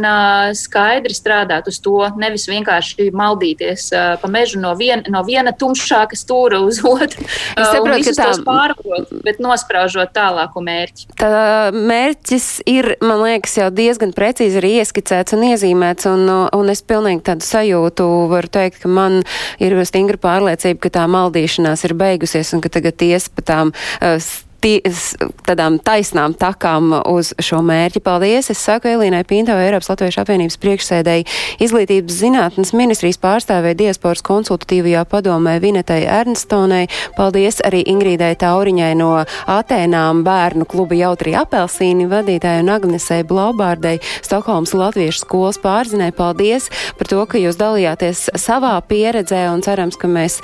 skaidri 0.56 1.20
strādāt 1.20 1.68
uz 1.68 1.82
to 1.84 2.13
nevis 2.20 2.46
vienkārši 2.50 3.10
maldīties 3.16 3.86
uh, 3.94 4.14
pa 4.20 4.30
mežu 4.30 4.60
no, 4.62 4.74
vien, 4.78 5.04
no 5.10 5.24
viena 5.26 5.54
tumšāka 5.56 6.18
stūra 6.18 6.60
uz 6.64 6.80
otru. 6.84 7.24
Es 7.54 7.70
saprotu, 7.70 8.10
ka 8.10 8.14
tā 8.18 8.28
pārvarot, 8.46 9.12
bet 9.26 9.40
nospraužot 9.42 10.14
tālāku 10.16 10.62
mērķi. 10.64 11.08
Tā 11.20 11.72
mērķis 11.74 12.48
ir, 12.70 12.94
man 13.04 13.22
liekas, 13.24 13.58
jau 13.60 13.70
diezgan 13.74 14.14
precīzi 14.16 14.60
arī 14.62 14.74
ieskicēts 14.82 15.36
un 15.36 15.46
iezīmēts, 15.50 16.08
un, 16.10 16.26
un 16.54 16.72
es 16.72 16.84
pilnīgi 16.86 17.24
tādu 17.30 17.46
sajūtu 17.46 18.08
varu 18.32 18.52
teikt, 18.58 18.82
ka 18.84 18.92
man 18.92 19.22
ir 19.62 19.76
stingra 19.88 20.20
pārliecība, 20.20 20.80
ka 20.86 20.94
tā 21.00 21.06
maldīšanās 21.10 21.86
ir 21.88 21.96
beigusies 21.98 22.54
un 22.56 22.64
ka 22.64 22.72
tagad 22.72 23.06
ies 23.06 23.30
pa 23.32 23.46
tām 23.46 23.74
uh, 23.74 24.18
ties, 24.64 25.12
tādām 25.44 25.76
taisnām 25.84 26.34
takām 26.38 26.92
uz 27.10 27.32
šo 27.42 27.60
mērķi. 27.64 28.00
Paldies! 28.04 28.48
Es 28.52 28.62
saku 28.64 28.88
Elīnai 28.94 29.24
Pinto, 29.28 29.56
Eiropas 29.60 29.90
Latviešu 29.92 30.22
apvienības 30.22 30.56
priekšsēdēji 30.62 31.26
izglītības 31.64 32.18
zinātnes 32.22 32.72
ministrijas 32.76 33.20
pārstāvē 33.20 33.74
diasporas 33.76 34.24
konsultatīvajā 34.24 35.04
padomē 35.10 35.58
Vinetai 35.62 36.02
Ernstonai. 36.08 36.86
Paldies 37.18 37.60
arī 37.66 37.82
Ingrīdai 37.92 38.32
Tauriņai 38.40 38.92
no 39.00 39.10
Atēnām 39.50 40.24
bērnu 40.26 40.68
kluba 40.70 40.96
Jautri 40.98 41.36
apelsīni 41.38 42.08
vadītāju 42.10 42.64
un 42.64 42.72
Agnesei 42.74 43.26
Blaubārdei 43.28 43.98
Stokholmas 44.24 44.72
Latviešu 44.76 45.26
skolas 45.26 45.60
pārzinē. 45.60 46.10
Paldies 46.16 46.70
par 46.98 47.10
to, 47.10 47.20
ka 47.28 47.42
jūs 47.42 47.60
dalījāties 47.60 48.30
savā 48.40 48.78
pieredzē 48.88 49.44
un 49.52 49.64
cerams, 49.66 50.00
ka 50.00 50.08
mēs 50.08 50.40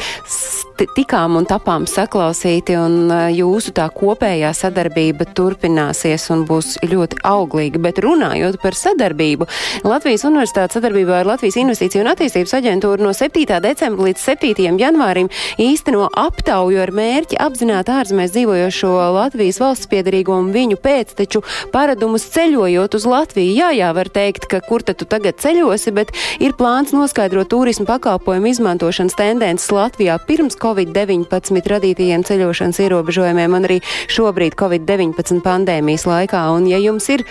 tikām 0.96 1.36
un 1.40 1.48
tapām 1.48 1.86
saklausīti 1.88 2.76
un 2.80 3.10
jūsu 3.34 3.74
tā 3.76 3.88
kopējā 4.10 4.50
sadarbība 4.56 5.26
turpināsies 5.38 6.26
un 6.34 6.44
būs 6.48 6.78
ļoti 6.82 7.20
auglīga. 7.26 7.80
Bet 7.82 8.00
runājot 8.02 8.58
par 8.62 8.74
sadarbību, 8.74 9.46
Latvijas 9.86 10.26
Universitātes 10.26 10.78
sadarbībā 10.78 11.20
ar 11.20 11.30
Latvijas 11.30 11.58
Investīciju 11.62 12.02
un 12.04 12.10
attīstības 12.12 12.56
aģentūru 12.58 13.06
no 13.06 13.12
7. 13.16 13.46
decembra 13.62 14.08
līdz 14.08 14.24
7. 14.24 14.66
janvārim 14.80 15.30
īsteno 15.60 16.08
aptauju 16.10 16.82
ar 16.82 16.92
mērķi 16.96 17.38
apzināt 17.40 17.92
ārzemēs 17.92 18.34
dzīvojošo 18.34 18.92
Latvijas 19.14 19.60
valsts 19.62 19.90
piedarīgo 19.90 20.34
un 20.40 20.50
viņu 20.54 20.80
pēcteču 20.82 21.44
paradumus 21.74 22.26
ceļojot 22.34 22.98
uz 22.98 23.08
Latviju. 23.08 23.54
Jā, 23.60 23.70
jā, 23.76 23.92
var 23.94 24.10
teikt, 24.10 24.48
ka 24.50 24.62
kur 24.64 24.82
tad 24.82 24.98
tu 25.00 25.08
tagad 25.08 25.38
ceļosi, 25.42 25.94
bet 25.94 26.12
ir 26.42 26.56
plāns 26.58 26.94
noskaidrot 26.96 27.50
turismu 27.52 27.86
pakalpojumu 27.88 28.50
izmantošanas 28.50 29.18
tendences 29.18 29.70
Latvijā 29.74 30.18
pirms 30.26 30.58
COVID. 30.58 30.80
Covid-19 30.80 31.68
radītajiem 31.70 32.22
ceļošanas 32.24 32.78
ierobežojumiem 32.80 33.54
un 33.56 33.66
arī 33.68 33.78
šobrīd 34.08 34.56
Covid-19 34.60 35.42
pandēmijas 35.44 36.06
laikā. 36.08 36.42
Un, 36.56 36.66
ja 36.70 36.78
jums 36.80 37.08
ir 37.12 37.20
uh, 37.26 37.30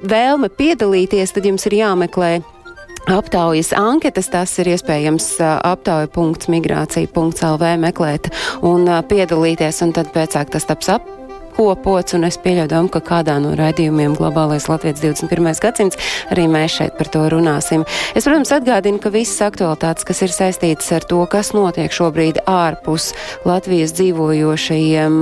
vēlme 0.00 0.48
piedalīties, 0.56 1.32
tad 1.36 1.44
jums 1.48 1.66
ir 1.68 1.74
jāmeklē 1.82 2.30
aptaujas 3.10 3.72
anketas, 3.76 4.28
tas 4.32 4.58
ir 4.62 4.66
iespējams 4.74 5.26
aptauja.migrācija.lv 5.40 7.64
meklēt 7.86 8.24
un 8.66 8.80
piedalīties, 9.08 9.82
un 9.86 9.90
tad 9.96 10.06
pēcāk 10.14 10.46
tas 10.52 10.64
taps 10.68 10.88
ap 10.96 11.19
apkopots, 11.60 12.14
un 12.16 12.24
es 12.24 12.38
pieļauju, 12.40 12.88
ka 12.88 13.00
kādā 13.04 13.34
no 13.42 13.52
raidījumiem 13.58 14.14
Globālais 14.16 14.64
Latvijas 14.70 15.02
21. 15.02 15.50
gadsimts 15.60 15.98
arī 16.32 16.46
mēs 16.48 16.78
šeit 16.78 16.94
par 16.96 17.10
to 17.12 17.26
runāsim. 17.28 17.84
Es, 18.16 18.24
protams, 18.24 18.52
atgādinu, 18.54 19.00
ka 19.02 19.12
visas 19.12 19.42
aktualitātes, 19.44 20.06
kas 20.08 20.22
ir 20.24 20.32
saistītas 20.32 20.88
ar 20.96 21.04
to, 21.04 21.20
kas 21.28 21.52
notiek 21.52 21.92
šobrīd 21.92 22.40
ārpus 22.48 23.10
Latvijas 23.44 23.92
dzīvojošajiem, 23.98 25.18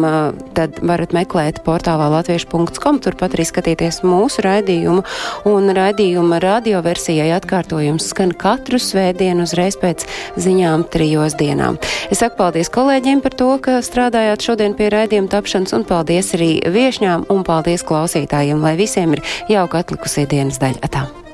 tad 0.55 0.79
varat 0.79 1.17
meklēt 1.17 1.59
portālā 1.67 2.07
latviešu.com, 2.15 3.03
turpat 3.03 3.35
arī 3.35 3.49
skatīties 3.49 4.05
mūsu 4.07 4.47
raidījumu, 4.47 5.03
un 5.51 5.75
raidījuma 5.75 6.39
radioversijai 6.45 7.33
atkārtojums 7.41 8.13
skan 8.13 8.31
katru 8.39 8.79
svētdienu 8.79 9.49
uzreiz 9.49 9.79
pēc 9.81 10.07
ziņām 10.39 10.87
trijos 10.93 11.35
dienām. 11.41 11.83
Es 12.13 12.23
saku 12.23 12.39
paldies 12.45 12.71
kolēģiem 12.71 13.27
par 13.27 13.35
to, 13.35 13.51
ka 13.63 13.81
strādājāt 13.83 14.47
šodien 14.51 14.79
pie 14.79 14.93
raidījuma 14.95 15.35
tapšanas, 15.35 15.75
un 15.75 15.89
paldies 16.29 16.37
arī 16.37 16.73
viešņām, 16.73 17.29
un 17.31 17.45
paldies 17.45 17.85
klausītājiem, 17.85 18.61
lai 18.61 18.77
visiem 18.77 19.17
ir 19.17 19.23
jauka 19.49 19.81
atlikusī 19.83 20.27
dienas 20.29 20.59
daļa. 20.61 20.81
Atā. 20.83 21.28